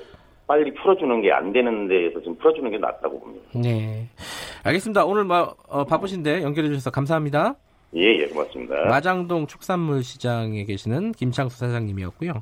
빨리 0.46 0.72
풀어주는 0.74 1.20
게 1.22 1.30
안 1.32 1.52
되는 1.52 1.86
데에서 1.88 2.18
지금 2.20 2.36
풀어주는 2.36 2.70
게 2.70 2.78
낫다고 2.78 3.20
봅니다. 3.20 3.44
네. 3.54 4.08
알겠습니다. 4.62 5.04
오늘 5.04 5.24
뭐, 5.24 5.54
어, 5.68 5.84
바쁘신데 5.84 6.42
연결해 6.42 6.68
주셔서 6.68 6.90
감사합니다. 6.90 7.54
예, 7.96 8.02
예, 8.22 8.26
고맙습니다. 8.26 8.74
마장동 8.88 9.46
축산물 9.46 10.02
시장에 10.02 10.64
계시는 10.64 11.12
김창수 11.12 11.58
사장님이었고요. 11.58 12.32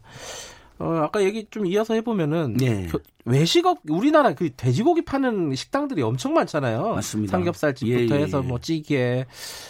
어, 0.79 1.03
아까 1.05 1.23
얘기 1.23 1.47
좀 1.51 1.67
이어서 1.67 1.95
해보면은 1.95 2.55
네. 2.55 2.89
외식업 3.25 3.79
우리나라 3.89 4.35
그 4.35 4.51
돼지고기 4.57 5.03
파는 5.05 5.55
식당들이 5.55 6.03
엄청 6.03 6.35
많잖아요. 6.35 6.95
맞습니다. 6.95 7.31
삼겹살집부터 7.31 8.15
예, 8.15 8.19
예, 8.19 8.23
해서 8.23 8.43
뭐 8.43 8.59
찌개 8.59 9.25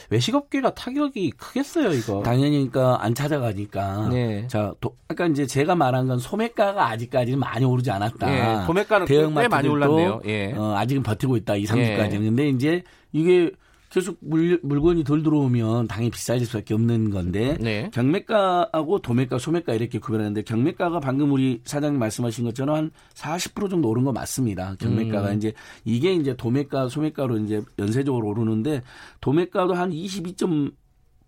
외식업계가 0.08 0.74
타격이 0.74 1.32
크겠어요, 1.32 1.92
이거. 1.92 2.22
당연히 2.22 2.68
그러니까 2.70 3.04
안 3.04 3.14
찾아가니까. 3.14 4.08
네. 4.08 4.46
자, 4.48 4.72
도, 4.80 4.96
아까 5.08 5.26
이제 5.26 5.46
제가 5.46 5.74
말한 5.74 6.08
건 6.08 6.18
소매가가 6.18 6.88
아직까지는 6.88 7.38
많이 7.38 7.64
오르지 7.64 7.90
않았다. 7.90 8.62
예, 8.62 8.66
소매가는 8.66 9.06
꽤 9.06 9.48
많이 9.48 9.68
올랐네요. 9.68 10.22
예. 10.26 10.52
어, 10.52 10.74
아직은 10.76 11.02
버티고 11.02 11.36
있다. 11.36 11.56
2, 11.56 11.64
3주까지는. 11.64 12.12
예. 12.12 12.18
근데 12.18 12.48
이제 12.48 12.82
이게 13.12 13.50
계속 13.92 14.16
물, 14.20 14.58
물건이 14.62 15.04
덜 15.04 15.22
들어오면 15.22 15.86
당연히 15.86 16.10
비싸질 16.10 16.46
수밖에 16.46 16.72
없는 16.72 17.10
건데 17.10 17.58
네. 17.60 17.90
경매가하고 17.92 19.00
도매가, 19.00 19.38
소매가 19.38 19.74
이렇게 19.74 19.98
구별하는데 19.98 20.42
경매가가 20.42 21.00
방금 21.00 21.30
우리 21.30 21.60
사장님 21.64 22.00
말씀하신 22.00 22.46
것처럼 22.46 22.74
한 22.74 22.90
40% 23.12 23.68
정도 23.68 23.90
오른 23.90 24.04
거 24.04 24.12
맞습니다. 24.12 24.76
경매가가 24.80 25.32
음. 25.32 25.36
이제 25.36 25.52
이게 25.84 26.14
이제 26.14 26.34
도매가, 26.34 26.88
소매가로 26.88 27.40
이제 27.40 27.60
연쇄적으로 27.78 28.28
오르는데 28.28 28.82
도매가도 29.20 29.74
한 29.74 29.92
22. 29.92 30.72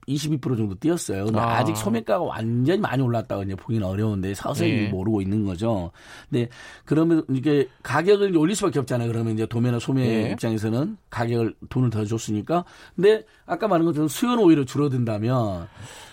22% 0.08 0.56
정도 0.56 0.74
뛰었어요. 0.74 1.24
근데 1.26 1.38
아. 1.38 1.64
직 1.64 1.76
소매가가 1.76 2.22
완전히 2.22 2.80
많이 2.80 3.02
올랐다고 3.02 3.42
이제 3.42 3.54
보기는 3.54 3.86
어려운데 3.86 4.34
서서히 4.34 4.72
네. 4.72 4.88
모르고 4.88 5.20
있는 5.20 5.44
거죠. 5.44 5.90
근데 6.30 6.48
그러면 6.84 7.24
이게 7.30 7.68
가격을 7.82 8.36
올릴 8.36 8.54
수밖에 8.56 8.78
없잖아요. 8.80 9.10
그러면 9.10 9.34
이제 9.34 9.46
도매나 9.46 9.78
소매 9.78 10.06
네. 10.06 10.32
입장에서는 10.32 10.96
가격을 11.10 11.54
돈을 11.68 11.90
더 11.90 12.04
줬으니까. 12.04 12.64
근데 12.94 13.24
아까 13.46 13.68
말한 13.68 13.86
것처럼 13.86 14.08
수요는 14.08 14.44
오히려 14.44 14.64
줄어든다면 14.64 15.68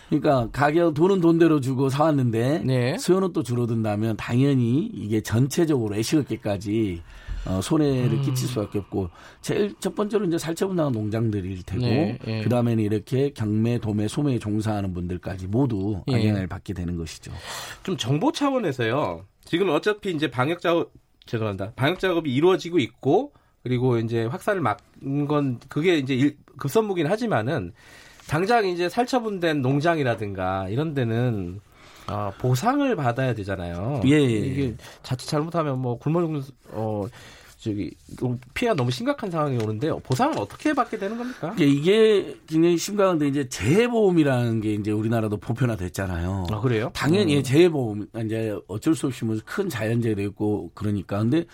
그러니까 0.10 0.50
가격 0.52 0.94
돈은 0.94 1.22
돈대로 1.22 1.62
주고 1.62 1.90
사왔는데 1.90 2.64
네. 2.66 2.98
수요는 2.98 3.32
또 3.32 3.44
줄어든다면 3.44 4.18
당연히 4.18 4.90
이게 4.94 5.22
전체적으로 5.22 5.96
애식업계까지 5.96 7.02
어, 7.46 7.60
손해를 7.62 8.20
음. 8.20 8.22
끼칠 8.22 8.48
수밖에 8.48 8.80
없고 8.80 9.10
제일 9.42 9.74
첫 9.80 9.96
번째로 9.96 10.26
이제 10.26 10.38
살처분당한 10.38 10.92
농장들일 10.92 11.64
테고 11.64 11.82
네, 11.82 12.18
예. 12.28 12.42
그다음에는 12.44 12.84
이렇게 12.84 13.32
경매, 13.32 13.80
도매, 13.80 14.08
소매에 14.08 14.40
종사하는 14.40 14.94
분들까지 14.94 15.48
모두 15.48 16.04
예. 16.10 16.14
영향을 16.14 16.48
받게 16.48 16.74
되는 16.74 16.98
것이죠. 16.98 17.32
좀 17.84 17.98
정보 17.98 18.32
차원에서요. 18.32 19.26
지금 19.46 19.70
어차피 19.70 20.12
이제 20.12 20.30
방역 20.30 20.62
작업 20.62 20.92
죄송합니다. 21.26 21.74
방역 21.76 22.00
작업이 22.00 22.34
이루어지고 22.34 22.80
있고 22.80 23.34
그리고 23.64 23.98
이제 23.98 24.26
확산을 24.26 24.62
막은 24.62 25.28
건 25.28 25.60
그게 25.68 25.98
이제 25.98 26.14
일, 26.14 26.38
급선무긴 26.58 27.08
하지만은 27.08 27.74
당장 28.28 28.68
이제 28.68 28.88
살처분된 28.88 29.62
농장이라든가 29.62 30.70
이런 30.70 30.94
데는 30.94 31.60
아, 32.12 32.32
보상을 32.38 32.96
받아야 32.96 33.34
되잖아요. 33.34 34.02
예, 34.06 34.12
예. 34.12 34.20
이게 34.20 34.76
자칫 35.04 35.28
잘못하면 35.28 35.80
뭐 35.80 35.98
굶어 35.98 36.22
죽는 36.22 36.42
어 36.72 37.06
저기 37.58 37.92
피해가 38.56 38.74
너무 38.76 38.90
심각한 38.90 39.30
상황이 39.30 39.56
오는데 39.58 39.92
보상을 40.02 40.36
어떻게 40.40 40.74
받게 40.74 40.98
되는 40.98 41.16
겁니까? 41.16 41.54
이게 41.60 42.36
굉장히 42.48 42.76
심각한데 42.76 43.28
이제 43.28 43.48
재해보험이라는 43.50 44.62
게 44.62 44.74
이제 44.74 44.90
우리나라도 44.90 45.38
보편화됐잖아요. 45.38 46.48
아 46.50 46.60
그래요? 46.60 46.90
당연히 46.96 47.38
음. 47.38 47.44
재해보험 47.44 48.08
이제 48.26 48.56
어쩔 48.68 48.96
수 48.96 49.06
없이 49.08 49.26
뭐 49.26 49.38
큰 49.46 49.70
자연재해도 49.70 50.22
있고 50.24 50.72
그러니까 50.74 51.20
근데 51.20 51.46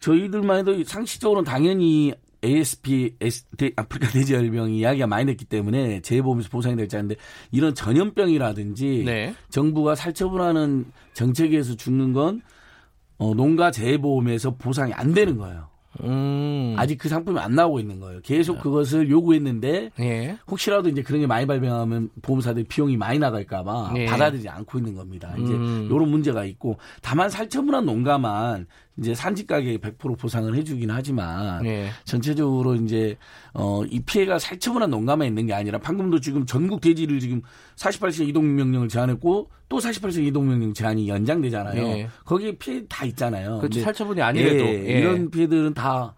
저희들만 0.00 0.58
해도 0.58 0.84
상식적으로는 0.84 1.50
당연히 1.50 2.12
ASP, 2.46 3.16
아프리카 3.76 4.08
돼지열병이 4.08 4.78
이야기가 4.78 5.06
많이 5.06 5.26
됐기 5.26 5.44
때문에 5.46 6.00
재해보험에서 6.00 6.48
보상이 6.48 6.76
될지 6.76 6.96
않는데 6.96 7.16
이런 7.50 7.74
전염병이라든지 7.74 9.02
네. 9.04 9.34
정부가 9.50 9.94
살처분하는 9.94 10.86
정책에서 11.12 11.74
죽는 11.74 12.12
건 12.12 12.42
어, 13.18 13.34
농가 13.34 13.70
재해보험에서 13.70 14.56
보상이 14.56 14.92
안 14.92 15.14
되는 15.14 15.36
거예요. 15.36 15.68
음. 16.04 16.74
아직 16.76 16.98
그 16.98 17.08
상품이 17.08 17.38
안 17.38 17.54
나오고 17.54 17.80
있는 17.80 18.00
거예요. 18.00 18.20
계속 18.22 18.60
그것을 18.60 19.08
요구했는데 19.08 19.90
예. 19.98 20.38
혹시라도 20.46 20.88
이제 20.88 21.02
그런 21.02 21.20
게 21.20 21.26
많이 21.26 21.46
발병하면 21.46 22.10
보험사들이 22.22 22.64
비용이 22.64 22.96
많이 22.96 23.18
나갈까봐 23.18 23.94
예. 23.96 24.06
받아들이지 24.06 24.48
않고 24.48 24.78
있는 24.78 24.94
겁니다. 24.94 25.34
이제 25.38 25.52
음. 25.52 25.88
이런 25.90 26.10
문제가 26.10 26.44
있고 26.44 26.78
다만 27.02 27.30
살처분한 27.30 27.86
농가만 27.86 28.66
이제 28.98 29.14
산지 29.14 29.46
가격에 29.46 29.78
100% 29.78 30.18
보상을 30.18 30.54
해주긴 30.54 30.90
하지만 30.90 31.64
예. 31.66 31.88
전체적으로 32.04 32.74
이제 32.76 33.16
어이 33.52 34.00
피해가 34.00 34.38
살처분한 34.38 34.90
농가만 34.90 35.26
있는 35.28 35.46
게 35.46 35.52
아니라 35.52 35.78
방금도 35.78 36.20
지금 36.20 36.46
전국 36.46 36.80
대지를 36.80 37.20
지금 37.20 37.42
48시간 37.76 38.28
이동 38.28 38.54
명령을 38.54 38.88
제한했고 38.88 39.50
또 39.68 39.78
48시간 39.78 40.26
이동 40.26 40.48
명령 40.48 40.72
제한이 40.72 41.08
연장되잖아요. 41.08 41.82
예. 41.82 42.08
거기에 42.24 42.52
피해 42.58 42.82
다 42.88 43.04
있잖아요. 43.04 43.58
그렇죠. 43.58 43.80
살처분이 43.80 44.22
아니래도 44.22 44.64
예, 44.64 44.86
예. 44.86 44.98
이런 45.00 45.30
피해들은 45.30 45.74
다 45.74 46.14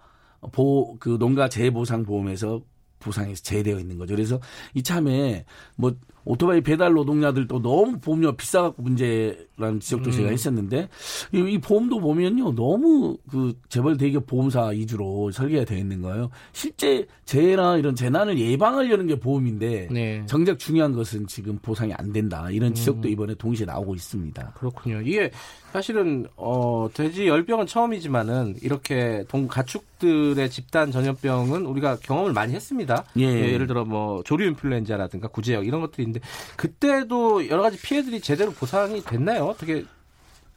보 0.53 0.97
그 1.01 1.18
농가 1.18 1.49
재보상 1.49 2.05
보험에서 2.05 2.62
보상에서 3.01 3.43
제외되어 3.43 3.79
있는 3.79 3.99
거죠. 3.99 4.14
그래서 4.14 4.41
이참에 4.74 5.45
뭐 5.76 5.95
오토바이 6.29 6.61
배달 6.61 6.93
노동자들도 6.93 7.62
너무 7.62 7.99
보험료가 8.01 8.37
비싸갖고 8.37 8.83
문제라는 8.83 9.81
지적도 9.81 10.11
음. 10.11 10.12
제가 10.12 10.29
했었는데 10.29 10.91
이, 11.33 11.39
이, 11.39 11.59
보험도 11.59 12.01
보면요 12.01 12.55
너무 12.55 13.16
그 13.31 13.55
재벌 13.70 13.97
대기업 13.97 14.26
보험사 14.26 14.66
위주로 14.66 15.31
설계가 15.31 15.64
되어 15.64 15.79
있는 15.79 16.03
거예요. 16.03 16.29
실제 16.53 17.07
재해나 17.24 17.79
이런 17.79 17.95
재난을 17.95 18.39
예방하려는 18.39 19.07
게 19.07 19.18
보험인데 19.18 19.89
네. 19.91 20.23
정작 20.27 20.59
중요한 20.59 20.93
것은 20.93 21.27
지금 21.27 21.59
보상이 21.62 21.94
안 21.94 22.12
된다 22.12 22.51
이런 22.51 22.74
지적도 22.74 23.09
음. 23.09 23.12
이번에 23.12 23.35
동시에 23.35 23.65
나오고 23.65 23.94
있습니다. 23.94 24.53
그렇군요. 24.55 25.01
이게 25.01 25.31
사실은 25.73 26.27
어 26.36 26.89
돼지 26.93 27.27
열병은 27.28 27.66
처음이지만은 27.66 28.57
이렇게 28.62 29.24
동 29.28 29.49
가축들의 29.49 30.49
집단 30.51 30.90
전염병은 30.90 31.66
우리가 31.66 31.99
경험을 32.03 32.32
많이 32.32 32.55
했습니다. 32.55 33.05
예. 33.19 33.24
예 33.53 33.59
를 33.59 33.66
들어 33.66 33.85
뭐 33.85 34.23
조류 34.24 34.47
인플루엔자라든가 34.47 35.28
구제역 35.28 35.66
이런 35.66 35.81
것들이 35.81 36.05
있는데 36.05 36.20
그때도 36.57 37.49
여러 37.49 37.62
가지 37.62 37.77
피해들이 37.81 38.20
제대로 38.20 38.51
보상이 38.53 39.03
됐나요? 39.03 39.45
어떻게 39.47 39.85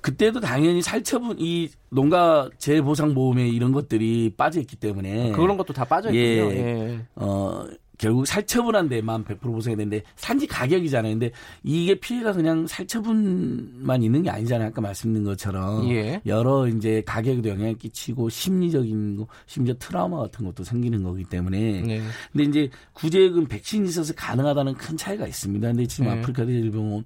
그때도 0.02 0.40
당연히 0.40 0.82
살처분 0.82 1.36
이 1.40 1.70
농가 1.90 2.50
재보상 2.58 3.14
보험에 3.14 3.48
이런 3.50 3.72
것들이 3.72 4.34
빠져 4.36 4.60
있기 4.62 4.76
때문에 4.78 5.32
그런 5.34 5.58
것도 5.58 5.74
다 5.74 5.84
빠져 5.86 6.10
있군요. 6.12 6.52
예. 6.54 6.58
예. 6.58 7.00
어 7.16 7.66
결국 8.02 8.26
살처분한 8.26 8.90
데 8.90 9.02
만 9.02 9.24
100% 9.24 9.42
보상이 9.42 9.76
되는데 9.76 10.02
산지 10.16 10.48
가격이잖아요. 10.48 11.14
근데 11.14 11.32
이게 11.64 12.00
피해가 12.00 12.34
그냥 12.34 12.66
살처분만 12.66 14.02
있는 14.02 14.24
게 14.24 14.30
아니잖아요. 14.32 14.70
아까 14.70 14.82
말씀드린 14.82 15.24
것처럼 15.24 15.88
예. 15.92 16.20
여러 16.26 16.68
이제 16.68 17.04
가격에도 17.06 17.50
영향을 17.50 17.78
끼치고 17.78 18.30
심리적인 18.30 19.18
거, 19.18 19.28
심지어 19.46 19.76
트라우마 19.78 20.18
같은 20.18 20.46
것도 20.46 20.64
생기는 20.64 21.04
거기 21.04 21.24
때문에. 21.24 21.82
네. 21.82 22.02
근데 22.32 22.44
이제 22.44 22.70
구제금 22.94 23.46
백신이 23.46 23.88
있어서 23.90 24.14
가능하다는 24.16 24.74
큰 24.74 24.98
차이가 24.98 25.28
있습니다. 25.28 25.68
근데 25.68 25.86
지금 25.86 26.06
네. 26.06 26.18
아프리카 26.20 26.44
대질병은 26.46 27.06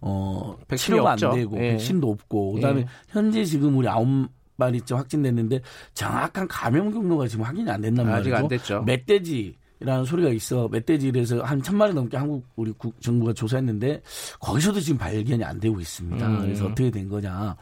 어 0.00 0.56
치료가 0.74 1.12
없죠. 1.12 1.28
안 1.28 1.34
되고 1.34 1.56
예. 1.58 1.72
백신도 1.72 2.10
없고 2.10 2.52
그다음에 2.54 2.80
예. 2.80 2.86
현재 3.08 3.44
지금 3.44 3.76
우리 3.76 3.88
아홉 3.88 4.28
마리 4.56 4.80
좀 4.80 4.98
확진됐는데 4.98 5.60
정확한 5.94 6.48
감염 6.48 6.90
경로가 6.92 7.26
지금 7.26 7.44
확인이 7.44 7.70
안 7.70 7.80
된단 7.82 8.06
말이죠. 8.06 8.34
아직 8.34 8.42
안 8.42 8.48
됐죠. 8.48 8.82
멧돼지 8.82 9.38
이 9.38 9.59
라는 9.80 10.04
소리가 10.04 10.28
있어 10.30 10.68
멧돼지에서 10.68 11.42
한 11.42 11.62
천마리 11.62 11.94
넘게 11.94 12.14
한국 12.14 12.46
우리 12.54 12.70
국, 12.72 13.00
정부가 13.00 13.32
조사했는데 13.32 14.02
거기서도 14.38 14.78
지금 14.78 14.98
발견이 14.98 15.42
안 15.42 15.58
되고 15.58 15.80
있습니다. 15.80 16.26
음. 16.26 16.40
그래서 16.42 16.66
어떻게 16.66 16.90
된 16.90 17.08
거냐. 17.08 17.56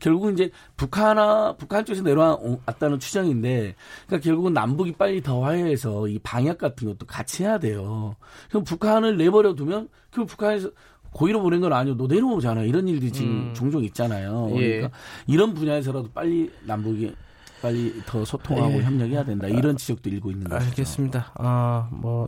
결국 0.00 0.32
이제 0.32 0.50
북한아 0.76 1.54
북한 1.56 1.84
쪽에서 1.84 2.02
내려왔다는 2.02 2.98
추정인데 2.98 3.76
그러니까 4.06 4.24
결국은 4.24 4.52
남북이 4.52 4.94
빨리 4.94 5.22
더 5.22 5.44
화해해서 5.44 6.08
이 6.08 6.18
방역 6.18 6.58
같은 6.58 6.88
것도 6.88 7.06
같이 7.06 7.44
해야 7.44 7.58
돼요. 7.58 8.16
그럼 8.48 8.64
북한을 8.64 9.16
내버려 9.16 9.54
두면 9.54 9.88
그 10.10 10.24
북한에서 10.24 10.70
고의로 11.12 11.40
보낸 11.40 11.60
건 11.60 11.72
아니고 11.72 11.96
너 11.96 12.12
내려오잖아. 12.12 12.62
이런 12.62 12.88
일들이 12.88 13.12
지금 13.12 13.30
음. 13.30 13.54
종종 13.54 13.84
있잖아요. 13.84 14.50
예. 14.56 14.76
그러니까 14.76 14.86
예. 14.86 15.32
이런 15.32 15.54
분야에서라도 15.54 16.10
빨리 16.12 16.50
남북이 16.64 17.14
빨리 17.60 18.02
더 18.06 18.24
소통하고 18.24 18.78
예. 18.78 18.82
협력해야 18.82 19.24
된다. 19.24 19.48
이런 19.48 19.76
지적도 19.76 20.08
일고 20.10 20.30
있는 20.30 20.48
거죠. 20.48 20.64
알겠습니다. 20.64 21.32
아, 21.34 21.88
뭐 21.92 22.26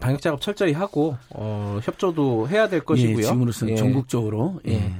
방역 0.00 0.20
작업 0.20 0.40
철저히 0.40 0.72
하고 0.72 1.16
어, 1.30 1.78
협조도 1.82 2.48
해야 2.48 2.68
될 2.68 2.80
것이고요. 2.80 3.18
예, 3.18 3.22
지금으로서는 3.22 3.72
예. 3.72 3.76
전국적으로 3.76 4.60
예. 4.66 4.74
예. 4.74 4.92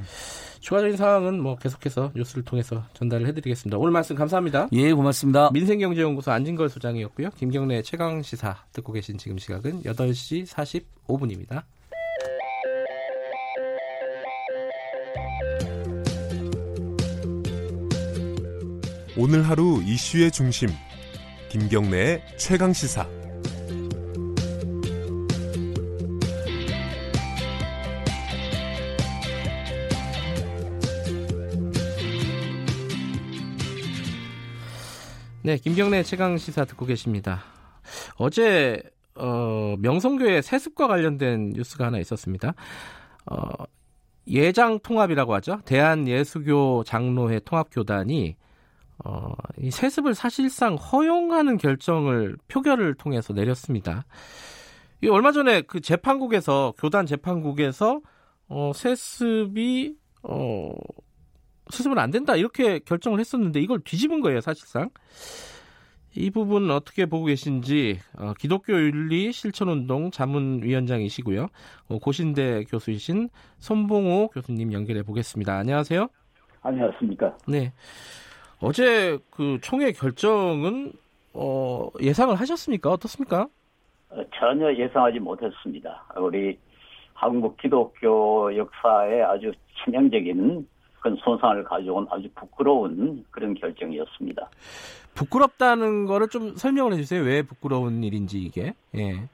추가적인 0.60 0.96
사항은 0.96 1.40
뭐 1.40 1.56
계속해서 1.56 2.12
뉴스를 2.14 2.44
통해서 2.44 2.84
전달을 2.94 3.26
해드리겠습니다. 3.28 3.78
오늘 3.78 3.92
말씀 3.92 4.16
감사합니다. 4.16 4.68
예, 4.72 4.92
고맙습니다. 4.92 5.50
민생경제연구소 5.52 6.30
안진걸 6.30 6.68
소장이었고요. 6.68 7.30
김경래 7.36 7.82
최강 7.82 8.22
시사 8.22 8.56
듣고 8.72 8.92
계신 8.92 9.16
지금 9.18 9.38
시각은 9.38 9.82
8시 9.84 10.46
45분입니다. 10.46 11.62
오늘 19.20 19.42
하루 19.48 19.82
이슈의 19.82 20.30
중심 20.30 20.68
김경래의 21.48 22.22
최강 22.36 22.72
시사. 22.72 23.04
네, 35.42 35.56
김경래 35.56 36.04
최강 36.04 36.38
시사 36.38 36.64
듣고 36.64 36.86
계십니다. 36.86 37.42
어제 38.18 38.80
어, 39.16 39.74
명성교회 39.80 40.42
세습과 40.42 40.86
관련된 40.86 41.54
뉴스가 41.56 41.86
하나 41.86 41.98
있었습니다. 41.98 42.54
어, 43.26 43.64
예장 44.28 44.78
통합이라고 44.78 45.34
하죠. 45.34 45.60
대한예수교 45.64 46.84
장로회 46.84 47.40
통합교단이 47.40 48.36
어, 49.04 49.32
이 49.58 49.70
세습을 49.70 50.14
사실상 50.14 50.74
허용하는 50.74 51.56
결정을 51.56 52.36
표결을 52.48 52.94
통해서 52.94 53.32
내렸습니다. 53.32 54.04
이 55.00 55.08
얼마 55.08 55.30
전에 55.30 55.62
그 55.62 55.80
재판국에서 55.80 56.74
교단 56.78 57.06
재판국에서 57.06 58.00
어, 58.48 58.72
세습이 58.74 59.94
어, 60.22 60.72
수습은 61.70 61.98
안 61.98 62.10
된다 62.10 62.34
이렇게 62.34 62.80
결정을 62.80 63.20
했었는데 63.20 63.60
이걸 63.60 63.80
뒤집은 63.80 64.20
거예요 64.20 64.40
사실상. 64.40 64.90
이 66.14 66.30
부분 66.30 66.70
어떻게 66.70 67.06
보고 67.06 67.26
계신지 67.26 68.00
어, 68.16 68.32
기독교 68.38 68.72
윤리 68.72 69.30
실천운동 69.30 70.10
자문위원장이시고요. 70.10 71.46
어, 71.88 71.98
고신대 71.98 72.64
교수이신 72.64 73.28
손봉호 73.58 74.28
교수님 74.28 74.72
연결해 74.72 75.02
보겠습니다. 75.02 75.56
안녕하세요. 75.56 76.08
안녕하십니까. 76.62 77.36
네 77.46 77.72
어제 78.60 79.18
그 79.30 79.58
총회 79.62 79.92
결정은 79.92 80.92
어, 81.32 81.88
예상을 82.00 82.34
하셨습니까 82.34 82.90
어떻습니까 82.90 83.48
어, 84.10 84.22
전혀 84.34 84.74
예상하지 84.74 85.20
못했습니다 85.20 86.04
우리 86.16 86.58
한국 87.14 87.56
기독교 87.56 88.56
역사에 88.56 89.22
아주 89.22 89.52
치명적인 89.84 90.66
큰 91.00 91.16
손상을 91.16 91.62
가져온 91.64 92.06
아주 92.10 92.28
부끄러운 92.34 93.24
그런 93.30 93.54
결정이었습니다. 93.54 94.48
부끄럽다는 95.14 96.06
거를 96.06 96.28
좀 96.28 96.56
설명을 96.56 96.92
해주세요. 96.92 97.22
왜 97.22 97.42
부끄러운 97.42 98.02
일인지 98.04 98.40
이게. 98.40 98.74
예. 98.96 99.28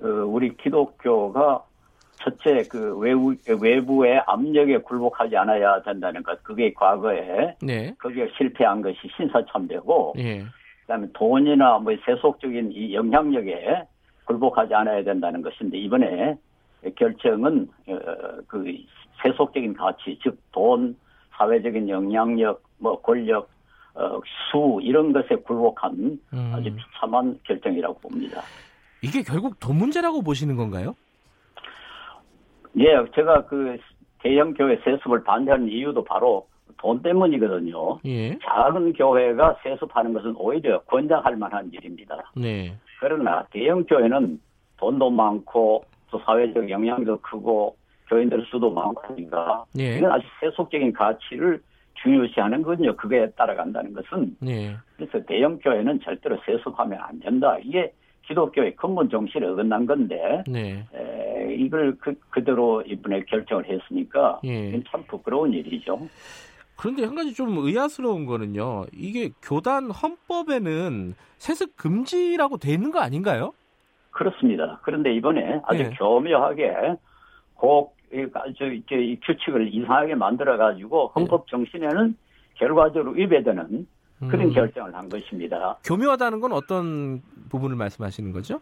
어, 0.00 0.06
우리 0.26 0.56
기독교가 0.56 1.64
첫째 2.18 2.62
그 2.68 2.96
외부 2.98 3.34
외부의 3.46 4.22
압력에 4.26 4.78
굴복하지 4.78 5.36
않아야 5.36 5.82
된다는 5.82 6.22
것. 6.22 6.42
그게 6.42 6.72
과거에 6.72 7.54
네. 7.62 7.94
그게 7.98 8.28
실패한 8.36 8.82
것이 8.82 8.98
신사참배고. 9.16 10.14
예. 10.18 10.44
그다음에 10.82 11.06
돈이나 11.12 11.78
뭐 11.78 11.94
세속적인 12.04 12.72
이 12.72 12.94
영향력에 12.94 13.84
굴복하지 14.24 14.74
않아야 14.74 15.04
된다는 15.04 15.42
것인데 15.42 15.78
이번에 15.78 16.36
결정은 16.96 17.68
어, 17.86 17.96
그 18.46 18.64
세속적인 19.22 19.74
가치, 19.74 20.18
즉 20.22 20.38
돈, 20.52 20.96
사회적인 21.36 21.88
영향력, 21.88 22.62
뭐 22.78 23.00
권력, 23.00 23.48
어, 23.94 24.20
수 24.50 24.78
이런 24.82 25.12
것에 25.12 25.34
굴복한 25.36 26.18
음. 26.32 26.52
아주 26.54 26.70
비참한 26.74 27.38
결정이라고 27.44 27.98
봅니다. 27.98 28.42
이게 29.02 29.22
결국 29.22 29.58
돈 29.60 29.76
문제라고 29.76 30.22
보시는 30.22 30.56
건가요? 30.56 30.94
예, 32.78 33.04
제가 33.14 33.46
그 33.46 33.76
대형 34.20 34.54
교회 34.54 34.76
세습을 34.84 35.24
반대하는 35.24 35.68
이유도 35.68 36.04
바로 36.04 36.46
돈 36.76 37.02
때문이거든요. 37.02 37.98
예. 38.06 38.38
작은 38.38 38.92
교회가 38.92 39.56
세습하는 39.62 40.12
것은 40.12 40.34
오히려 40.36 40.80
권장할 40.82 41.36
만한 41.36 41.70
일입니다. 41.72 42.16
네. 42.36 42.74
그러나 43.00 43.44
대형 43.50 43.84
교회는 43.84 44.40
돈도 44.76 45.10
많고 45.10 45.84
또 46.10 46.18
사회적 46.20 46.70
영향도 46.70 47.20
크고 47.20 47.76
교인들 48.08 48.46
수도 48.46 48.70
많으니까 48.70 49.64
예. 49.78 49.98
이건 49.98 50.12
아주 50.12 50.26
세속적인 50.40 50.92
가치를 50.92 51.60
중요시하는 52.02 52.62
거든요. 52.62 52.96
그게 52.96 53.28
따라간다는 53.30 53.92
것은 53.92 54.36
예. 54.46 54.76
그래서 54.96 55.24
대형 55.26 55.58
교회는 55.58 56.00
절대로 56.00 56.38
세속하면 56.46 56.98
안 57.00 57.18
된다. 57.18 57.58
이게 57.62 57.92
기독교의 58.28 58.76
근본 58.76 59.08
정신에 59.08 59.46
어긋난 59.46 59.86
건데 59.86 60.44
네. 60.46 60.86
에, 60.94 61.54
이걸 61.54 61.96
그, 61.98 62.14
그대로 62.28 62.82
이번에 62.82 63.24
결정을 63.24 63.64
했으니까 63.66 64.40
예. 64.44 64.80
참 64.90 65.02
부끄러운 65.06 65.52
일이죠. 65.52 65.98
그런데 66.76 67.04
한 67.04 67.14
가지 67.14 67.34
좀 67.34 67.56
의아스러운 67.58 68.26
거는요. 68.26 68.84
이게 68.92 69.30
교단 69.42 69.90
헌법에는 69.90 71.14
세습 71.38 71.76
금지라고 71.76 72.58
돼 72.58 72.72
있는 72.72 72.92
거 72.92 73.00
아닌가요? 73.00 73.52
그렇습니다. 74.10 74.78
그런데 74.82 75.12
이번에 75.14 75.60
아주 75.64 75.82
네. 75.82 75.90
교묘하게 75.98 76.96
꼭 77.54 77.96
이, 78.12 78.26
규칙을 79.24 79.74
이상하게 79.74 80.14
만들어 80.14 80.56
가지고 80.56 81.12
헌법 81.14 81.46
네. 81.46 81.50
정신에는 81.50 82.16
결과적으로 82.54 83.12
위배되는 83.12 83.86
그런 84.20 84.48
음. 84.48 84.52
결정을 84.52 84.94
한 84.94 85.08
것입니다. 85.08 85.78
교묘하다는 85.84 86.40
건 86.40 86.52
어떤 86.52 87.22
부분을 87.50 87.76
말씀하시는 87.76 88.32
거죠? 88.32 88.60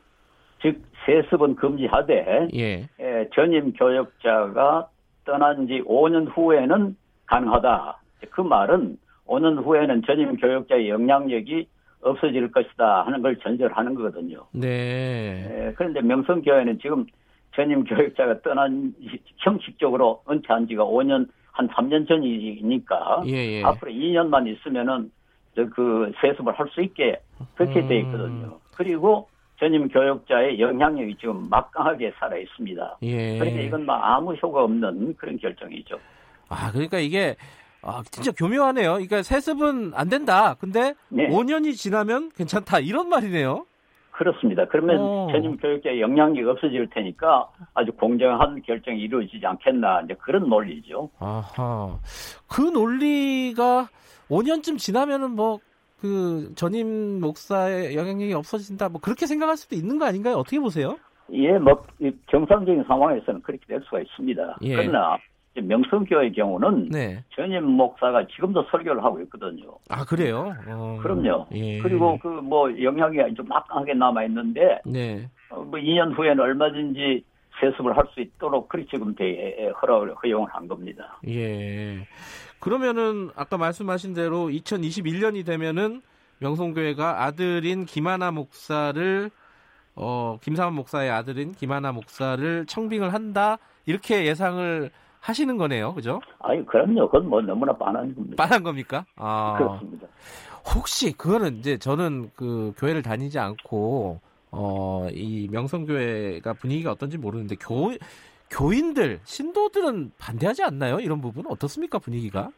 즉 0.60 0.82
세습은 1.04 1.56
금지하되 1.56 2.48
예. 2.54 2.88
예, 3.00 3.28
전임 3.34 3.72
교역자가 3.72 4.88
떠난 5.24 5.66
지 5.66 5.82
5년 5.86 6.28
후에는 6.34 6.96
가능하다. 7.26 8.00
그 8.30 8.40
말은 8.40 8.98
5년 9.26 9.64
후에는 9.64 10.02
전임 10.06 10.36
교역자의 10.36 10.88
영향력이 10.88 11.68
없어질 12.00 12.50
것이다 12.52 13.02
하는 13.04 13.22
걸 13.22 13.36
전제하는 13.36 13.94
거거든요. 13.94 14.46
네. 14.52 15.46
예, 15.50 15.74
그런데 15.76 16.00
명성교회는 16.00 16.78
지금 16.80 17.06
전임 17.54 17.84
교육자가 17.84 18.42
떠난 18.42 18.94
형식적으로 19.38 20.22
은퇴한 20.30 20.68
지가 20.68 20.84
5년 20.84 21.28
한 21.52 21.68
3년 21.68 22.06
전이니까 22.06 23.22
예, 23.26 23.32
예. 23.32 23.62
앞으로 23.64 23.90
2년만 23.90 24.46
있으면은 24.46 25.10
그 25.64 26.12
세습을 26.20 26.52
할 26.58 26.68
수 26.68 26.82
있게 26.82 27.18
그렇게 27.54 27.80
음. 27.80 27.88
돼 27.88 27.98
있거든요. 28.00 28.58
그리고 28.76 29.28
전임 29.58 29.88
교육자의 29.88 30.60
영향력이 30.60 31.16
지금 31.18 31.48
막강하게 31.48 32.12
살아 32.18 32.36
있습니다. 32.36 32.98
예. 33.02 33.38
그러니까 33.38 33.60
이건 33.62 33.86
뭐 33.86 33.94
아무 33.94 34.34
효과 34.34 34.64
없는 34.64 35.16
그런 35.16 35.38
결정이죠. 35.38 35.98
아 36.50 36.70
그러니까 36.72 36.98
이게 36.98 37.36
아, 37.82 38.02
진짜 38.10 38.32
교묘하네요. 38.32 38.92
그러니까 38.94 39.22
세습은 39.22 39.92
안 39.94 40.08
된다. 40.08 40.54
근데 40.60 40.94
네. 41.08 41.28
5년이 41.28 41.74
지나면 41.74 42.30
괜찮다. 42.36 42.80
이런 42.80 43.08
말이네요. 43.08 43.64
그렇습니다. 44.10 44.64
그러면 44.66 44.98
오. 44.98 45.28
전임 45.30 45.56
교육자의 45.58 46.00
영향력이 46.00 46.48
없어질 46.48 46.88
테니까 46.90 47.48
아주 47.74 47.92
공정한 47.92 48.60
결정이 48.62 48.98
이루어지지 49.00 49.44
않겠나 49.46 50.02
이제 50.04 50.14
그런 50.20 50.48
논리죠. 50.48 51.10
아하. 51.18 51.98
그 52.48 52.62
논리가 52.62 53.88
5년쯤 54.28 54.78
지나면은 54.78 55.32
뭐 55.32 55.60
그 56.00 56.52
전임 56.56 57.20
목사의 57.20 57.96
영향력이 57.96 58.34
없어진다 58.34 58.88
뭐 58.90 59.00
그렇게 59.00 59.26
생각할 59.26 59.56
수도 59.56 59.74
있는 59.76 59.98
거 59.98 60.04
아닌가요? 60.06 60.36
어떻게 60.36 60.58
보세요? 60.60 60.98
예, 61.32 61.58
뭐 61.58 61.82
정상적인 62.30 62.84
상황에서는 62.84 63.42
그렇게 63.42 63.64
될 63.66 63.80
수가 63.84 64.00
있습니다. 64.00 64.58
예. 64.62 64.76
그러나 64.76 65.16
명성교의 65.54 66.32
경우는 66.34 66.90
네. 66.90 67.24
전임 67.34 67.64
목사가 67.64 68.26
지금도 68.26 68.64
설교를 68.70 69.02
하고 69.02 69.20
있거든요. 69.22 69.78
아 69.88 70.04
그래요? 70.04 70.54
어... 70.68 70.98
그럼요. 71.02 71.46
예. 71.52 71.78
그리고 71.78 72.18
그 72.18 72.28
뭐 72.28 72.70
영향이 72.80 73.34
좀 73.34 73.48
막강하게 73.48 73.94
남아 73.94 74.24
있는데 74.24 74.78
네. 74.84 75.28
어, 75.50 75.62
뭐 75.62 75.80
2년 75.80 76.16
후에는 76.16 76.38
얼마든지 76.38 77.24
세습을 77.58 77.96
할 77.96 78.06
수 78.12 78.20
있도록 78.20 78.68
그렇게 78.68 78.88
지금 78.90 79.14
대 79.14 79.70
허락을 79.80 80.14
허용을 80.22 80.48
한 80.52 80.68
겁니다. 80.68 81.18
예. 81.26 82.06
그러면은 82.60 83.30
아까 83.36 83.56
말씀하신 83.56 84.14
대로 84.14 84.48
2021년이 84.48 85.44
되면은 85.44 86.02
명성교회가 86.38 87.24
아들인 87.24 87.86
김하나 87.86 88.30
목사를 88.30 89.30
어 89.94 90.38
김상환 90.42 90.74
목사의 90.74 91.10
아들인 91.10 91.52
김하나 91.52 91.92
목사를 91.92 92.66
청빙을 92.66 93.14
한다 93.14 93.58
이렇게 93.86 94.26
예상을 94.26 94.90
하시는 95.20 95.56
거네요, 95.56 95.94
그죠? 95.94 96.20
아니 96.40 96.64
그럼요. 96.66 97.06
그건 97.08 97.28
뭐 97.28 97.40
너무나 97.40 97.72
빤한 97.72 98.14
겁니다. 98.14 98.36
빤한 98.36 98.62
겁니까? 98.62 99.06
아, 99.16 99.56
그렇습니다. 99.58 100.06
혹시 100.74 101.12
그거는 101.12 101.56
이제 101.56 101.78
저는 101.78 102.30
그 102.36 102.72
교회를 102.76 103.02
다니지 103.02 103.38
않고 103.38 104.20
어, 104.50 105.08
이 105.12 105.48
명성교회가 105.50 106.54
분위기가 106.54 106.92
어떤지 106.92 107.18
모르는데 107.18 107.56
교 107.56 107.92
교인들 108.50 109.20
신도들은 109.24 110.12
반대하지 110.18 110.62
않나요? 110.62 111.00
이런 111.00 111.20
부분 111.20 111.44
어떻습니까 111.48 111.98
분위기가? 111.98 112.48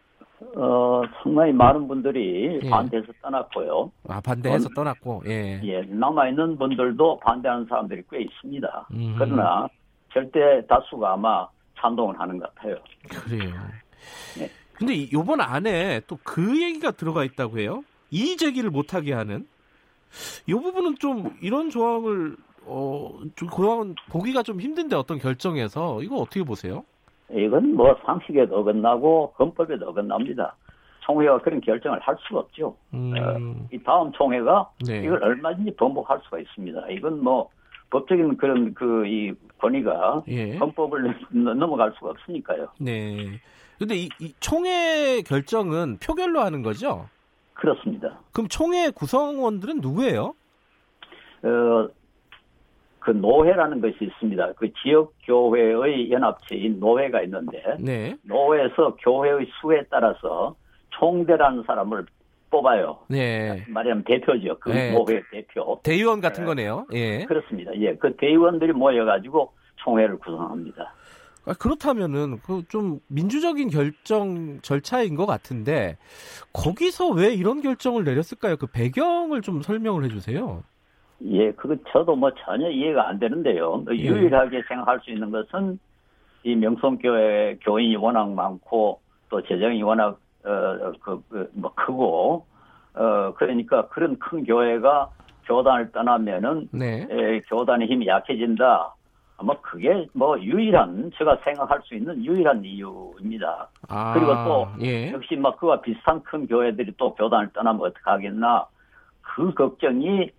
어, 0.56 1.02
상당히 1.22 1.52
많은 1.52 1.88
분들이 1.88 2.60
예. 2.62 2.70
반대해서 2.70 3.12
떠났고요. 3.22 3.90
아, 4.08 4.20
반대해서 4.20 4.68
떠났고, 4.74 5.22
예. 5.26 5.60
예, 5.64 5.80
남아있는 5.82 6.56
분들도 6.58 7.18
반대하는 7.20 7.66
사람들이 7.68 8.02
꽤 8.10 8.20
있습니다. 8.22 8.88
음. 8.92 9.14
그러나 9.18 9.66
절대 10.12 10.64
다수가 10.68 11.12
아마 11.14 11.46
찬동을 11.80 12.18
하는 12.20 12.38
것 12.38 12.54
같아요. 12.54 12.76
그래요. 13.08 13.52
네. 14.38 14.48
근데 14.74 15.10
요번 15.12 15.40
안에 15.40 16.00
또 16.06 16.16
그 16.22 16.62
얘기가 16.62 16.92
들어가 16.92 17.24
있다고 17.24 17.58
해요. 17.58 17.82
이의 18.10 18.36
제기를 18.36 18.70
못하게 18.70 19.12
하는. 19.14 19.46
이 20.46 20.52
부분은 20.54 20.96
좀 20.98 21.36
이런 21.42 21.68
조항을 21.68 22.36
어, 22.68 23.18
좀 23.36 23.48
그런 23.48 23.94
보기가 24.10 24.42
좀 24.42 24.60
힘든데 24.60 24.94
어떤 24.96 25.18
결정에서 25.18 26.02
이거 26.02 26.16
어떻게 26.16 26.42
보세요? 26.42 26.84
이건 27.30 27.74
뭐 27.74 27.94
상식에도 28.04 28.58
어긋나고 28.58 29.34
헌법에도 29.38 29.88
어긋납니다. 29.88 30.54
총회가 31.00 31.38
그런 31.38 31.60
결정을 31.60 31.98
할 32.00 32.16
수가 32.26 32.40
없죠. 32.40 32.76
음. 32.92 33.12
어, 33.16 33.66
이 33.72 33.78
다음 33.82 34.12
총회가 34.12 34.70
네. 34.86 34.98
이걸 35.04 35.22
얼마든지 35.24 35.74
번복할 35.76 36.20
수가 36.24 36.38
있습니다. 36.38 36.88
이건 36.90 37.22
뭐 37.22 37.48
법적인 37.90 38.36
그런 38.36 38.74
그 38.74 39.06
이 39.06 39.32
권위가 39.58 40.22
예. 40.28 40.56
헌법을 40.56 41.14
넘어갈 41.30 41.92
수가 41.98 42.10
없으니까요. 42.10 42.68
네. 42.78 43.40
근데 43.78 43.96
이, 43.96 44.08
이 44.20 44.32
총회 44.40 45.22
결정은 45.22 45.98
표결로 45.98 46.40
하는 46.40 46.62
거죠? 46.62 47.08
그렇습니다. 47.54 48.18
그럼 48.32 48.48
총회 48.48 48.90
구성원들은 48.90 49.80
누구예요? 49.80 50.34
어, 51.42 51.88
그 53.08 53.12
노회라는 53.12 53.80
것이 53.80 53.96
있습니다. 54.02 54.52
그 54.52 54.70
지역 54.82 55.14
교회의 55.24 56.10
연합체인 56.12 56.78
노회가 56.78 57.22
있는데 57.22 57.62
네. 57.80 58.14
노회에서 58.24 58.96
교회의 59.02 59.46
수에 59.62 59.82
따라서 59.90 60.54
총대라는 60.90 61.62
사람을 61.66 62.04
뽑아요. 62.50 62.98
네. 63.08 63.64
말하자면 63.66 64.04
대표죠. 64.04 64.58
그 64.60 64.68
네. 64.68 64.92
노회 64.92 65.22
대표. 65.30 65.80
대의원 65.82 66.20
같은 66.20 66.42
네. 66.44 66.48
거네요. 66.48 66.86
예. 66.92 67.24
그렇습니다. 67.24 67.74
예. 67.76 67.94
그 67.94 68.14
대의원들이 68.16 68.72
모여가지고 68.74 69.54
총회를 69.76 70.18
구성합니다. 70.18 70.92
아, 71.46 71.54
그렇다면은 71.58 72.40
그 72.40 72.62
좀 72.68 73.00
민주적인 73.08 73.70
결정 73.70 74.60
절차인 74.60 75.14
것 75.14 75.24
같은데 75.24 75.96
거기서 76.52 77.08
왜 77.08 77.32
이런 77.32 77.62
결정을 77.62 78.04
내렸을까요? 78.04 78.58
그 78.58 78.66
배경을 78.66 79.40
좀 79.40 79.62
설명을 79.62 80.04
해주세요. 80.04 80.62
예, 81.24 81.50
그거 81.52 81.76
저도 81.90 82.14
뭐 82.14 82.30
전혀 82.44 82.68
이해가 82.68 83.08
안 83.08 83.18
되는데요. 83.18 83.84
예. 83.90 83.96
유일하게 83.96 84.62
생각할 84.68 85.00
수 85.00 85.10
있는 85.10 85.30
것은 85.30 85.78
이 86.44 86.54
명성교회 86.54 87.58
교인이 87.62 87.96
워낙 87.96 88.30
많고 88.30 89.00
또 89.28 89.42
재정이 89.42 89.82
워낙 89.82 90.18
어그 90.44 91.22
그, 91.28 91.50
뭐 91.54 91.72
크고 91.74 92.46
어 92.94 93.34
그러니까 93.36 93.88
그런 93.88 94.18
큰 94.18 94.44
교회가 94.44 95.10
교단을 95.46 95.90
떠나면은 95.92 96.68
네. 96.72 97.06
에, 97.10 97.40
교단의 97.48 97.88
힘이 97.88 98.06
약해진다. 98.06 98.94
아마 99.38 99.54
그게 99.60 100.06
뭐 100.12 100.38
유일한 100.40 101.10
제가 101.16 101.38
생각할 101.44 101.80
수 101.84 101.94
있는 101.94 102.24
유일한 102.24 102.64
이유입니다. 102.64 103.68
아, 103.88 104.12
그리고 104.14 104.32
또 104.44 104.68
예. 104.84 105.12
역시 105.12 105.36
막 105.36 105.56
그와 105.58 105.80
비슷한 105.80 106.22
큰 106.22 106.46
교회들이 106.46 106.92
또 106.96 107.14
교단을 107.14 107.52
떠나면 107.52 107.80
어떻게 107.82 108.02
하겠나 108.04 108.66
그 109.22 109.52
걱정이 109.54 110.30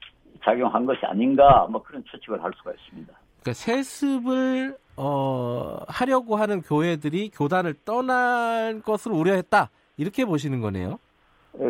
작용한 0.43 0.85
것이 0.85 1.05
아닌가 1.05 1.67
뭐 1.69 1.81
그런 1.81 2.03
추측을 2.05 2.43
할 2.43 2.51
수가 2.57 2.71
있습니다. 2.71 3.13
그러니까 3.41 3.53
세습을 3.53 4.77
어, 4.97 5.79
하려고 5.87 6.35
하는 6.35 6.61
교회들이 6.61 7.29
교단을 7.29 7.73
떠날 7.85 8.81
것을 8.81 9.11
우려했다 9.11 9.69
이렇게 9.97 10.25
보시는 10.25 10.61
거네요. 10.61 10.99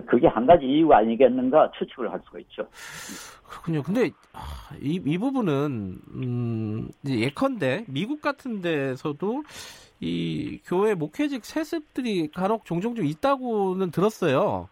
그게 0.07 0.27
한 0.27 0.45
가지 0.45 0.65
이유가 0.65 0.97
아니겠는가 0.97 1.71
추측을 1.77 2.11
할 2.11 2.19
수가 2.25 2.39
있죠. 2.39 2.67
그렇군요. 3.47 3.81
근데 3.81 4.11
이, 4.81 5.01
이 5.03 5.17
부분은 5.17 5.99
음, 6.13 6.89
예컨대 7.07 7.85
미국 7.87 8.21
같은 8.21 8.61
데서도 8.61 9.43
이 9.99 10.59
교회 10.65 10.93
목회직 10.93 11.43
세습들이 11.45 12.29
간혹 12.31 12.65
종종 12.65 12.95
좀 12.95 13.05
있다고는 13.05 13.91
들었어요. 13.91 14.69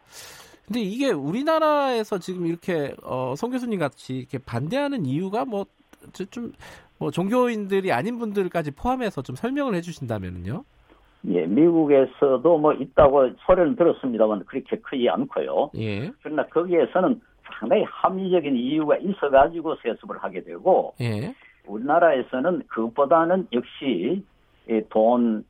근데 0.67 0.81
이게 0.81 1.11
우리나라에서 1.11 2.19
지금 2.19 2.45
이렇게 2.45 2.93
어, 3.03 3.33
송 3.37 3.51
교수님 3.51 3.79
같이 3.79 4.17
이렇게 4.17 4.37
반대하는 4.37 5.05
이유가 5.05 5.45
뭐좀 5.45 6.51
뭐 6.99 7.09
종교인들이 7.09 7.93
아닌 7.93 8.19
분들까지 8.19 8.71
포함해서 8.71 9.21
좀 9.21 9.35
설명을 9.37 9.75
해주신다면요. 9.75 10.65
예, 11.29 11.45
미국에서도 11.45 12.57
뭐 12.57 12.73
있다고 12.73 13.29
소리는 13.45 13.75
들었습니다만 13.77 14.45
그렇게 14.45 14.77
크지 14.77 15.07
않고요. 15.09 15.71
예. 15.77 16.11
그러나 16.21 16.45
거기에서는 16.47 17.21
상당히 17.59 17.83
합리적인 17.83 18.55
이유가 18.55 18.97
있어가지고 18.97 19.77
세습을 19.77 20.17
하게 20.17 20.43
되고, 20.43 20.93
예. 21.01 21.33
우리나라에서는 21.65 22.63
그것보다는 22.67 23.47
역시 23.53 24.23
돈, 24.89 25.43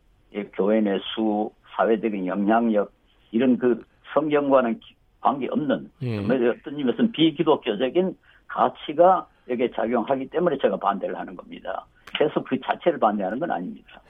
교회 0.53 0.79
내 0.81 0.97
수, 1.13 1.51
사회적인 1.75 2.27
영향력 2.27 2.91
이런 3.31 3.57
그 3.57 3.83
성경과는 4.13 4.79
관계없는 5.27 5.91
예. 6.03 6.17
어떤 6.19 6.77
의미에서는 6.77 7.11
비기독교적인 7.11 8.15
가치가 8.47 9.27
여기에 9.49 9.71
작용하기 9.75 10.29
때문에 10.29 10.57
제가 10.61 10.77
반대를 10.77 11.17
하는 11.17 11.35
겁니다. 11.35 11.85
그래서 12.17 12.43
그 12.43 12.57
자체를 12.59 12.99
반대하는 12.99 13.39
건 13.39 13.51
아닙니다. 13.51 14.01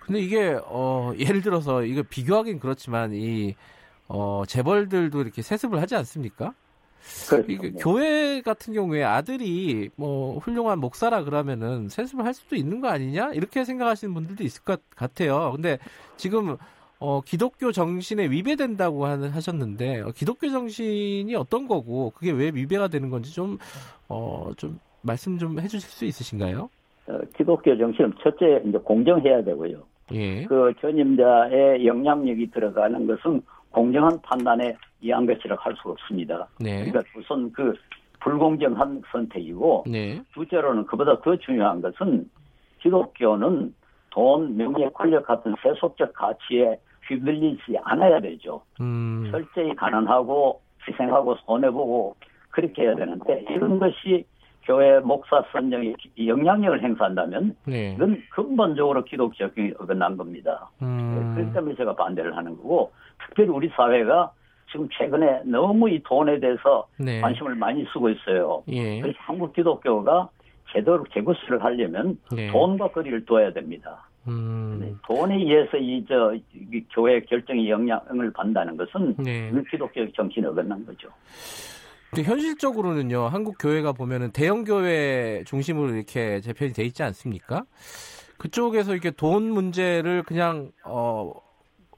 근데 0.00 0.20
이게 0.20 0.58
어 0.64 1.12
예를 1.18 1.42
들어서 1.42 1.84
이거 1.84 2.02
비교하긴 2.08 2.60
그렇지만 2.60 3.12
이 3.12 3.54
어, 4.08 4.44
재벌들도 4.46 5.20
이렇게 5.20 5.42
세습을 5.42 5.82
하지 5.82 5.94
않습니까? 5.96 6.54
그렇죠. 7.28 7.52
이게 7.52 7.72
교회 7.72 8.40
같은 8.40 8.72
경우에 8.72 9.04
아들이 9.04 9.90
뭐 9.96 10.38
훌륭한 10.38 10.78
목사라 10.78 11.24
그러면은 11.24 11.88
세습을 11.88 12.24
할 12.24 12.34
수도 12.34 12.56
있는 12.56 12.80
거 12.80 12.88
아니냐 12.88 13.32
이렇게 13.34 13.64
생각하시는 13.64 14.12
분들도 14.14 14.44
있을 14.44 14.64
것 14.64 14.80
같아요. 14.96 15.52
근데 15.52 15.78
지금 16.16 16.56
어, 17.00 17.20
기독교 17.20 17.70
정신에 17.70 18.28
위배된다고 18.28 19.06
하셨는데 19.06 20.00
어, 20.00 20.12
기독교 20.14 20.48
정신이 20.48 21.34
어떤 21.36 21.68
거고 21.68 22.10
그게 22.10 22.32
왜 22.32 22.50
위배가 22.52 22.88
되는 22.88 23.08
건지 23.08 23.32
좀 23.32 23.58
어, 24.08 24.50
좀 24.56 24.78
말씀 25.02 25.38
좀 25.38 25.60
해주실 25.60 25.88
수 25.88 26.04
있으신가요? 26.04 26.68
어, 27.06 27.18
기독교 27.36 27.76
정신은 27.76 28.14
첫째 28.22 28.62
이제 28.66 28.78
공정해야 28.78 29.42
되고요. 29.44 29.82
예. 30.12 30.44
그 30.44 30.72
전임자의 30.80 31.86
영향력이 31.86 32.50
들어가는 32.50 33.06
것은 33.06 33.42
공정한 33.70 34.20
판단에 34.22 34.76
의한 35.02 35.26
것이라고 35.26 35.60
할 35.60 35.74
수가 35.76 35.90
없습니다. 35.90 36.48
네. 36.58 36.84
그러니까 36.84 37.02
우선 37.16 37.52
그 37.52 37.74
불공정한 38.20 39.02
선택이고 39.12 39.84
네. 39.86 40.20
둘째로는 40.34 40.86
그보다 40.86 41.20
더 41.20 41.36
중요한 41.36 41.80
것은 41.80 42.28
기독교는 42.80 43.74
돈, 44.10 44.56
명예, 44.56 44.88
권력 44.88 45.26
같은 45.26 45.54
세속적 45.62 46.12
가치에 46.14 46.78
휘둘리지 47.08 47.78
않아야 47.82 48.20
되죠. 48.20 48.62
음. 48.80 49.28
철저히 49.30 49.74
가난하고 49.74 50.60
희생하고 50.86 51.36
손해보고 51.46 52.16
그렇게 52.50 52.82
해야 52.82 52.94
되는데 52.94 53.44
이런 53.50 53.78
것이 53.78 54.24
교회 54.62 55.00
목사 55.00 55.42
선정에 55.50 55.94
영향력을 56.18 56.82
행사한다면 56.82 57.56
네. 57.64 57.94
이건 57.94 58.22
근본적으로 58.30 59.02
기독적인 59.04 59.74
어긋난 59.78 60.16
겁니다. 60.16 60.70
음. 60.82 61.32
그렇기 61.34 61.52
때문에 61.54 61.74
제가 61.76 61.94
반대를 61.94 62.36
하는 62.36 62.56
거고 62.56 62.92
특별히 63.26 63.50
우리 63.50 63.68
사회가 63.70 64.30
지금 64.70 64.86
최근에 64.92 65.44
너무 65.44 65.88
이 65.88 66.02
돈에 66.02 66.38
대해서 66.40 66.86
네. 66.98 67.20
관심을 67.22 67.54
많이 67.54 67.86
쓰고 67.92 68.10
있어요. 68.10 68.62
예. 68.68 69.00
그래서 69.00 69.16
한국 69.22 69.54
기독교가 69.54 70.28
제대로 70.70 71.02
재구실을 71.14 71.64
하려면 71.64 72.18
네. 72.30 72.50
돈과 72.50 72.88
거리를 72.88 73.24
둬야 73.24 73.52
됩니다. 73.52 74.07
음. 74.28 74.98
돈에 75.06 75.36
의해서 75.36 75.76
이 75.76 76.04
저 76.08 76.34
교회 76.94 77.20
결정에 77.20 77.68
영향을 77.68 78.32
받는다는 78.32 78.76
것은 78.76 79.16
네. 79.18 79.50
기독교 79.70 80.10
정신이 80.12 80.46
어긋난 80.46 80.84
거죠. 80.86 81.08
근데 82.10 82.22
현실적으로는요, 82.22 83.26
한국 83.26 83.56
교회가 83.58 83.92
보면은 83.92 84.32
대형 84.32 84.64
교회 84.64 85.42
중심으로 85.44 85.94
이렇게 85.94 86.40
재편이 86.40 86.72
돼 86.72 86.84
있지 86.84 87.02
않습니까? 87.02 87.64
그쪽에서 88.38 88.92
이렇게 88.92 89.10
돈 89.10 89.50
문제를 89.50 90.22
그냥 90.22 90.70
어 90.84 91.32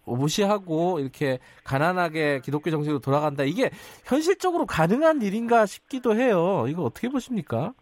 무시하고 0.04 0.98
이렇게 0.98 1.38
가난하게 1.64 2.40
기독교 2.40 2.70
정신으로 2.70 2.98
돌아간다. 3.00 3.44
이게 3.44 3.70
현실적으로 4.04 4.66
가능한 4.66 5.22
일인가 5.22 5.66
싶기도 5.66 6.16
해요. 6.16 6.64
이거 6.68 6.82
어떻게 6.82 7.08
보십니까? 7.08 7.72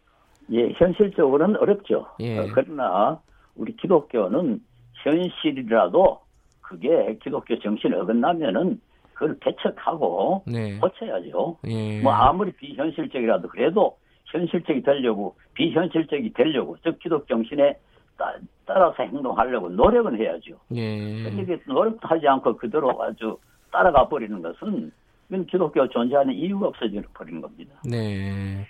예, 0.52 0.70
현실적으로는 0.76 1.56
어렵죠. 1.56 2.06
예. 2.20 2.38
어, 2.38 2.46
그러나 2.54 3.20
우리 3.58 3.76
기독교는 3.76 4.60
현실이라도 5.04 6.20
그게 6.60 7.18
기독교 7.22 7.58
정신에 7.58 7.96
어긋나면은 7.96 8.80
그걸 9.14 9.36
배척하고 9.40 10.44
네. 10.46 10.78
고쳐야죠. 10.78 11.58
예. 11.66 12.00
뭐 12.00 12.12
아무리 12.12 12.52
비현실적이라도 12.52 13.48
그래도 13.48 13.98
현실적이 14.26 14.82
되려고 14.82 15.34
비현실적이 15.54 16.32
되려고 16.32 16.76
즉 16.84 16.98
기독 17.00 17.26
정신에 17.26 17.76
따, 18.16 18.34
라서 18.66 19.02
행동하려고 19.02 19.70
노력은 19.70 20.18
해야죠. 20.18 20.58
예. 20.74 21.22
그런데 21.22 21.58
노력도 21.66 22.06
하지 22.06 22.28
않고 22.28 22.56
그대로 22.56 23.02
아주 23.02 23.38
따라가 23.72 24.06
버리는 24.08 24.40
것은 24.40 24.92
이건 25.28 25.46
기독교 25.46 25.86
존재하는 25.88 26.34
이유가 26.34 26.68
없어져 26.68 27.00
버리는 27.14 27.40
겁니다. 27.40 27.74
네. 27.84 28.66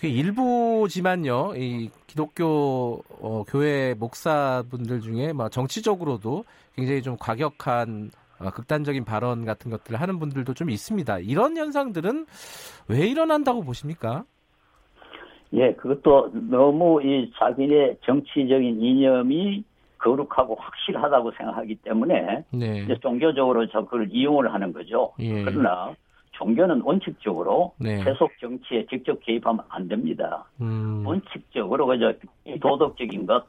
그 0.00 0.06
일부지만요, 0.06 1.52
이 1.56 1.90
기독교 2.06 3.02
어, 3.20 3.44
교회 3.46 3.94
목사분들 3.94 5.00
중에 5.02 5.34
뭐 5.34 5.50
정치적으로도 5.50 6.44
굉장히 6.74 7.02
좀 7.02 7.16
과격한 7.20 8.10
어, 8.40 8.50
극단적인 8.50 9.04
발언 9.04 9.44
같은 9.44 9.70
것들을 9.70 10.00
하는 10.00 10.18
분들도 10.18 10.54
좀 10.54 10.70
있습니다. 10.70 11.18
이런 11.18 11.54
현상들은 11.54 12.24
왜 12.88 13.06
일어난다고 13.08 13.62
보십니까? 13.62 14.24
예, 15.52 15.74
그것도 15.74 16.30
너무 16.48 17.02
이 17.02 17.30
자기의 17.38 17.98
정치적인 18.02 18.80
이념이 18.80 19.64
거룩하고 19.98 20.54
확실하다고 20.54 21.32
생각하기 21.32 21.74
때문에 21.76 22.44
네. 22.52 22.82
이제 22.84 22.96
종교적으로 23.02 23.68
저 23.68 23.84
그걸 23.84 24.08
이용을 24.10 24.54
하는 24.54 24.72
거죠. 24.72 25.12
예. 25.18 25.44
그러나 25.44 25.94
종교는 26.40 26.80
원칙적으로 26.82 27.74
네. 27.78 28.02
세속 28.02 28.30
정치에 28.40 28.86
직접 28.86 29.20
개입하면 29.20 29.62
안 29.68 29.86
됩니다. 29.86 30.44
음. 30.60 31.02
원칙적으로 31.06 31.86
그저 31.86 32.14
도덕적인 32.60 33.26
것, 33.26 33.44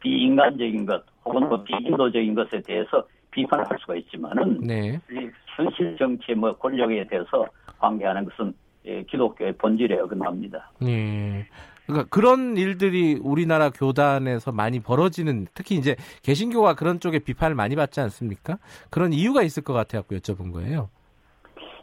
비인간적인 0.00 0.84
것, 0.84 1.02
혹은 1.24 1.48
뭐 1.48 1.62
비인도적인 1.64 2.34
것에 2.34 2.60
대해서 2.60 3.06
비판을 3.30 3.68
할 3.68 3.78
수가 3.80 3.96
있지만은 3.96 4.60
네. 4.60 5.00
현실 5.56 5.96
정치 5.98 6.34
뭐 6.34 6.54
권력에 6.56 7.06
대해서 7.06 7.46
관계하는 7.78 8.26
것은 8.26 8.52
예, 8.86 9.02
기독교의 9.04 9.54
본질에 9.54 9.98
어긋납니다. 10.00 10.70
네. 10.82 11.46
그러니까 11.86 12.08
그런 12.10 12.58
일들이 12.58 13.18
우리나라 13.22 13.70
교단에서 13.70 14.52
많이 14.52 14.80
벌어지는 14.80 15.46
특히 15.54 15.76
이제 15.76 15.96
개신교가 16.22 16.74
그런 16.74 17.00
쪽에 17.00 17.18
비판을 17.18 17.54
많이 17.56 17.76
받지 17.76 18.00
않습니까? 18.00 18.58
그런 18.90 19.14
이유가 19.14 19.42
있을 19.42 19.62
것 19.62 19.72
같아 19.72 19.98
갖고 19.98 20.14
여쭤본 20.16 20.52
거예요. 20.52 20.90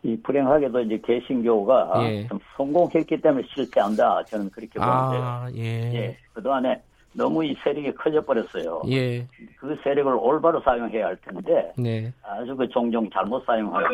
이 0.03 0.17
불행하게도 0.23 0.81
이제 0.81 0.99
개신교가 1.05 1.93
예. 2.03 2.27
좀 2.27 2.39
성공했기 2.57 3.21
때문에 3.21 3.45
실패한다. 3.53 4.23
저는 4.25 4.49
그렇게 4.49 4.79
보는데요. 4.79 5.21
아, 5.21 5.47
예. 5.55 5.93
예. 5.93 6.17
그동안에 6.33 6.81
너무 7.13 7.43
이 7.43 7.55
세력이 7.63 7.93
커져 7.95 8.23
버렸어요. 8.23 8.81
예. 8.89 9.27
그 9.59 9.77
세력을 9.83 10.11
올바로 10.13 10.61
사용해야 10.61 11.07
할 11.07 11.17
텐데 11.17 11.71
네. 11.77 12.11
아주 12.23 12.55
그 12.55 12.67
종종 12.69 13.09
잘못 13.09 13.45
사용하면 13.45 13.89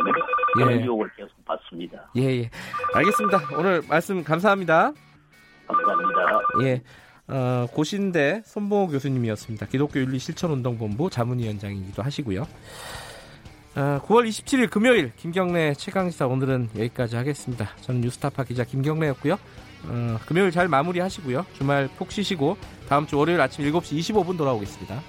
그런 0.54 0.72
예. 0.80 0.86
유혹을 0.86 1.10
계속 1.18 1.34
받습니다. 1.44 2.10
예, 2.16 2.22
예. 2.22 2.50
알겠습니다. 2.94 3.40
오늘 3.58 3.82
말씀 3.90 4.24
감사합니다. 4.24 4.94
감사합니다. 5.68 6.40
예. 6.64 6.82
어, 7.30 7.66
고신대 7.74 8.44
손봉호 8.46 8.88
교수님이었습니다. 8.88 9.66
기독교 9.66 10.00
윤리 10.00 10.20
실천운동본부 10.20 11.10
자문위원장이기도 11.10 12.02
하시고요. 12.02 12.46
어, 13.78 14.02
9월 14.08 14.28
27일 14.28 14.72
금요일 14.72 15.12
김경래 15.18 15.76
최강시사 15.76 16.26
오늘은 16.26 16.70
여기까지 16.76 17.16
하겠습니다. 17.16 17.70
저는 17.82 18.02
뉴스타파 18.02 18.44
기자 18.44 18.64
김경래였고요. 18.64 19.38
어, 19.86 20.20
금요일 20.26 20.50
잘 20.50 20.68
마무리하시고요. 20.68 21.46
주말 21.54 21.88
푹 21.96 22.12
쉬시고 22.12 22.58
다음 22.90 23.06
주 23.06 23.20
월요일 23.20 23.40
아침 23.40 23.64
7시 23.66 24.00
25분 24.00 24.36
돌아오겠습니다. 24.36 25.00